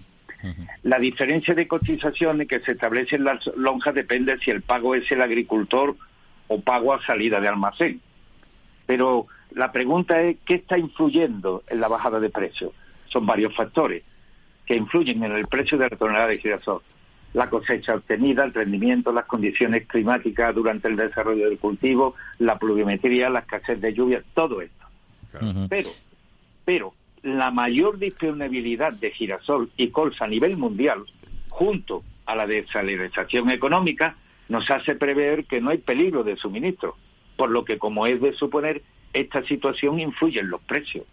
la 0.84 1.00
diferencia 1.00 1.54
de 1.56 1.68
cotizaciones 1.68 2.48
que 2.48 2.60
se 2.62 2.74
establece 2.74 3.16
en 3.16 3.24
las 3.24 3.46
lonjas 3.56 3.96
depende 3.96 4.38
si 4.40 4.52
el 4.52 4.62
pago 4.62 4.96
es 4.96 5.12
el 5.12 5.22
agricultor 5.22 5.96
o 6.48 6.62
pago 6.62 6.94
a 6.94 7.04
salida 7.06 7.40
de 7.40 7.48
almacén. 7.48 8.02
Pero 8.86 9.28
la 9.52 9.72
pregunta 9.72 10.22
es, 10.22 10.38
¿qué 10.46 10.56
está 10.56 10.78
influyendo 10.78 11.64
en 11.68 11.82
la 11.82 11.88
bajada 11.88 12.20
de 12.20 12.30
precios? 12.30 12.72
Son 13.08 13.26
varios 13.26 13.56
factores 13.56 14.04
que 14.66 14.76
influyen 14.76 15.24
en 15.24 15.32
el 15.32 15.48
precio 15.48 15.78
de 15.78 15.90
la 15.90 15.98
tonelada 15.98 16.28
de 16.28 16.40
girasol. 16.40 16.82
La 17.34 17.50
cosecha 17.50 17.96
obtenida, 17.96 18.44
el 18.44 18.54
rendimiento, 18.54 19.12
las 19.12 19.26
condiciones 19.26 19.88
climáticas 19.88 20.54
durante 20.56 20.88
el 20.88 20.96
desarrollo 20.96 21.50
del 21.50 21.58
cultivo, 21.58 22.16
la 22.40 22.58
pluviometría, 22.58 23.30
la 23.30 23.40
escasez 23.40 23.80
de 23.82 23.94
lluvia, 23.94 24.24
todo 24.34 24.62
esto. 24.62 24.86
Pero, 25.70 25.90
pero 26.66 26.94
la 27.24 27.52
mayor 27.52 27.98
disponibilidad 27.98 28.94
de 28.94 29.12
girasol 29.12 29.70
y 29.78 29.90
colza 29.90 30.26
a 30.26 30.28
nivel 30.28 30.58
mundial, 30.58 31.06
junto 31.50 32.04
a 32.26 32.36
la 32.36 32.48
desalinización 32.48 33.50
económica, 33.50 34.16
nos 34.50 34.70
hace 34.70 34.96
prever 34.96 35.46
que 35.46 35.62
no 35.62 35.72
hay 35.72 35.80
peligro 35.80 36.24
de 36.24 36.38
suministro, 36.38 36.96
por 37.36 37.50
lo 37.50 37.66
que, 37.66 37.78
como 37.78 38.08
es 38.08 38.22
de 38.22 38.34
suponer, 38.34 38.82
esta 39.14 39.44
situación 39.44 40.00
influye 40.00 40.40
en 40.40 40.50
los 40.50 40.62
precios. 40.62 41.06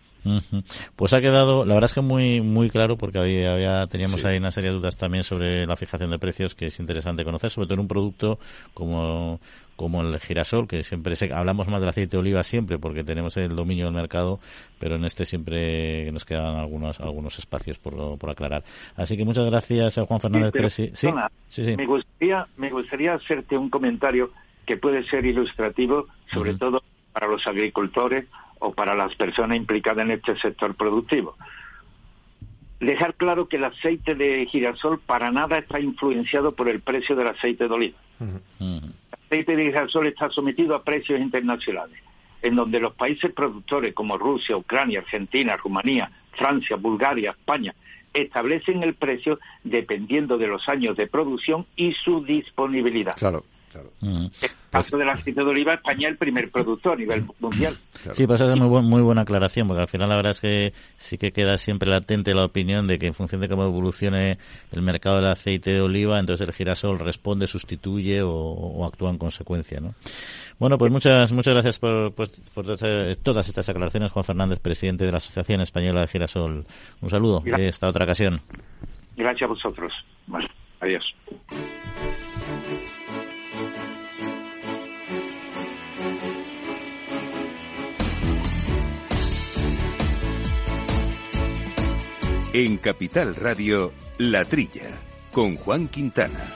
Pues 0.97 1.13
ha 1.13 1.21
quedado, 1.21 1.65
la 1.65 1.75
verdad 1.75 1.91
es 1.91 1.95
que 1.95 2.01
muy 2.01 2.41
muy 2.41 2.71
claro 2.71 2.97
porque 2.97 3.19
había, 3.19 3.87
teníamos 3.89 4.25
ahí 4.25 4.39
una 4.39 4.51
serie 4.51 4.71
de 4.71 4.77
dudas 4.77 4.97
también 4.97 5.25
sobre 5.25 5.67
la 5.67 5.77
fijación 5.77 6.11
de 6.11 6.19
precios 6.19 6.55
que 6.55 6.67
es 6.67 6.81
interesante 6.81 7.25
conocer, 7.25 7.51
sobre 7.51 7.67
todo 7.67 7.75
en 7.75 7.81
un 7.81 7.89
producto 7.89 8.39
como 8.73 9.41
como 9.77 10.03
el 10.03 10.19
girasol, 10.21 10.69
que 10.69 10.85
siempre 10.85 11.17
hablamos 11.33 11.67
más 11.69 11.81
del 11.81 11.91
aceite 11.91 12.13
de 12.13 12.21
oliva 12.21 12.43
siempre 12.45 12.79
porque 12.79 13.03
tenemos 13.03 13.37
el 13.37 13.57
dominio 13.57 13.87
del 13.87 13.95
mercado, 13.95 14.39
pero 14.79 14.95
en 14.97 15.05
este 15.05 15.27
siempre 15.27 16.11
nos 16.13 16.25
quedan 16.25 16.57
algunos 16.57 17.01
algunos 17.01 17.39
espacios 17.39 17.79
por, 17.79 18.19
por 18.19 18.31
aclarar. 18.31 18.63
Así 18.97 19.17
que 19.17 19.25
muchas 19.25 19.47
gracias 19.47 19.99
a 19.99 20.07
Juan 20.07 20.21
Fernández. 20.21 20.53
Sí, 20.73 20.93
sí, 20.95 21.77
Me 21.77 21.87
gustaría 21.87 22.47
me 22.57 22.71
gustaría 22.71 23.15
hacerte 23.15 23.59
un 23.59 23.69
comentario 23.69 24.31
que 24.65 24.77
puede 24.77 25.05
ser 25.05 25.27
ilustrativo, 25.27 26.07
sobre 26.33 26.55
todo 26.55 26.83
para 27.13 27.27
los 27.27 27.47
agricultores 27.47 28.27
o 28.65 28.73
para 28.73 28.95
las 28.95 29.15
personas 29.15 29.59
implicadas 29.59 30.05
en 30.05 30.13
este 30.13 30.37
sector 30.39 30.75
productivo. 30.75 31.37
Dejar 32.81 33.15
claro 33.15 33.47
que 33.47 33.57
el 33.57 33.65
aceite 33.65 34.15
de 34.15 34.47
girasol 34.47 34.99
para 35.01 35.31
nada 35.31 35.59
está 35.59 35.81
influenciado 35.81 36.55
por 36.55 36.69
el 36.69 36.81
precio 36.81 37.15
del 37.15 37.29
aceite 37.29 37.69
de 37.69 37.75
oliva. 37.75 37.99
El 38.61 38.95
aceite 39.27 39.57
de 39.57 39.65
girasol 39.65 40.07
está 40.07 40.31
sometido 40.31 40.75
a 40.75 40.83
precios 40.83 41.21
internacionales, 41.21 41.99
en 42.43 42.57
donde 42.57 42.81
los 42.81 42.95
países 42.95 43.33
productores 43.33 43.95
como 43.95 44.17
Rusia, 44.17 44.57
Ucrania, 44.57 45.01
Argentina, 45.01 45.57
Rumanía, 45.57 46.11
Francia, 46.33 46.77
Bulgaria, 46.77 47.33
España, 47.33 47.75
establecen 48.15 48.83
el 48.83 48.95
precio 48.95 49.39
dependiendo 49.63 50.39
de 50.39 50.47
los 50.47 50.69
años 50.69 50.97
de 50.97 51.07
producción 51.07 51.67
y 51.77 51.93
su 51.93 52.25
disponibilidad. 52.25 53.17
Claro. 53.17 53.45
En 54.03 54.31
el 54.43 54.51
caso 54.71 54.97
del 54.97 55.09
aceite 55.09 55.43
de 55.43 55.51
oliva, 55.51 55.75
España 55.75 56.09
es 56.09 56.13
el 56.13 56.19
primer 56.19 56.51
productor 56.51 56.95
a 56.95 56.97
nivel 56.97 57.25
mundial. 57.41 57.77
Sí, 58.13 58.27
pues 58.27 58.41
es 58.41 58.57
muy, 58.57 58.83
muy 58.83 59.03
buena 59.03 59.23
aclaración, 59.23 59.69
porque 59.69 59.83
al 59.83 59.89
final 59.89 60.09
la 60.09 60.17
verdad 60.17 60.33
es 60.33 60.41
que 60.41 60.73
sí 60.97 61.19
que 61.19 61.33
queda 61.33 61.59
siempre 61.59 61.89
latente 61.89 62.35
la 62.35 62.45
opinión 62.45 62.87
de 62.87 62.99
que 62.99 63.07
en 63.07 63.15
función 63.15 63.41
de 63.41 63.49
cómo 63.49 63.65
evolucione 63.65 64.39
el 64.73 64.83
mercado 64.83 65.17
del 65.17 65.27
aceite 65.27 65.71
de 65.71 65.81
oliva, 65.81 66.19
entonces 66.19 66.47
el 66.47 66.55
girasol 66.55 66.99
responde, 66.99 67.47
sustituye 67.47 68.23
o, 68.23 68.85
actúa 68.85 69.11
en 69.11 69.19
consecuencia, 69.19 69.81
¿no? 69.81 69.95
Bueno, 70.59 70.79
pues 70.79 70.93
muchas 70.93 71.33
muchas 71.33 71.55
gracias 71.55 71.79
por, 71.79 72.13
pues, 72.13 72.31
por 72.55 72.65
todas 72.67 73.49
estas 73.49 73.69
aclaraciones, 73.69 74.13
Juan 74.13 74.25
Fernández, 74.25 74.61
presidente 74.61 75.05
de 75.05 75.13
la 75.13 75.19
Asociación 75.19 75.61
Española 75.61 76.03
de 76.03 76.09
Girasol. 76.09 76.65
Un 77.01 77.11
saludo 77.11 77.41
de 77.41 77.69
esta 77.69 77.89
otra 77.89 78.05
ocasión. 78.05 78.41
Gracias 79.17 79.43
a 79.43 79.47
vosotros. 79.47 79.93
Bueno, 80.27 80.49
adiós. 80.81 81.15
En 92.57 92.77
Capital 92.77 93.35
Radio, 93.35 93.91
La 94.17 94.45
Trilla, 94.45 94.87
con 95.33 95.57
Juan 95.57 95.89
Quintana. 95.89 96.55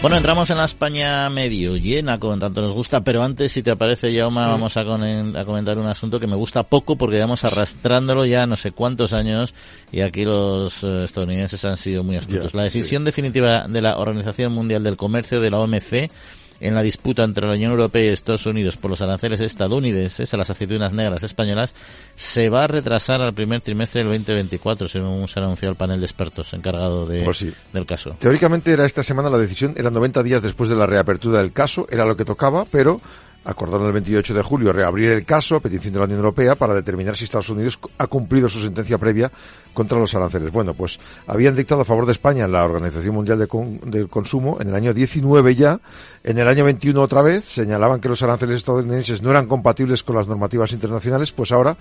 Bueno, 0.00 0.16
entramos 0.16 0.48
en 0.48 0.56
la 0.56 0.64
España 0.64 1.28
medio 1.28 1.76
llena, 1.76 2.18
como 2.18 2.38
tanto 2.38 2.62
nos 2.62 2.72
gusta, 2.72 3.04
pero 3.04 3.22
antes, 3.22 3.52
si 3.52 3.62
te 3.62 3.70
aparece, 3.70 4.14
Yauma, 4.14 4.48
vamos 4.48 4.74
a, 4.78 4.84
comentar 4.84 5.76
un 5.78 5.86
asunto 5.86 6.18
que 6.18 6.26
me 6.26 6.36
gusta 6.36 6.62
poco 6.62 6.96
porque 6.96 7.18
vamos 7.18 7.44
arrastrándolo 7.44 8.24
ya 8.24 8.46
no 8.46 8.56
sé 8.56 8.72
cuántos 8.72 9.12
años 9.12 9.54
y 9.92 10.00
aquí 10.00 10.24
los 10.24 10.82
eh, 10.82 11.04
estadounidenses 11.04 11.62
han 11.66 11.76
sido 11.76 12.04
muy 12.04 12.16
astutos. 12.16 12.54
la 12.54 12.62
decisión 12.62 13.04
definitiva 13.04 13.68
de 13.68 13.82
la 13.82 13.98
Organización 13.98 14.52
Mundial 14.52 14.82
del 14.82 14.96
Comercio, 14.96 15.42
de 15.42 15.50
la 15.50 15.60
OMC, 15.60 16.10
en 16.64 16.74
la 16.74 16.82
disputa 16.82 17.24
entre 17.24 17.46
la 17.46 17.54
Unión 17.54 17.72
Europea 17.72 18.04
y 18.04 18.08
Estados 18.08 18.46
Unidos 18.46 18.76
por 18.76 18.90
los 18.90 19.00
aranceles 19.00 19.40
estadounidenses 19.40 20.32
a 20.32 20.36
las 20.36 20.50
aceitunas 20.50 20.92
negras 20.92 21.22
españolas 21.22 21.74
se 22.16 22.48
va 22.48 22.64
a 22.64 22.66
retrasar 22.66 23.20
al 23.22 23.34
primer 23.34 23.60
trimestre 23.60 24.02
del 24.02 24.08
2024, 24.08 24.88
según 24.88 25.28
se 25.28 25.40
anunció 25.40 25.68
el 25.68 25.76
panel 25.76 26.00
de 26.00 26.06
expertos 26.06 26.52
encargado 26.54 27.06
de, 27.06 27.22
pues 27.22 27.44
del 27.72 27.86
caso. 27.86 28.16
Teóricamente 28.18 28.72
era 28.72 28.86
esta 28.86 29.02
semana 29.02 29.28
la 29.28 29.38
decisión, 29.38 29.74
era 29.76 29.90
90 29.90 30.22
días 30.22 30.42
después 30.42 30.70
de 30.70 30.76
la 30.76 30.86
reapertura 30.86 31.38
del 31.38 31.52
caso, 31.52 31.86
era 31.90 32.06
lo 32.06 32.16
que 32.16 32.24
tocaba, 32.24 32.64
pero 32.64 33.00
acordaron 33.44 33.86
el 33.86 33.92
28 33.92 34.34
de 34.34 34.42
julio 34.42 34.72
reabrir 34.72 35.10
el 35.10 35.24
caso 35.24 35.56
a 35.56 35.60
petición 35.60 35.92
de 35.94 35.98
la 36.00 36.04
Unión 36.06 36.18
Europea 36.18 36.54
para 36.54 36.74
determinar 36.74 37.16
si 37.16 37.24
Estados 37.24 37.50
Unidos 37.50 37.78
ha 37.98 38.06
cumplido 38.06 38.48
su 38.48 38.60
sentencia 38.60 38.98
previa 38.98 39.30
contra 39.72 39.98
los 39.98 40.14
aranceles. 40.14 40.52
Bueno, 40.52 40.74
pues 40.74 40.98
habían 41.26 41.54
dictado 41.54 41.82
a 41.82 41.84
favor 41.84 42.06
de 42.06 42.12
España 42.12 42.48
la 42.48 42.64
Organización 42.64 43.14
Mundial 43.14 43.38
de 43.38 43.48
del 43.84 44.08
Consumo 44.08 44.58
en 44.60 44.68
el 44.68 44.74
año 44.74 44.94
19 44.94 45.54
ya, 45.54 45.80
en 46.22 46.38
el 46.38 46.48
año 46.48 46.64
21 46.64 47.00
otra 47.00 47.22
vez, 47.22 47.44
señalaban 47.44 48.00
que 48.00 48.08
los 48.08 48.22
aranceles 48.22 48.58
estadounidenses 48.58 49.22
no 49.22 49.30
eran 49.30 49.46
compatibles 49.46 50.02
con 50.02 50.16
las 50.16 50.26
normativas 50.26 50.72
internacionales, 50.72 51.32
pues 51.32 51.52
ahora 51.52 51.76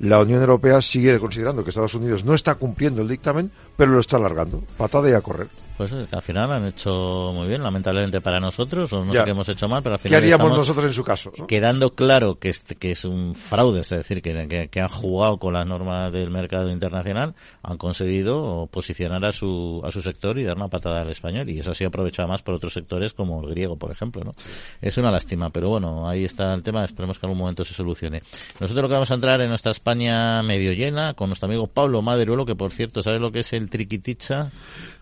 la 0.00 0.20
Unión 0.20 0.40
Europea 0.40 0.82
sigue 0.82 1.18
considerando 1.18 1.62
que 1.62 1.70
Estados 1.70 1.94
Unidos 1.94 2.24
no 2.24 2.34
está 2.34 2.56
cumpliendo 2.56 3.02
el 3.02 3.08
dictamen, 3.08 3.50
pero 3.76 3.92
lo 3.92 4.00
está 4.00 4.16
alargando. 4.16 4.62
Patada 4.76 5.08
y 5.08 5.12
a 5.12 5.20
correr. 5.20 5.46
Pues 5.76 5.92
al 5.92 6.22
final 6.22 6.52
han 6.52 6.66
hecho 6.66 7.32
muy 7.34 7.48
bien, 7.48 7.60
lamentablemente 7.60 8.20
para 8.20 8.38
nosotros, 8.38 8.92
o 8.92 9.04
no 9.04 9.12
sé 9.12 9.24
qué 9.24 9.30
hemos 9.30 9.48
hecho 9.48 9.68
mal, 9.68 9.82
pero 9.82 9.96
al 9.96 9.98
final. 9.98 10.20
¿Qué 10.20 10.26
haríamos 10.32 10.56
nosotros 10.56 10.86
en 10.86 10.92
su 10.92 11.02
caso? 11.02 11.32
Quedando 11.48 11.94
claro 11.94 12.38
que, 12.38 12.52
que 12.78 12.92
es 12.92 13.04
un 13.04 13.34
fraude, 13.34 13.80
es 13.80 13.90
decir, 13.90 14.22
que, 14.22 14.68
que, 14.70 14.80
han 14.80 14.88
jugado 14.88 15.38
con 15.38 15.52
las 15.52 15.66
normas 15.66 16.12
del 16.12 16.30
mercado 16.30 16.70
internacional, 16.70 17.34
han 17.62 17.76
conseguido 17.76 18.68
posicionar 18.70 19.24
a 19.24 19.32
su, 19.32 19.82
a 19.84 19.90
su 19.90 20.00
sector 20.00 20.38
y 20.38 20.44
dar 20.44 20.56
una 20.56 20.68
patada 20.68 21.00
al 21.00 21.10
español, 21.10 21.50
y 21.50 21.58
eso 21.58 21.72
ha 21.72 21.74
sido 21.74 21.88
aprovechado 21.88 22.28
más 22.28 22.42
por 22.42 22.54
otros 22.54 22.72
sectores 22.72 23.12
como 23.12 23.42
el 23.42 23.50
griego, 23.50 23.76
por 23.76 23.90
ejemplo. 23.90 24.22
¿no? 24.22 24.34
Es 24.80 24.96
una 24.96 25.10
lástima, 25.10 25.50
pero 25.50 25.70
bueno, 25.70 26.08
ahí 26.08 26.24
está 26.24 26.54
el 26.54 26.62
tema, 26.62 26.84
esperemos 26.84 27.18
que 27.18 27.26
en 27.26 27.30
algún 27.30 27.40
momento 27.40 27.64
se 27.64 27.74
solucione. 27.74 28.22
Nosotros 28.60 28.80
lo 28.80 28.88
que 28.88 28.94
vamos 28.94 29.10
a 29.10 29.14
entrar 29.14 29.40
en 29.40 29.48
nuestra 29.48 29.72
España 29.72 30.40
medio 30.44 30.72
llena 30.72 31.14
con 31.14 31.30
nuestro 31.30 31.46
amigo 31.46 31.66
Pablo 31.66 32.00
Maderuelo, 32.00 32.46
que 32.46 32.54
por 32.54 32.72
cierto, 32.72 33.02
¿sabe 33.02 33.18
lo 33.18 33.32
que 33.32 33.40
es 33.40 33.52
el 33.52 33.68
triquiticha? 33.68 34.52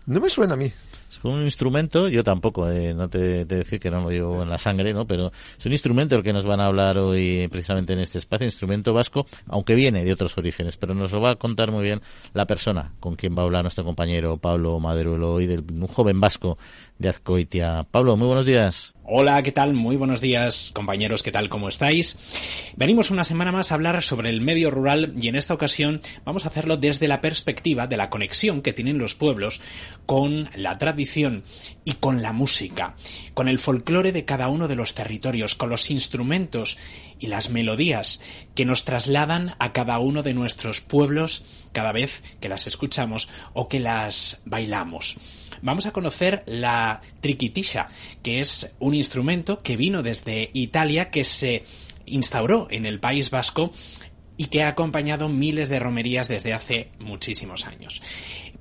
No 0.05 0.19
me 0.19 0.29
suena 0.29 0.55
a 0.55 0.57
mí. 0.57 0.71
Es 1.09 1.23
un 1.23 1.43
instrumento, 1.43 2.09
yo 2.09 2.23
tampoco, 2.23 2.69
eh, 2.69 2.93
no 2.93 3.07
te, 3.07 3.45
te, 3.45 3.55
decir 3.55 3.79
que 3.79 3.91
no 3.91 4.01
lo 4.01 4.09
llevo 4.09 4.41
en 4.41 4.49
la 4.49 4.57
sangre, 4.57 4.93
¿no? 4.93 5.05
Pero 5.05 5.31
es 5.57 5.65
un 5.65 5.71
instrumento 5.71 6.15
el 6.15 6.23
que 6.23 6.33
nos 6.33 6.45
van 6.45 6.59
a 6.59 6.65
hablar 6.65 6.97
hoy 6.97 7.47
precisamente 7.49 7.93
en 7.93 7.99
este 7.99 8.17
espacio, 8.17 8.45
instrumento 8.45 8.93
vasco, 8.93 9.27
aunque 9.47 9.75
viene 9.75 10.03
de 10.03 10.11
otros 10.11 10.37
orígenes, 10.37 10.75
pero 10.75 10.93
nos 10.93 11.11
lo 11.11 11.21
va 11.21 11.31
a 11.31 11.35
contar 11.35 11.71
muy 11.71 11.83
bien 11.83 12.01
la 12.33 12.47
persona 12.47 12.93
con 12.99 13.15
quien 13.15 13.35
va 13.37 13.43
a 13.43 13.45
hablar 13.45 13.63
nuestro 13.63 13.83
compañero 13.83 14.37
Pablo 14.37 14.79
Maderuelo 14.79 15.33
hoy, 15.33 15.45
de 15.45 15.59
un 15.59 15.87
joven 15.87 16.19
vasco 16.19 16.57
de 16.97 17.09
Azcoitia. 17.09 17.85
Pablo, 17.89 18.17
muy 18.17 18.27
buenos 18.27 18.45
días. 18.45 18.92
Hola, 19.05 19.43
¿qué 19.43 19.51
tal? 19.51 19.73
Muy 19.73 19.97
buenos 19.97 20.21
días, 20.21 20.71
compañeros, 20.73 21.23
¿qué 21.23 21.31
tal? 21.33 21.49
¿Cómo 21.49 21.67
estáis? 21.67 22.17
Venimos 22.77 23.11
una 23.11 23.25
semana 23.25 23.51
más 23.51 23.69
a 23.69 23.75
hablar 23.75 24.01
sobre 24.01 24.29
el 24.29 24.39
medio 24.39 24.71
rural 24.71 25.13
y 25.19 25.27
en 25.27 25.35
esta 25.35 25.53
ocasión 25.53 25.99
vamos 26.23 26.45
a 26.45 26.47
hacerlo 26.47 26.77
desde 26.77 27.09
la 27.09 27.19
perspectiva 27.19 27.85
de 27.85 27.97
la 27.97 28.09
conexión 28.09 28.61
que 28.61 28.71
tienen 28.71 28.99
los 28.99 29.13
pueblos 29.13 29.59
con 30.05 30.49
la 30.55 30.77
tradición 30.77 31.43
y 31.83 31.95
con 31.95 32.21
la 32.21 32.31
música, 32.31 32.95
con 33.33 33.49
el 33.49 33.59
folclore 33.59 34.13
de 34.13 34.23
cada 34.23 34.47
uno 34.47 34.69
de 34.69 34.77
los 34.77 34.93
territorios, 34.93 35.53
con 35.53 35.69
los 35.69 35.91
instrumentos 35.91 36.77
y 37.19 37.27
las 37.27 37.49
melodías 37.49 38.21
que 38.55 38.63
nos 38.63 38.85
trasladan 38.85 39.55
a 39.59 39.73
cada 39.73 39.99
uno 39.99 40.23
de 40.23 40.33
nuestros 40.33 40.79
pueblos 40.79 41.62
cada 41.73 41.91
vez 41.91 42.23
que 42.39 42.47
las 42.47 42.67
escuchamos 42.67 43.27
o 43.53 43.67
que 43.67 43.81
las 43.81 44.41
bailamos 44.45 45.17
vamos 45.63 45.85
a 45.85 45.91
conocer 45.91 46.43
la 46.45 47.01
triquitisha, 47.21 47.89
que 48.21 48.41
es 48.41 48.75
un 48.79 48.93
instrumento 48.93 49.59
que 49.59 49.77
vino 49.77 50.03
desde 50.03 50.51
Italia, 50.53 51.09
que 51.09 51.23
se 51.23 51.63
instauró 52.05 52.67
en 52.69 52.85
el 52.85 52.99
País 52.99 53.31
Vasco 53.31 53.71
y 54.35 54.47
que 54.47 54.63
ha 54.63 54.67
acompañado 54.67 55.29
miles 55.29 55.69
de 55.69 55.79
romerías 55.79 56.27
desde 56.27 56.53
hace 56.53 56.91
muchísimos 56.99 57.65
años. 57.65 58.01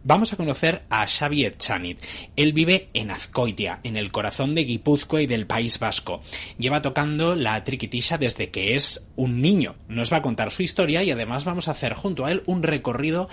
Vamos 0.05 0.33
a 0.33 0.37
conocer 0.37 0.83
a 0.91 1.07
Xavi 1.07 1.45
Etxanit. 1.45 2.03
Él 2.35 2.53
vive 2.53 2.89
en 2.93 3.13
Azcoitia, 3.13 3.79
en 3.85 3.97
el 3.97 4.11
corazón 4.11 4.55
de 4.55 4.65
Guipúzcoa 4.65 5.23
y 5.23 5.27
del 5.27 5.47
País 5.47 5.79
Vasco. 5.79 6.21
Lleva 6.59 6.83
tocando 6.83 7.37
la 7.37 7.63
triquitisha 7.63 8.19
desde 8.19 8.51
que 8.51 8.75
es 8.75 9.07
un 9.15 9.41
niño. 9.41 9.77
Nos 9.87 10.13
va 10.13 10.17
a 10.17 10.23
contar 10.23 10.51
su 10.51 10.65
historia 10.65 11.05
y 11.05 11.13
además 11.13 11.45
vamos 11.45 11.69
a 11.69 11.73
hacer 11.73 11.95
junto 11.95 12.27
a 12.27 12.33
él 12.33 12.43
un 12.47 12.65
recorrido 12.65 13.29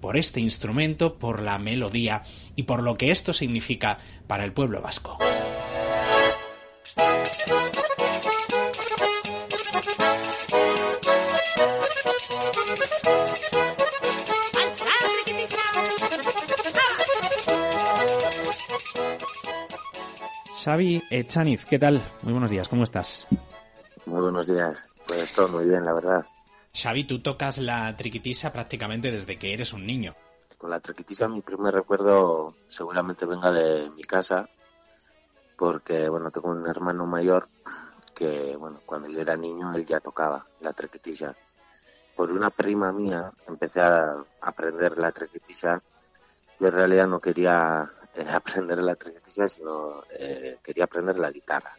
por 0.00 0.16
este 0.16 0.40
instrumento, 0.40 1.18
por 1.18 1.42
la 1.42 1.58
melodía 1.58 2.22
y 2.56 2.62
por 2.62 2.82
lo 2.82 2.96
que 2.96 3.10
esto 3.10 3.34
significa 3.34 3.98
para 4.26 4.44
el 4.44 4.52
pueblo 4.52 4.80
vasco. 4.80 5.18
Xavi 20.64 21.02
Echaniz, 21.10 21.66
¿qué 21.66 21.78
tal? 21.78 22.00
Muy 22.22 22.32
buenos 22.32 22.50
días, 22.50 22.70
¿cómo 22.70 22.84
estás? 22.84 23.28
Muy 24.06 24.22
buenos 24.22 24.46
días, 24.46 24.82
pues 25.06 25.30
todo 25.34 25.48
muy 25.48 25.68
bien, 25.68 25.84
la 25.84 25.92
verdad. 25.92 26.24
Xavi, 26.72 27.04
tú 27.04 27.20
tocas 27.20 27.58
la 27.58 27.94
triquitisa 27.94 28.50
prácticamente 28.50 29.10
desde 29.10 29.38
que 29.38 29.52
eres 29.52 29.74
un 29.74 29.86
niño. 29.86 30.14
Con 30.56 30.70
la 30.70 30.80
triquitisa 30.80 31.28
mi 31.28 31.42
primer 31.42 31.74
recuerdo 31.74 32.54
seguramente 32.66 33.26
venga 33.26 33.50
de 33.50 33.90
mi 33.90 34.04
casa, 34.04 34.48
porque 35.58 36.08
bueno, 36.08 36.30
tengo 36.30 36.48
un 36.48 36.66
hermano 36.66 37.04
mayor 37.04 37.46
que 38.14 38.56
bueno, 38.56 38.80
cuando 38.86 39.08
yo 39.08 39.20
era 39.20 39.36
niño 39.36 39.74
él 39.74 39.84
ya 39.84 40.00
tocaba 40.00 40.46
la 40.62 40.72
triquitisa. 40.72 41.36
Por 42.16 42.30
una 42.32 42.48
prima 42.48 42.90
mía 42.90 43.30
empecé 43.46 43.82
a 43.82 44.16
aprender 44.40 44.96
la 44.96 45.12
triquitisa. 45.12 45.82
Yo 46.58 46.68
en 46.68 46.72
realidad 46.72 47.06
no 47.06 47.20
quería 47.20 47.86
eh, 48.02 48.03
aprender 48.28 48.78
la 48.78 48.96
triquetilla, 48.96 49.48
sino 49.48 50.02
eh, 50.10 50.58
quería 50.62 50.84
aprender 50.84 51.18
la 51.18 51.30
guitarra. 51.30 51.76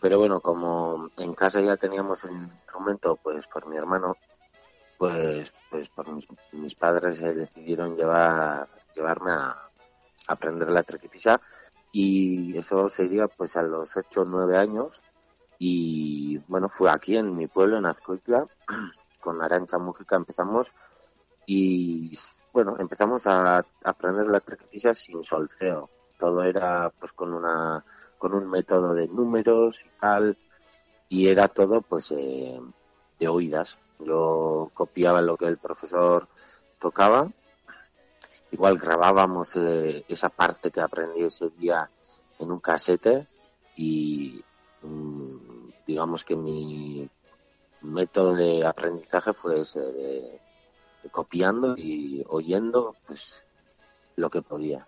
Pero 0.00 0.18
bueno, 0.18 0.40
como 0.40 1.10
en 1.18 1.34
casa 1.34 1.60
ya 1.60 1.76
teníamos 1.76 2.24
el 2.24 2.32
instrumento, 2.32 3.16
pues 3.16 3.46
por 3.46 3.66
mi 3.66 3.76
hermano, 3.76 4.16
pues, 4.96 5.52
pues 5.70 5.88
por 5.90 6.06
mis, 6.52 6.74
padres 6.74 7.18
se 7.18 7.34
decidieron 7.34 7.96
llevar, 7.96 8.68
llevarme 8.94 9.32
a, 9.32 9.70
aprender 10.26 10.70
la 10.70 10.82
triquetilla 10.82 11.40
y 11.92 12.56
eso 12.56 12.88
sería 12.88 13.26
pues 13.26 13.56
a 13.56 13.62
los 13.62 13.96
8 13.96 14.22
o 14.22 14.24
9 14.24 14.56
años. 14.56 15.00
Y 15.58 16.38
bueno, 16.48 16.68
fue 16.68 16.90
aquí 16.90 17.16
en 17.16 17.36
mi 17.36 17.46
pueblo, 17.46 17.78
en 17.78 17.86
Azcoitla, 17.86 18.46
con 19.20 19.42
Arancha 19.42 19.78
Música 19.78 20.16
empezamos. 20.16 20.72
Y 21.46 22.12
bueno, 22.52 22.76
empezamos 22.78 23.26
a 23.26 23.64
aprender 23.84 24.26
la 24.26 24.40
triquetilla 24.40 24.94
sin 24.94 25.22
solfeo. 25.22 25.90
Todo 26.18 26.42
era 26.42 26.90
pues 26.98 27.12
con 27.12 27.32
una 27.32 27.84
con 28.18 28.34
un 28.34 28.50
método 28.50 28.92
de 28.92 29.08
números 29.08 29.84
y 29.84 29.88
tal 29.98 30.36
y 31.08 31.28
era 31.28 31.48
todo 31.48 31.82
pues 31.82 32.12
eh, 32.12 32.60
de 33.18 33.28
oídas. 33.28 33.78
Yo 33.98 34.70
copiaba 34.74 35.20
lo 35.20 35.36
que 35.36 35.46
el 35.46 35.58
profesor 35.58 36.28
tocaba. 36.78 37.30
Igual 38.52 38.78
grabábamos 38.78 39.56
eh, 39.56 40.04
esa 40.08 40.28
parte 40.28 40.70
que 40.70 40.80
aprendí 40.80 41.22
ese 41.24 41.50
día 41.50 41.88
en 42.38 42.50
un 42.50 42.60
casete 42.60 43.26
y 43.76 44.42
mm, 44.82 45.70
digamos 45.86 46.24
que 46.24 46.36
mi 46.36 47.08
método 47.82 48.34
de 48.34 48.66
aprendizaje 48.66 49.32
fue 49.32 49.60
ese 49.60 49.80
de 49.80 50.40
copiando 51.10 51.76
y 51.76 52.22
oyendo 52.28 52.94
pues 53.06 53.44
lo 54.16 54.30
que 54.30 54.42
podía. 54.42 54.86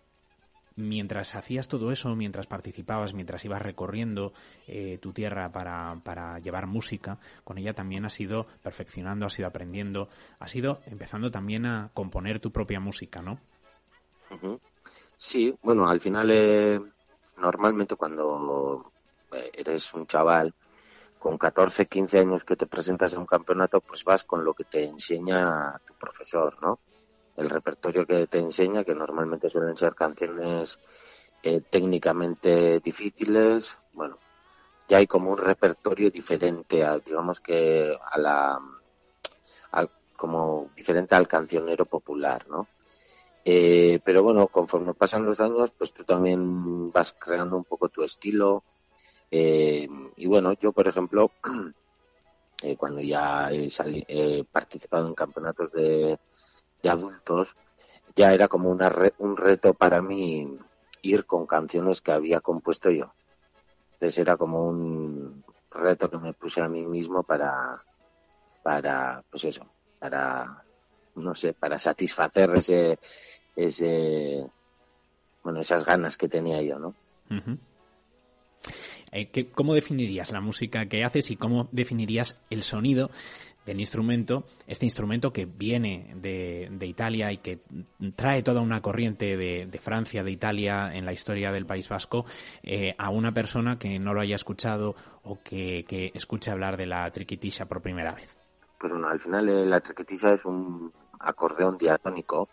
Mientras 0.74 1.34
hacías 1.34 1.68
todo 1.68 1.92
eso, 1.92 2.14
mientras 2.14 2.46
participabas, 2.46 3.12
mientras 3.12 3.44
ibas 3.44 3.60
recorriendo 3.60 4.32
eh, 4.66 4.98
tu 4.98 5.12
tierra 5.12 5.52
para, 5.52 6.00
para 6.02 6.38
llevar 6.38 6.66
música, 6.66 7.18
con 7.44 7.58
ella 7.58 7.74
también 7.74 8.06
has 8.06 8.18
ido 8.20 8.46
perfeccionando, 8.62 9.26
has 9.26 9.38
ido 9.38 9.48
aprendiendo, 9.48 10.08
has 10.38 10.54
ido 10.56 10.80
empezando 10.86 11.30
también 11.30 11.66
a 11.66 11.90
componer 11.92 12.40
tu 12.40 12.52
propia 12.52 12.80
música, 12.80 13.20
¿no? 13.20 13.38
Sí, 15.18 15.54
bueno, 15.62 15.88
al 15.88 16.00
final 16.00 16.30
eh, 16.30 16.80
normalmente 17.36 17.96
cuando 17.96 18.92
eh, 19.32 19.50
eres 19.52 19.92
un 19.92 20.06
chaval 20.06 20.54
con 21.22 21.38
14, 21.38 21.86
15 21.86 22.18
años 22.18 22.44
que 22.44 22.56
te 22.56 22.66
presentas 22.66 23.14
a 23.14 23.18
un 23.20 23.26
campeonato, 23.26 23.80
pues 23.80 24.02
vas 24.02 24.24
con 24.24 24.44
lo 24.44 24.54
que 24.54 24.64
te 24.64 24.84
enseña 24.84 25.80
tu 25.86 25.94
profesor, 25.94 26.60
¿no? 26.60 26.80
El 27.36 27.48
repertorio 27.48 28.04
que 28.04 28.26
te 28.26 28.38
enseña, 28.38 28.82
que 28.82 28.92
normalmente 28.92 29.48
suelen 29.48 29.76
ser 29.76 29.94
canciones 29.94 30.80
eh, 31.44 31.60
técnicamente 31.70 32.80
difíciles, 32.80 33.78
bueno, 33.92 34.18
ya 34.88 34.96
hay 34.96 35.06
como 35.06 35.30
un 35.30 35.38
repertorio 35.38 36.10
diferente, 36.10 36.84
a, 36.84 36.98
digamos 36.98 37.40
que 37.40 37.96
a 38.10 38.18
la, 38.18 38.58
como 40.16 40.70
diferente 40.74 41.14
al 41.14 41.28
cancionero 41.28 41.86
popular, 41.86 42.48
¿no? 42.48 42.66
Eh, 43.44 44.00
pero 44.04 44.24
bueno, 44.24 44.48
conforme 44.48 44.92
pasan 44.94 45.24
los 45.24 45.38
años, 45.38 45.70
pues 45.70 45.92
tú 45.92 46.02
también 46.02 46.90
vas 46.90 47.12
creando 47.12 47.56
un 47.56 47.64
poco 47.64 47.88
tu 47.88 48.02
estilo. 48.02 48.64
Eh, 49.34 49.88
y 50.16 50.26
bueno, 50.26 50.52
yo, 50.60 50.72
por 50.72 50.86
ejemplo, 50.86 51.30
eh, 52.62 52.76
cuando 52.76 53.00
ya 53.00 53.48
he, 53.50 54.44
participado 54.44 55.08
en 55.08 55.14
campeonatos 55.14 55.72
de, 55.72 56.18
adultos, 56.84 57.56
ya 58.14 58.34
era 58.34 58.46
como 58.46 58.70
una 58.70 58.92
un 59.18 59.38
reto 59.38 59.72
para 59.72 60.02
mí 60.02 60.58
ir 61.00 61.24
con 61.24 61.46
canciones 61.46 62.02
que 62.02 62.12
había 62.12 62.40
compuesto 62.40 62.90
yo. 62.90 63.14
Entonces 63.94 64.18
era 64.18 64.36
como 64.36 64.68
un 64.68 65.42
reto 65.70 66.10
que 66.10 66.18
me 66.18 66.34
puse 66.34 66.60
a 66.60 66.68
mí 66.68 66.84
mismo 66.84 67.22
para, 67.22 67.82
para 68.62 69.24
pues 69.30 69.46
eso, 69.46 69.64
para, 69.98 70.62
no 71.14 71.34
sé, 71.34 71.54
para 71.54 71.78
satisfacer 71.78 72.50
ese, 72.54 72.98
ese, 73.56 74.46
bueno, 75.42 75.60
esas 75.60 75.86
ganas 75.86 76.18
que 76.18 76.28
tenía 76.28 76.60
yo, 76.60 76.78
¿no? 76.78 76.94
Eh, 79.12 79.50
¿Cómo 79.54 79.74
definirías 79.74 80.32
la 80.32 80.40
música 80.40 80.86
que 80.86 81.04
haces 81.04 81.30
y 81.30 81.36
cómo 81.36 81.68
definirías 81.70 82.42
el 82.48 82.62
sonido 82.62 83.10
del 83.66 83.78
instrumento, 83.78 84.44
este 84.66 84.86
instrumento 84.86 85.32
que 85.32 85.44
viene 85.44 86.14
de, 86.16 86.86
Italia 86.86 87.30
y 87.30 87.36
que 87.38 87.60
trae 88.16 88.42
toda 88.42 88.60
una 88.60 88.80
corriente 88.80 89.36
de, 89.36 89.78
Francia, 89.78 90.24
de 90.24 90.32
Italia 90.32 90.90
en 90.92 91.04
la 91.04 91.12
historia 91.12 91.52
del 91.52 91.66
País 91.66 91.88
Vasco, 91.88 92.24
eh, 92.62 92.94
a 92.98 93.10
una 93.10 93.32
persona 93.32 93.78
que 93.78 94.00
no 94.00 94.14
lo 94.14 94.20
haya 94.20 94.34
escuchado 94.34 94.96
o 95.22 95.38
que, 95.44 95.84
que 95.86 96.10
escuche 96.14 96.50
hablar 96.50 96.76
de 96.76 96.86
la 96.86 97.08
triquitisha 97.10 97.66
por 97.66 97.82
primera 97.82 98.14
vez? 98.14 98.36
Pues 98.80 98.92
bueno, 98.92 99.08
al 99.08 99.20
final 99.20 99.48
eh, 99.48 99.66
la 99.66 99.80
triquitisha 99.80 100.32
es 100.32 100.44
un 100.44 100.92
acordeón 101.20 101.78
diatónico 101.78 102.48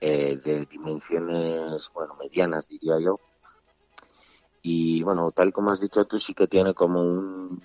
de 0.00 0.66
dimensiones, 0.70 1.90
bueno, 1.94 2.14
medianas 2.20 2.68
diría 2.68 2.98
yo. 3.00 3.18
Y 4.66 5.02
bueno, 5.02 5.30
tal 5.30 5.52
como 5.52 5.70
has 5.70 5.80
dicho 5.80 6.04
tú, 6.06 6.18
sí 6.18 6.34
que 6.34 6.48
tiene 6.48 6.74
como 6.74 7.00
un 7.00 7.62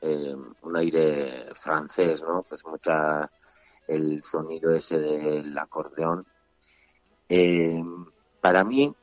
eh, 0.00 0.36
un 0.62 0.76
aire 0.76 1.52
francés, 1.56 2.22
¿no? 2.22 2.44
Pues 2.48 2.64
mucha 2.64 3.30
el 3.86 4.22
sonido 4.22 4.72
ese 4.74 4.98
del 4.98 5.56
acordeón. 5.58 6.24
Eh, 7.28 7.82
para 8.40 8.62
mí, 8.62 8.94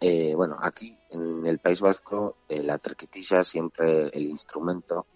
eh, 0.00 0.34
bueno, 0.34 0.58
aquí 0.60 0.96
en 1.10 1.46
el 1.46 1.58
País 1.58 1.80
Vasco, 1.80 2.36
la 2.48 2.78
trequetilla 2.78 3.42
siempre, 3.42 4.08
el 4.08 4.24
instrumento, 4.26 5.06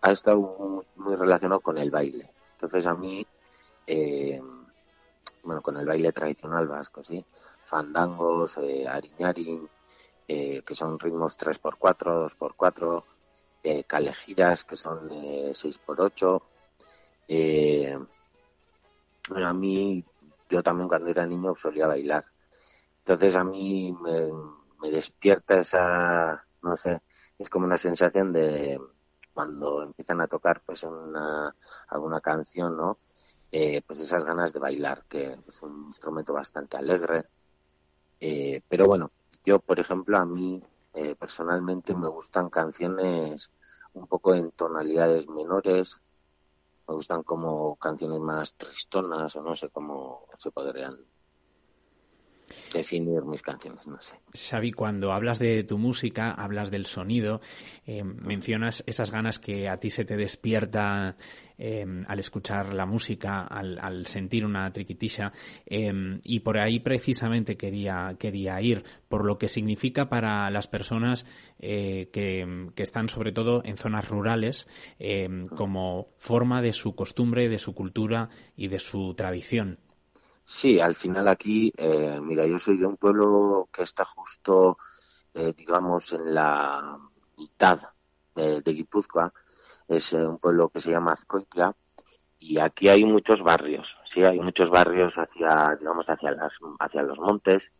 ha 0.00 0.12
estado 0.12 0.84
muy, 0.96 1.16
relacionado 1.16 1.60
con 1.60 1.78
el 1.78 1.90
baile. 1.90 2.30
Entonces 2.52 2.86
a 2.86 2.94
mí, 2.94 3.26
bueno, 5.42 5.60
con 5.62 5.76
el 5.76 5.86
baile 5.86 6.12
tradicional 6.12 6.68
vasco, 6.68 7.02
¿sí? 7.02 7.24
Fandangos, 7.64 8.56
ariñarin, 10.28 10.62
que 10.62 10.74
son 10.74 10.98
ritmos 10.98 11.36
3x4, 11.38 12.36
2x4, 12.38 13.04
eh, 13.62 13.84
que 14.64 14.76
son 14.76 15.08
eh, 15.10 15.52
6x8. 15.52 16.42
Eh, 17.28 17.98
bueno, 19.28 19.48
a 19.48 19.52
mí, 19.52 20.04
yo 20.48 20.62
también 20.62 20.88
cuando 20.88 21.10
era 21.10 21.26
niño 21.26 21.54
solía 21.56 21.86
bailar. 21.86 22.24
Entonces 22.98 23.34
a 23.36 23.44
mí 23.44 23.96
me, 24.00 24.90
despierta 24.90 25.60
esa, 25.60 26.44
no 26.62 26.76
sé, 26.76 27.00
es 27.38 27.48
como 27.50 27.66
una 27.66 27.78
sensación 27.78 28.32
de 28.32 28.78
cuando 29.32 29.82
empiezan 29.82 30.20
a 30.20 30.26
tocar 30.26 30.62
pues 30.64 30.82
una, 30.82 31.54
alguna 31.88 32.20
canción, 32.20 32.76
¿no? 32.76 32.98
Eh, 33.50 33.82
pues 33.86 34.00
esas 34.00 34.24
ganas 34.24 34.52
de 34.52 34.58
bailar, 34.58 35.04
que 35.08 35.38
es 35.46 35.62
un 35.62 35.86
instrumento 35.86 36.32
bastante 36.34 36.76
alegre. 36.76 37.24
Eh, 38.20 38.62
pero 38.68 38.86
bueno, 38.86 39.10
yo, 39.48 39.60
por 39.60 39.80
ejemplo, 39.80 40.18
a 40.18 40.26
mí 40.26 40.62
eh, 40.92 41.14
personalmente 41.14 41.94
me 41.94 42.08
gustan 42.08 42.50
canciones 42.50 43.50
un 43.94 44.06
poco 44.06 44.34
en 44.34 44.50
tonalidades 44.50 45.26
menores, 45.26 46.02
me 46.86 46.94
gustan 46.94 47.22
como 47.22 47.76
canciones 47.76 48.20
más 48.20 48.52
tristonas 48.54 49.34
o 49.36 49.42
no 49.42 49.56
sé 49.56 49.70
cómo 49.70 50.26
se 50.38 50.50
podrían 50.50 50.98
definir 52.72 53.22
mis 53.22 53.42
canciones, 53.42 53.86
no 53.86 54.00
sé. 54.00 54.14
Xavi, 54.34 54.72
cuando 54.72 55.12
hablas 55.12 55.38
de 55.38 55.64
tu 55.64 55.78
música, 55.78 56.30
hablas 56.30 56.70
del 56.70 56.86
sonido, 56.86 57.40
eh, 57.86 58.02
mencionas 58.04 58.84
esas 58.86 59.10
ganas 59.10 59.38
que 59.38 59.68
a 59.68 59.78
ti 59.78 59.90
se 59.90 60.04
te 60.04 60.16
despierta 60.16 61.16
eh, 61.58 61.84
al 62.06 62.18
escuchar 62.18 62.72
la 62.74 62.86
música, 62.86 63.42
al, 63.42 64.06
sentir 64.06 64.44
una 64.44 64.70
triquitisha, 64.72 65.32
eh, 65.66 66.20
y 66.22 66.40
por 66.40 66.58
ahí 66.58 66.80
precisamente 66.80 67.56
quería, 67.56 68.14
quería 68.18 68.60
ir, 68.60 68.84
por 69.08 69.24
lo 69.24 69.38
que 69.38 69.48
significa 69.48 70.08
para 70.08 70.50
las 70.50 70.66
personas 70.68 71.26
que, 71.58 72.08
que, 72.12 72.82
están 72.82 73.08
sobre 73.08 73.32
todo 73.32 73.62
en 73.64 73.76
zonas 73.76 74.08
rurales, 74.08 74.68
como 75.56 76.08
forma 76.16 76.62
de 76.62 76.72
su 76.72 76.94
costumbre, 76.94 77.48
de 77.48 77.58
su 77.58 77.74
cultura 77.74 78.28
y 78.56 78.68
de 78.68 78.78
su 78.78 79.14
tradición. 79.14 79.78
Sí, 80.50 80.80
al 80.80 80.94
final 80.94 81.28
aquí, 81.28 81.70
eh, 81.76 82.18
mira, 82.22 82.46
yo 82.46 82.58
soy 82.58 82.78
de 82.78 82.86
un 82.86 82.96
pueblo 82.96 83.68
que 83.70 83.82
está 83.82 84.06
justo, 84.06 84.78
eh, 85.34 85.52
digamos, 85.54 86.10
en 86.14 86.34
la 86.34 86.98
mitad 87.36 87.80
de, 88.34 88.62
Guipúzcoa. 88.64 89.30
Es 89.86 90.14
eh, 90.14 90.26
un 90.26 90.38
pueblo 90.38 90.70
que 90.70 90.80
se 90.80 90.90
llama 90.90 91.12
Azcoitla 91.12 91.76
y 92.38 92.58
aquí 92.60 92.88
hay 92.88 93.04
muchos 93.04 93.42
barrios, 93.42 93.86
sí, 94.14 94.24
hay 94.24 94.40
muchos 94.40 94.70
barrios 94.70 95.12
hacia, 95.16 95.76
digamos, 95.78 96.08
hacia 96.08 96.30
las, 96.30 96.54
hacia 96.80 97.02
los 97.02 97.18
montes 97.18 97.72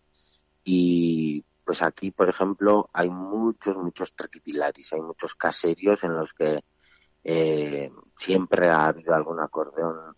y 0.62 1.42
pues 1.64 1.82
aquí, 1.82 2.10
por 2.10 2.28
ejemplo, 2.28 2.90
hay 2.92 3.08
muchos, 3.08 3.76
muchos 3.76 4.14
traquitilaris, 4.14 4.92
hay 4.92 5.00
muchos 5.00 5.34
caserios 5.34 6.04
en 6.04 6.14
los 6.16 6.34
que 6.34 6.62
siempre 8.14 8.68
ha 8.68 8.86
habido 8.86 9.14
algún 9.14 9.40
acordeón 9.40 10.16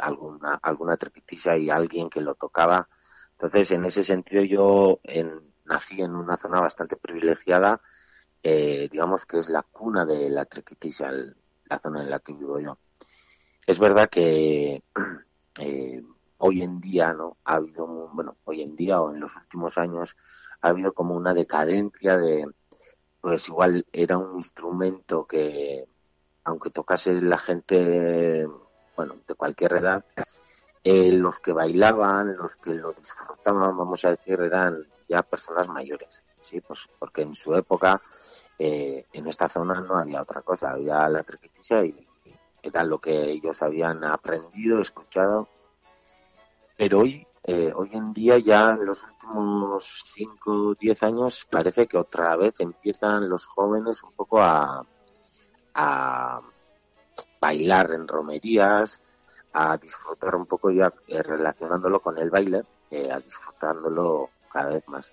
alguna, 0.00 0.58
alguna 0.62 0.96
trepitisa 0.96 1.56
y 1.56 1.70
alguien 1.70 2.10
que 2.10 2.20
lo 2.20 2.34
tocaba. 2.34 2.88
Entonces, 3.32 3.70
en 3.70 3.84
ese 3.84 4.04
sentido, 4.04 4.42
yo 4.42 5.00
nací 5.64 6.00
en 6.00 6.14
una 6.14 6.36
zona 6.36 6.60
bastante 6.60 6.96
privilegiada, 6.96 7.80
eh, 8.42 8.88
digamos 8.90 9.26
que 9.26 9.38
es 9.38 9.48
la 9.48 9.62
cuna 9.62 10.04
de 10.04 10.30
la 10.30 10.44
trequitisa, 10.44 11.10
la 11.12 11.78
zona 11.78 12.02
en 12.02 12.10
la 12.10 12.20
que 12.20 12.32
vivo 12.32 12.58
yo. 12.60 12.78
Es 13.66 13.78
verdad 13.78 14.08
que 14.10 14.82
eh, 15.60 16.02
hoy 16.38 16.62
en 16.62 16.80
día, 16.80 17.12
¿no? 17.12 17.36
Ha 17.44 17.56
habido, 17.56 17.86
bueno, 17.86 18.36
hoy 18.44 18.62
en 18.62 18.76
día 18.76 19.00
o 19.00 19.12
en 19.12 19.20
los 19.20 19.36
últimos 19.36 19.76
años, 19.78 20.16
ha 20.60 20.68
habido 20.68 20.92
como 20.92 21.14
una 21.14 21.34
decadencia 21.34 22.16
de, 22.16 22.46
pues 23.20 23.48
igual 23.48 23.86
era 23.92 24.18
un 24.18 24.36
instrumento 24.36 25.26
que, 25.26 25.84
aunque 26.44 26.70
tocase 26.70 27.12
la 27.20 27.38
gente 27.38 28.46
bueno, 28.98 29.14
de 29.28 29.34
cualquier 29.36 29.74
edad, 29.74 30.04
eh, 30.82 31.12
los 31.12 31.38
que 31.38 31.52
bailaban, 31.52 32.36
los 32.36 32.56
que 32.56 32.74
lo 32.74 32.92
disfrutaban, 32.92 33.78
vamos 33.78 34.04
a 34.04 34.10
decir, 34.10 34.40
eran 34.40 34.84
ya 35.08 35.22
personas 35.22 35.68
mayores, 35.68 36.24
sí, 36.40 36.60
pues 36.60 36.88
porque 36.98 37.22
en 37.22 37.36
su 37.36 37.54
época 37.54 38.02
eh, 38.58 39.06
en 39.12 39.28
esta 39.28 39.48
zona 39.48 39.80
no 39.80 39.96
había 39.96 40.20
otra 40.20 40.42
cosa, 40.42 40.72
había 40.72 41.08
la 41.08 41.22
triquiticia 41.22 41.84
y 41.84 42.08
era 42.60 42.82
lo 42.82 42.98
que 42.98 43.30
ellos 43.30 43.62
habían 43.62 44.02
aprendido, 44.02 44.80
escuchado, 44.80 45.46
pero 46.76 46.98
hoy, 46.98 47.24
eh, 47.44 47.72
hoy 47.72 47.90
en 47.92 48.12
día 48.12 48.38
ya 48.38 48.70
en 48.70 48.84
los 48.84 49.04
últimos 49.04 50.02
5 50.12 50.50
o 50.50 50.74
10 50.74 51.02
años 51.04 51.46
parece 51.48 51.86
que 51.86 51.98
otra 51.98 52.34
vez 52.34 52.54
empiezan 52.58 53.28
los 53.28 53.46
jóvenes 53.46 54.02
un 54.02 54.10
poco 54.10 54.40
a 54.40 54.84
bailar 57.40 57.92
en 57.92 58.06
romerías, 58.06 59.00
a 59.52 59.76
disfrutar 59.76 60.34
un 60.34 60.46
poco 60.46 60.70
ya 60.70 60.92
eh, 61.06 61.22
relacionándolo 61.22 62.00
con 62.00 62.18
el 62.18 62.30
baile, 62.30 62.62
eh, 62.90 63.08
a 63.10 63.18
disfrutándolo 63.18 64.30
cada 64.52 64.70
vez 64.70 64.88
más. 64.88 65.12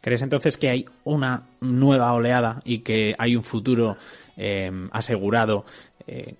¿Crees 0.00 0.22
entonces 0.22 0.56
que 0.56 0.68
hay 0.68 0.86
una 1.04 1.42
nueva 1.60 2.12
oleada 2.12 2.60
y 2.64 2.80
que 2.80 3.14
hay 3.18 3.36
un 3.36 3.42
futuro 3.42 3.96
eh, 4.36 4.70
asegurado, 4.92 5.64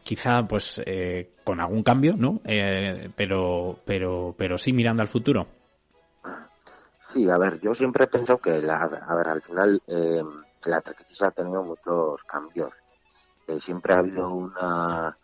quizá 0.04 0.46
pues 0.46 0.80
con 1.42 1.60
algún 1.60 1.82
cambio, 1.82 2.14
¿no? 2.16 2.40
pero, 3.16 3.80
pero, 3.84 4.32
pero 4.38 4.58
sí 4.58 4.72
mirando 4.72 5.02
al 5.02 5.08
futuro. 5.08 5.48
Sí, 7.12 7.28
a 7.28 7.36
ver, 7.36 7.58
yo 7.60 7.74
siempre 7.74 8.04
he 8.04 8.06
pensado 8.06 8.38
que, 8.38 8.60
la, 8.60 8.82
a 8.82 9.14
ver, 9.16 9.26
al 9.26 9.42
final 9.42 9.82
la 10.66 10.80
traquetisa 10.82 11.28
ha 11.28 11.30
tenido 11.32 11.64
muchos 11.64 12.22
cambios 12.24 12.72
siempre 13.58 13.94
ha 13.94 13.98
habido 13.98 14.28
una, 14.30 15.16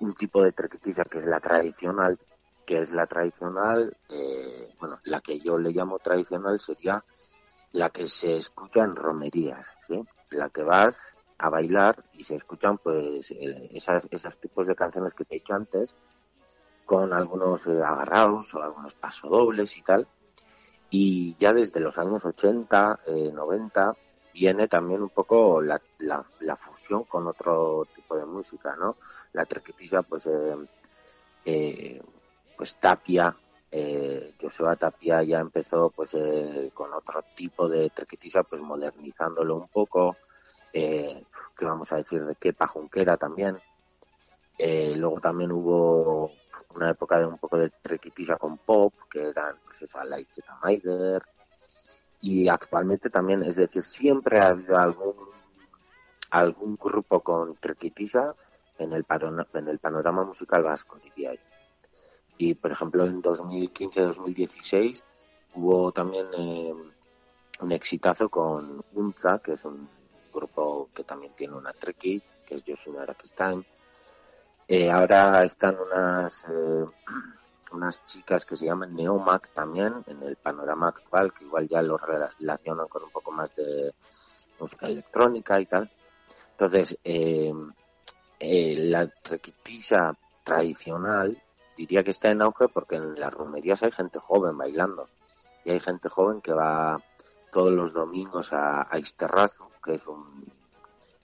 un, 0.00 0.14
tipo 0.14 0.42
de 0.42 0.52
trequetiza 0.52 1.04
que 1.04 1.18
es 1.18 1.26
la 1.26 1.40
tradicional, 1.40 2.18
que 2.66 2.80
es 2.80 2.90
la 2.90 3.06
tradicional, 3.06 3.96
eh, 4.08 4.74
bueno, 4.78 4.98
la 5.04 5.20
que 5.20 5.40
yo 5.40 5.58
le 5.58 5.70
llamo 5.70 5.98
tradicional 5.98 6.58
sería 6.58 7.02
la 7.72 7.90
que 7.90 8.06
se 8.06 8.36
escucha 8.36 8.82
en 8.82 8.96
romerías. 8.96 9.66
La 10.30 10.50
que 10.50 10.62
vas 10.62 10.94
a 11.38 11.48
bailar 11.48 12.04
y 12.12 12.24
se 12.24 12.34
escuchan 12.34 12.78
pues 12.78 13.30
eh, 13.30 13.70
esas, 13.72 14.06
esos 14.10 14.38
tipos 14.38 14.66
de 14.66 14.74
canciones 14.74 15.14
que 15.14 15.24
te 15.24 15.36
he 15.36 15.38
dicho 15.38 15.54
antes, 15.54 15.96
con 16.84 17.12
algunos 17.14 17.66
eh, 17.66 17.82
agarrados 17.82 18.52
o 18.54 18.62
algunos 18.62 18.94
pasodobles 18.94 19.76
y 19.76 19.82
tal. 19.82 20.06
Y 20.90 21.36
ya 21.38 21.52
desde 21.52 21.80
los 21.80 21.98
años 21.98 22.24
80, 22.24 23.00
90, 23.32 23.94
viene 24.38 24.68
también 24.68 25.02
un 25.02 25.10
poco 25.10 25.60
la, 25.60 25.80
la, 25.98 26.56
fusión 26.56 27.04
con 27.04 27.26
otro 27.26 27.86
tipo 27.94 28.16
de 28.16 28.24
música, 28.24 28.76
¿no? 28.76 28.96
La 29.32 29.44
trequetilla, 29.46 30.02
pues, 30.02 30.26
eh, 30.26 30.56
eh, 31.44 32.02
pues 32.56 32.76
Tapia, 32.76 33.34
eh, 33.70 34.34
Joshua 34.40 34.76
Tapia 34.76 35.22
ya 35.22 35.40
empezó 35.40 35.90
pues 35.90 36.14
eh, 36.14 36.70
con 36.72 36.92
otro 36.94 37.22
tipo 37.34 37.68
de 37.68 37.90
trequetilla, 37.90 38.42
pues 38.42 38.62
modernizándolo 38.62 39.56
un 39.56 39.68
poco, 39.68 40.16
eh, 40.72 41.22
que 41.56 41.64
vamos 41.64 41.92
a 41.92 41.96
decir 41.96 42.24
de 42.24 42.34
qué 42.36 42.52
pajunquera 42.52 43.16
también. 43.16 43.58
Luego 44.58 45.20
también 45.20 45.52
hubo 45.52 46.32
una 46.74 46.90
época 46.90 47.18
de 47.18 47.26
un 47.26 47.38
poco 47.38 47.58
de 47.58 47.70
trequetilla 47.70 48.36
con 48.36 48.58
pop, 48.58 48.92
que 49.10 49.28
eran 49.28 49.56
pues 49.64 49.82
esa 49.82 50.04
Light 50.04 50.28
Maider, 50.62 51.22
y 52.20 52.48
actualmente 52.48 53.10
también, 53.10 53.42
es 53.42 53.56
decir, 53.56 53.84
siempre 53.84 54.40
ha 54.40 54.48
habido 54.48 54.76
algún 54.76 55.28
algún 56.30 56.76
grupo 56.76 57.20
con 57.20 57.56
trequitisa 57.56 58.34
en 58.78 58.92
el, 58.92 59.04
en 59.54 59.68
el 59.68 59.78
panorama 59.78 60.24
musical 60.24 60.62
vasco, 60.62 60.98
diría 61.02 61.34
yo. 61.34 61.40
Y, 62.36 62.54
por 62.54 62.70
ejemplo, 62.70 63.04
en 63.04 63.22
2015-2016 63.22 65.02
hubo 65.54 65.90
también 65.90 66.26
eh, 66.36 66.74
un 67.60 67.72
exitazo 67.72 68.28
con 68.28 68.84
UNZA, 68.92 69.40
que 69.40 69.54
es 69.54 69.64
un 69.64 69.88
grupo 70.32 70.88
que 70.94 71.02
también 71.02 71.32
tiene 71.34 71.54
una 71.54 71.72
trequi, 71.72 72.22
que 72.46 72.56
es 72.56 72.64
Yoshina 72.64 73.02
Arakistan. 73.02 73.64
Eh, 74.68 74.90
ahora 74.90 75.44
están 75.44 75.76
unas... 75.80 76.44
Eh, 76.48 76.84
unas 77.72 78.04
chicas 78.06 78.44
que 78.44 78.56
se 78.56 78.66
llaman 78.66 78.94
Neomac 78.94 79.50
también 79.52 80.04
en 80.06 80.22
el 80.22 80.36
panorama 80.36 80.88
actual, 80.88 81.32
que 81.32 81.44
igual 81.44 81.68
ya 81.68 81.82
lo 81.82 81.98
relacionan 81.98 82.88
con 82.88 83.04
un 83.04 83.10
poco 83.10 83.30
más 83.30 83.54
de 83.56 83.94
música 84.58 84.86
electrónica 84.86 85.60
y 85.60 85.66
tal. 85.66 85.90
Entonces, 86.52 86.98
eh, 87.04 87.52
eh, 88.38 88.74
la 88.76 89.06
trequitilla 89.08 90.16
tradicional 90.42 91.40
diría 91.76 92.02
que 92.02 92.10
está 92.10 92.30
en 92.30 92.42
auge 92.42 92.68
porque 92.68 92.96
en 92.96 93.18
las 93.18 93.32
romerías 93.32 93.82
hay 93.82 93.92
gente 93.92 94.18
joven 94.18 94.56
bailando. 94.56 95.08
Y 95.64 95.70
hay 95.70 95.80
gente 95.80 96.08
joven 96.08 96.40
que 96.40 96.52
va 96.52 97.00
todos 97.52 97.72
los 97.72 97.92
domingos 97.92 98.52
a, 98.52 98.82
a 98.82 99.00
que 99.84 99.94
es 99.94 100.06
un, 100.06 100.52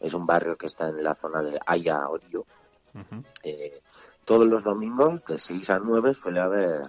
es 0.00 0.14
un 0.14 0.26
barrio 0.26 0.56
que 0.56 0.66
está 0.66 0.88
en 0.88 1.02
la 1.02 1.14
zona 1.14 1.42
de 1.42 1.58
Haya 1.66 2.08
Orio 2.08 2.46
todos 4.24 4.46
los 4.46 4.64
domingos 4.64 5.24
de 5.24 5.38
6 5.38 5.70
a 5.70 5.78
9 5.78 6.14
suele 6.14 6.40
haber 6.40 6.82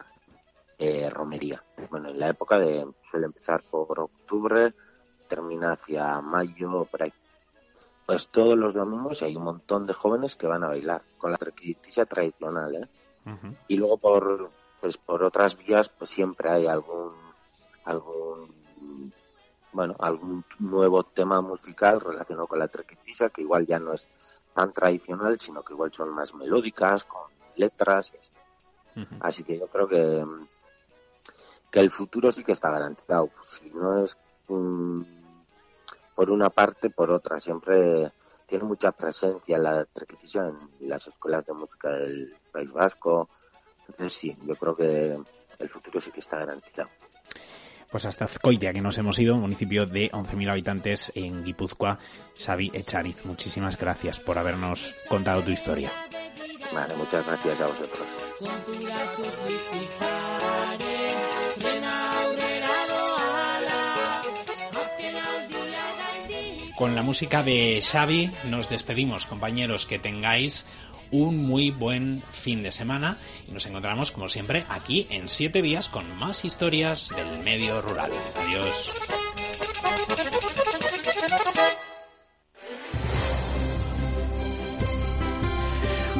eh, 0.78 1.10
romería. 1.10 1.64
Bueno, 1.90 2.10
en 2.10 2.20
la 2.20 2.30
época 2.30 2.58
de 2.58 2.86
suele 3.02 3.28
empezar 3.28 3.64
por 3.64 4.00
octubre, 4.00 4.74
termina 5.28 5.74
hacia 5.74 6.22
mayo, 6.22 6.86
por 6.86 7.04
ahí. 7.04 7.14
Pues 8.06 8.28
todos 8.30 8.58
los 8.58 8.74
domingos 8.74 9.24
hay 9.24 9.36
un 9.36 9.44
montón 9.44 9.88
de 9.88 9.94
jóvenes 9.94 10.36
que 10.36 10.48
van 10.48 10.64
a 10.64 10.68
bailar 10.68 11.02
con 11.18 11.32
la 11.32 11.38
trequitilla 11.38 12.06
tradicional, 12.06 12.76
¿eh? 12.76 12.90
Y 13.68 13.78
luego 13.78 13.98
por 13.98 14.52
pues 14.80 14.98
por 14.98 15.24
otras 15.24 15.58
vías 15.58 15.90
pues 15.90 16.12
siempre 16.12 16.48
hay 16.50 16.68
algún 16.68 17.14
algún 17.86 18.54
bueno, 19.74 19.96
algún 20.00 20.46
nuevo 20.60 21.04
tema 21.04 21.42
musical 21.42 22.00
relacionado 22.00 22.48
con 22.48 22.60
la 22.60 22.68
trequitilla 22.68 23.30
que 23.30 23.42
igual 23.42 23.66
ya 23.66 23.80
no 23.80 23.94
es 23.94 24.08
tan 24.56 24.72
tradicional, 24.72 25.38
sino 25.40 25.62
que 25.64 25.74
igual 25.74 25.92
son 25.92 26.10
más 26.10 26.34
melódicas, 26.34 27.04
con 27.04 27.30
letras. 27.58 28.14
Y 28.14 28.18
así. 28.18 29.08
así 29.20 29.44
que 29.44 29.60
yo 29.60 29.68
creo 29.68 29.88
que, 29.88 30.26
que 31.70 31.80
el 31.82 31.92
futuro 31.92 32.32
sí 32.32 32.42
que 32.42 32.54
está 32.54 32.72
garantizado. 32.72 33.30
Si 33.46 33.70
no 33.70 34.02
es 34.02 34.18
por 36.16 36.30
una 36.30 36.50
parte, 36.50 36.90
por 36.90 37.12
otra. 37.12 37.38
Siempre 37.42 38.14
tiene 38.46 38.64
mucha 38.64 38.94
presencia 38.94 39.58
la 39.58 39.84
trequitilla 39.84 40.48
en 40.48 40.90
las 40.90 41.06
escuelas 41.06 41.46
de 41.46 41.54
música 41.54 41.90
del 41.90 42.34
País 42.54 42.72
Vasco. 42.72 43.30
Entonces 43.82 44.14
sí, 44.14 44.38
yo 44.44 44.56
creo 44.56 44.76
que 44.76 45.20
el 45.60 45.70
futuro 45.70 46.00
sí 46.00 46.12
que 46.12 46.22
está 46.22 46.40
garantizado 46.40 46.90
pues 47.96 48.08
hasta 48.08 48.26
Azcoitia, 48.26 48.74
que 48.74 48.82
nos 48.82 48.98
hemos 48.98 49.18
ido, 49.20 49.36
un 49.36 49.40
municipio 49.40 49.86
de 49.86 50.12
11.000 50.12 50.52
habitantes 50.52 51.14
en 51.16 51.46
Guipúzcoa, 51.46 51.98
Xavi 52.36 52.70
Echariz. 52.74 53.24
Muchísimas 53.24 53.78
gracias 53.78 54.20
por 54.20 54.38
habernos 54.38 54.94
contado 55.08 55.42
tu 55.44 55.52
historia. 55.52 55.90
Vale, 56.74 56.94
muchas 56.98 57.26
gracias 57.26 57.62
a 57.62 57.68
vosotros. 57.68 58.06
Con 66.76 66.96
la 66.96 67.02
música 67.02 67.44
de 67.44 67.82
Xavi 67.82 68.30
nos 68.50 68.68
despedimos, 68.68 69.26
compañeros, 69.26 69.86
que 69.86 70.00
tengáis 70.00 70.68
un 71.22 71.38
muy 71.38 71.72
buen 71.72 72.24
fin 72.32 72.64
de 72.64 72.72
semana 72.72 73.18
y 73.48 73.52
nos 73.52 73.66
encontramos 73.66 74.12
como 74.12 74.28
siempre 74.30 74.66
aquí 74.70 75.08
en 75.10 75.28
siete 75.28 75.62
días 75.62 75.90
con 75.90 76.16
más 76.18 76.46
historias 76.46 77.14
del 77.16 77.44
medio 77.44 77.82
rural. 77.82 78.12
Adiós. 78.46 78.92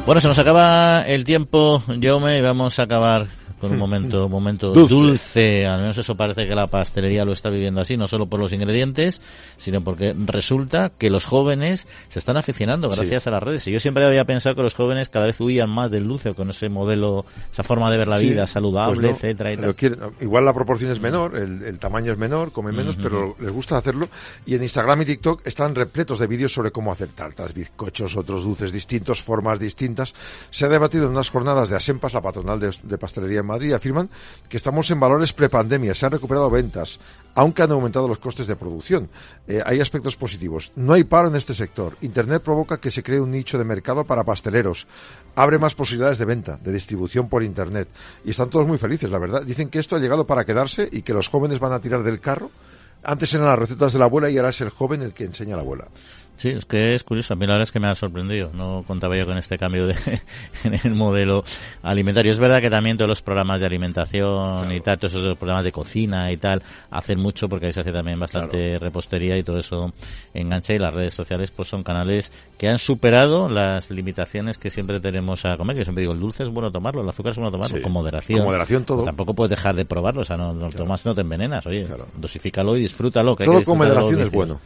Bueno, 0.06 0.20
se 0.20 0.28
nos 0.28 0.38
acaba 0.38 1.02
el 1.02 1.24
tiempo, 1.24 1.82
Jaume, 2.00 2.38
y 2.38 2.40
vamos 2.40 2.78
a 2.78 2.84
acabar 2.84 3.26
con 3.60 3.72
un 3.72 3.78
momento, 3.78 4.28
momento 4.28 4.72
dulce. 4.72 5.66
Al 5.66 5.80
menos 5.80 5.98
eso 5.98 6.16
parece 6.16 6.46
que 6.46 6.54
la 6.54 6.66
pastelería 6.66 7.24
lo 7.24 7.32
está 7.32 7.50
viviendo 7.50 7.80
así, 7.80 7.96
no 7.96 8.08
solo 8.08 8.26
por 8.26 8.40
los 8.40 8.52
ingredientes, 8.52 9.20
sino 9.56 9.82
porque 9.82 10.14
resulta 10.26 10.92
que 10.96 11.10
los 11.10 11.24
jóvenes 11.24 11.86
se 12.08 12.18
están 12.18 12.36
aficionando 12.36 12.88
gracias 12.88 13.26
a 13.26 13.30
las 13.30 13.42
redes. 13.42 13.66
Y 13.66 13.72
yo 13.72 13.80
siempre 13.80 14.04
había 14.04 14.24
pensado 14.24 14.54
que 14.54 14.62
los 14.62 14.74
jóvenes 14.74 15.08
cada 15.08 15.26
vez 15.26 15.40
huían 15.40 15.70
más 15.70 15.90
del 15.90 16.06
dulce 16.06 16.34
con 16.34 16.50
ese 16.50 16.68
modelo, 16.68 17.24
esa 17.50 17.62
forma 17.62 17.90
de 17.90 17.98
ver 17.98 18.08
la 18.08 18.18
vida 18.18 18.46
saludable, 18.46 19.08
pues 19.08 19.24
etcétera. 19.24 19.74
igual 20.20 20.44
la 20.44 20.52
proporción 20.52 20.92
es 20.92 21.00
menor, 21.00 21.36
el, 21.36 21.78
tamaño 21.78 22.12
es 22.12 22.18
menor, 22.18 22.52
comen 22.52 22.74
menos, 22.74 22.96
pero 22.96 23.36
les 23.40 23.52
gusta 23.52 23.78
hacerlo. 23.78 24.08
Y 24.44 24.54
en 24.54 24.62
Instagram 24.62 25.02
y 25.02 25.06
TikTok 25.06 25.46
están 25.46 25.74
repletos 25.74 26.18
de 26.18 26.26
vídeos 26.26 26.52
sobre 26.52 26.70
cómo 26.70 26.92
hacer 26.92 27.08
tartas, 27.08 27.54
bizcochos, 27.54 28.16
otros 28.16 28.44
dulces 28.44 28.72
distintos, 28.72 29.22
formas 29.22 29.58
distintas. 29.58 30.14
Se 30.50 30.66
ha 30.66 30.68
debatido 30.68 31.06
en 31.06 31.12
unas 31.12 31.30
jornadas 31.30 31.68
de 31.68 31.76
Asempas, 31.76 32.12
la 32.12 32.20
patronal 32.20 32.60
de, 32.60 32.74
de 32.82 32.98
pastelería 32.98 33.42
Madrid 33.46 33.72
afirman 33.72 34.10
que 34.48 34.56
estamos 34.56 34.90
en 34.90 35.00
valores 35.00 35.32
prepandemia, 35.32 35.94
se 35.94 36.06
han 36.06 36.12
recuperado 36.12 36.50
ventas, 36.50 36.98
aunque 37.34 37.62
han 37.62 37.70
aumentado 37.72 38.08
los 38.08 38.18
costes 38.18 38.46
de 38.46 38.56
producción. 38.56 39.08
Eh, 39.46 39.62
hay 39.64 39.80
aspectos 39.80 40.16
positivos. 40.16 40.72
No 40.74 40.94
hay 40.94 41.04
paro 41.04 41.28
en 41.28 41.36
este 41.36 41.54
sector. 41.54 41.96
Internet 42.00 42.42
provoca 42.42 42.78
que 42.78 42.90
se 42.90 43.02
cree 43.02 43.20
un 43.20 43.30
nicho 43.30 43.58
de 43.58 43.64
mercado 43.64 44.04
para 44.04 44.24
pasteleros. 44.24 44.86
Abre 45.34 45.58
más 45.58 45.74
posibilidades 45.74 46.18
de 46.18 46.24
venta, 46.24 46.58
de 46.62 46.72
distribución 46.72 47.28
por 47.28 47.42
Internet. 47.42 47.88
Y 48.24 48.30
están 48.30 48.50
todos 48.50 48.66
muy 48.66 48.78
felices, 48.78 49.10
la 49.10 49.18
verdad. 49.18 49.42
Dicen 49.42 49.68
que 49.68 49.78
esto 49.78 49.96
ha 49.96 50.00
llegado 50.00 50.26
para 50.26 50.44
quedarse 50.44 50.88
y 50.90 51.02
que 51.02 51.12
los 51.12 51.28
jóvenes 51.28 51.58
van 51.58 51.72
a 51.72 51.80
tirar 51.80 52.02
del 52.02 52.20
carro. 52.20 52.50
Antes 53.02 53.32
eran 53.34 53.46
las 53.46 53.58
recetas 53.58 53.92
de 53.92 53.98
la 53.98 54.06
abuela 54.06 54.30
y 54.30 54.36
ahora 54.36 54.50
es 54.50 54.60
el 54.62 54.70
joven 54.70 55.02
el 55.02 55.12
que 55.12 55.24
enseña 55.24 55.54
a 55.54 55.56
la 55.58 55.62
abuela. 55.62 55.88
Sí, 56.36 56.50
es 56.50 56.66
que 56.66 56.94
es 56.94 57.02
curioso. 57.02 57.32
A 57.32 57.36
mí 57.36 57.46
la 57.46 57.54
verdad 57.54 57.64
es 57.64 57.72
que 57.72 57.80
me 57.80 57.86
ha 57.86 57.94
sorprendido. 57.94 58.50
No 58.52 58.84
contaba 58.86 59.16
yo 59.16 59.26
con 59.26 59.38
este 59.38 59.58
cambio 59.58 59.86
de, 59.86 59.94
en 60.64 60.78
el 60.84 60.94
modelo 60.94 61.44
alimentario. 61.82 62.30
Es 62.30 62.38
verdad 62.38 62.60
que 62.60 62.68
también 62.68 62.96
todos 62.96 63.08
los 63.08 63.22
programas 63.22 63.60
de 63.60 63.66
alimentación 63.66 64.70
y 64.70 64.80
tal, 64.80 64.98
todos 64.98 65.14
esos 65.14 65.36
programas 65.36 65.64
de 65.64 65.72
cocina 65.72 66.30
y 66.30 66.36
tal, 66.36 66.62
hacen 66.90 67.20
mucho 67.20 67.48
porque 67.48 67.66
ahí 67.66 67.72
se 67.72 67.80
hace 67.80 67.92
también 67.92 68.20
bastante 68.20 68.78
repostería 68.78 69.38
y 69.38 69.42
todo 69.42 69.58
eso 69.58 69.92
engancha. 70.34 70.74
Y 70.74 70.78
las 70.78 70.92
redes 70.92 71.14
sociales 71.14 71.50
pues 71.50 71.68
son 71.68 71.82
canales 71.82 72.32
que 72.58 72.68
han 72.68 72.78
superado 72.78 73.48
las 73.48 73.90
limitaciones 73.90 74.58
que 74.58 74.70
siempre 74.70 75.00
tenemos 75.00 75.44
a 75.46 75.56
comer. 75.56 75.76
Que 75.76 75.84
siempre 75.84 76.02
digo, 76.02 76.12
el 76.12 76.20
dulce 76.20 76.42
es 76.42 76.50
bueno 76.50 76.70
tomarlo, 76.70 77.00
el 77.00 77.08
azúcar 77.08 77.32
es 77.32 77.38
bueno 77.38 77.50
tomarlo, 77.50 77.80
con 77.80 77.92
moderación. 77.92 78.40
Con 78.40 78.48
moderación 78.48 78.84
todo. 78.84 79.04
tampoco 79.04 79.34
puedes 79.34 79.50
dejar 79.50 79.74
de 79.74 79.86
probarlo, 79.86 80.20
o 80.20 80.24
sea, 80.24 80.36
no, 80.36 80.52
no 80.52 80.68
tomas 80.68 81.04
no 81.06 81.14
te 81.14 81.22
envenenas. 81.22 81.66
Oye, 81.66 81.86
dosifícalo 82.16 82.76
y 82.76 82.80
disfrútalo. 82.80 83.36
Que 83.36 83.44
todo 83.44 83.64
con 83.64 83.78
moderación 83.78 84.20
es 84.20 84.30
bueno. 84.30 84.60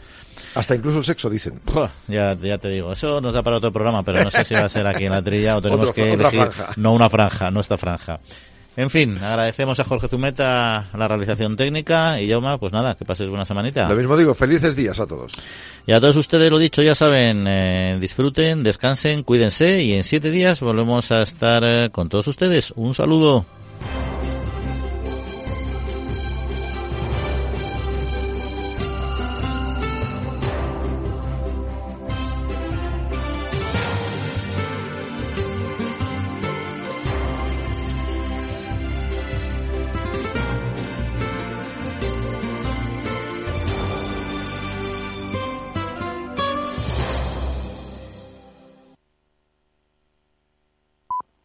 Hasta 0.55 0.75
incluso 0.75 0.99
el 0.99 1.05
sexo, 1.05 1.31
dicen. 1.31 1.61
ya, 2.09 2.37
ya 2.37 2.59
te 2.59 2.69
digo, 2.69 2.93
eso 2.93 3.21
nos 3.21 3.35
da 3.35 3.43
para 3.43 3.57
otro 3.57 3.73
programa, 3.73 4.03
pero 4.03 4.25
no 4.25 4.31
sé 4.31 4.45
si 4.45 4.55
va 4.55 4.63
a 4.63 4.69
ser 4.69 4.87
aquí 4.87 5.05
en 5.05 5.13
la 5.13 5.23
trilla 5.23 5.57
o 5.57 5.63
tenemos 5.63 5.93
que 5.93 6.13
elegir. 6.13 6.49
No 6.77 6.93
una 6.93 7.09
franja, 7.09 7.51
no 7.51 7.61
esta 7.61 7.79
franja. 7.79 8.21
En 8.77 8.89
fin, 8.89 9.19
agradecemos 9.21 9.81
a 9.81 9.85
Jorge 9.85 10.09
Zumeta 10.09 10.89
la 10.97 11.09
realización 11.09 11.57
técnica 11.57 12.21
y 12.21 12.29
Yauma, 12.29 12.57
pues 12.57 12.73
nada, 12.73 12.95
que 12.95 13.05
pases 13.05 13.29
buena 13.29 13.45
semanita. 13.45 13.89
Lo 13.89 13.97
mismo 13.97 14.17
digo, 14.17 14.33
felices 14.33 14.77
días 14.77 15.01
a 15.01 15.07
todos. 15.07 15.33
Y 15.87 15.93
a 15.93 16.01
todos 16.01 16.17
ustedes 16.17 16.51
lo 16.51 16.59
dicho, 16.59 16.81
ya 16.81 16.95
saben, 16.95 17.47
eh, 17.49 17.99
disfruten, 18.01 18.63
descansen, 18.63 19.25
cuídense 19.25 19.83
y 19.83 19.95
en 19.95 20.05
siete 20.05 20.31
días 20.31 20.61
volvemos 20.61 21.11
a 21.11 21.23
estar 21.23 21.63
eh, 21.65 21.91
con 21.91 22.09
todos 22.09 22.29
ustedes. 22.29 22.73
Un 22.77 22.95
saludo. 22.95 23.45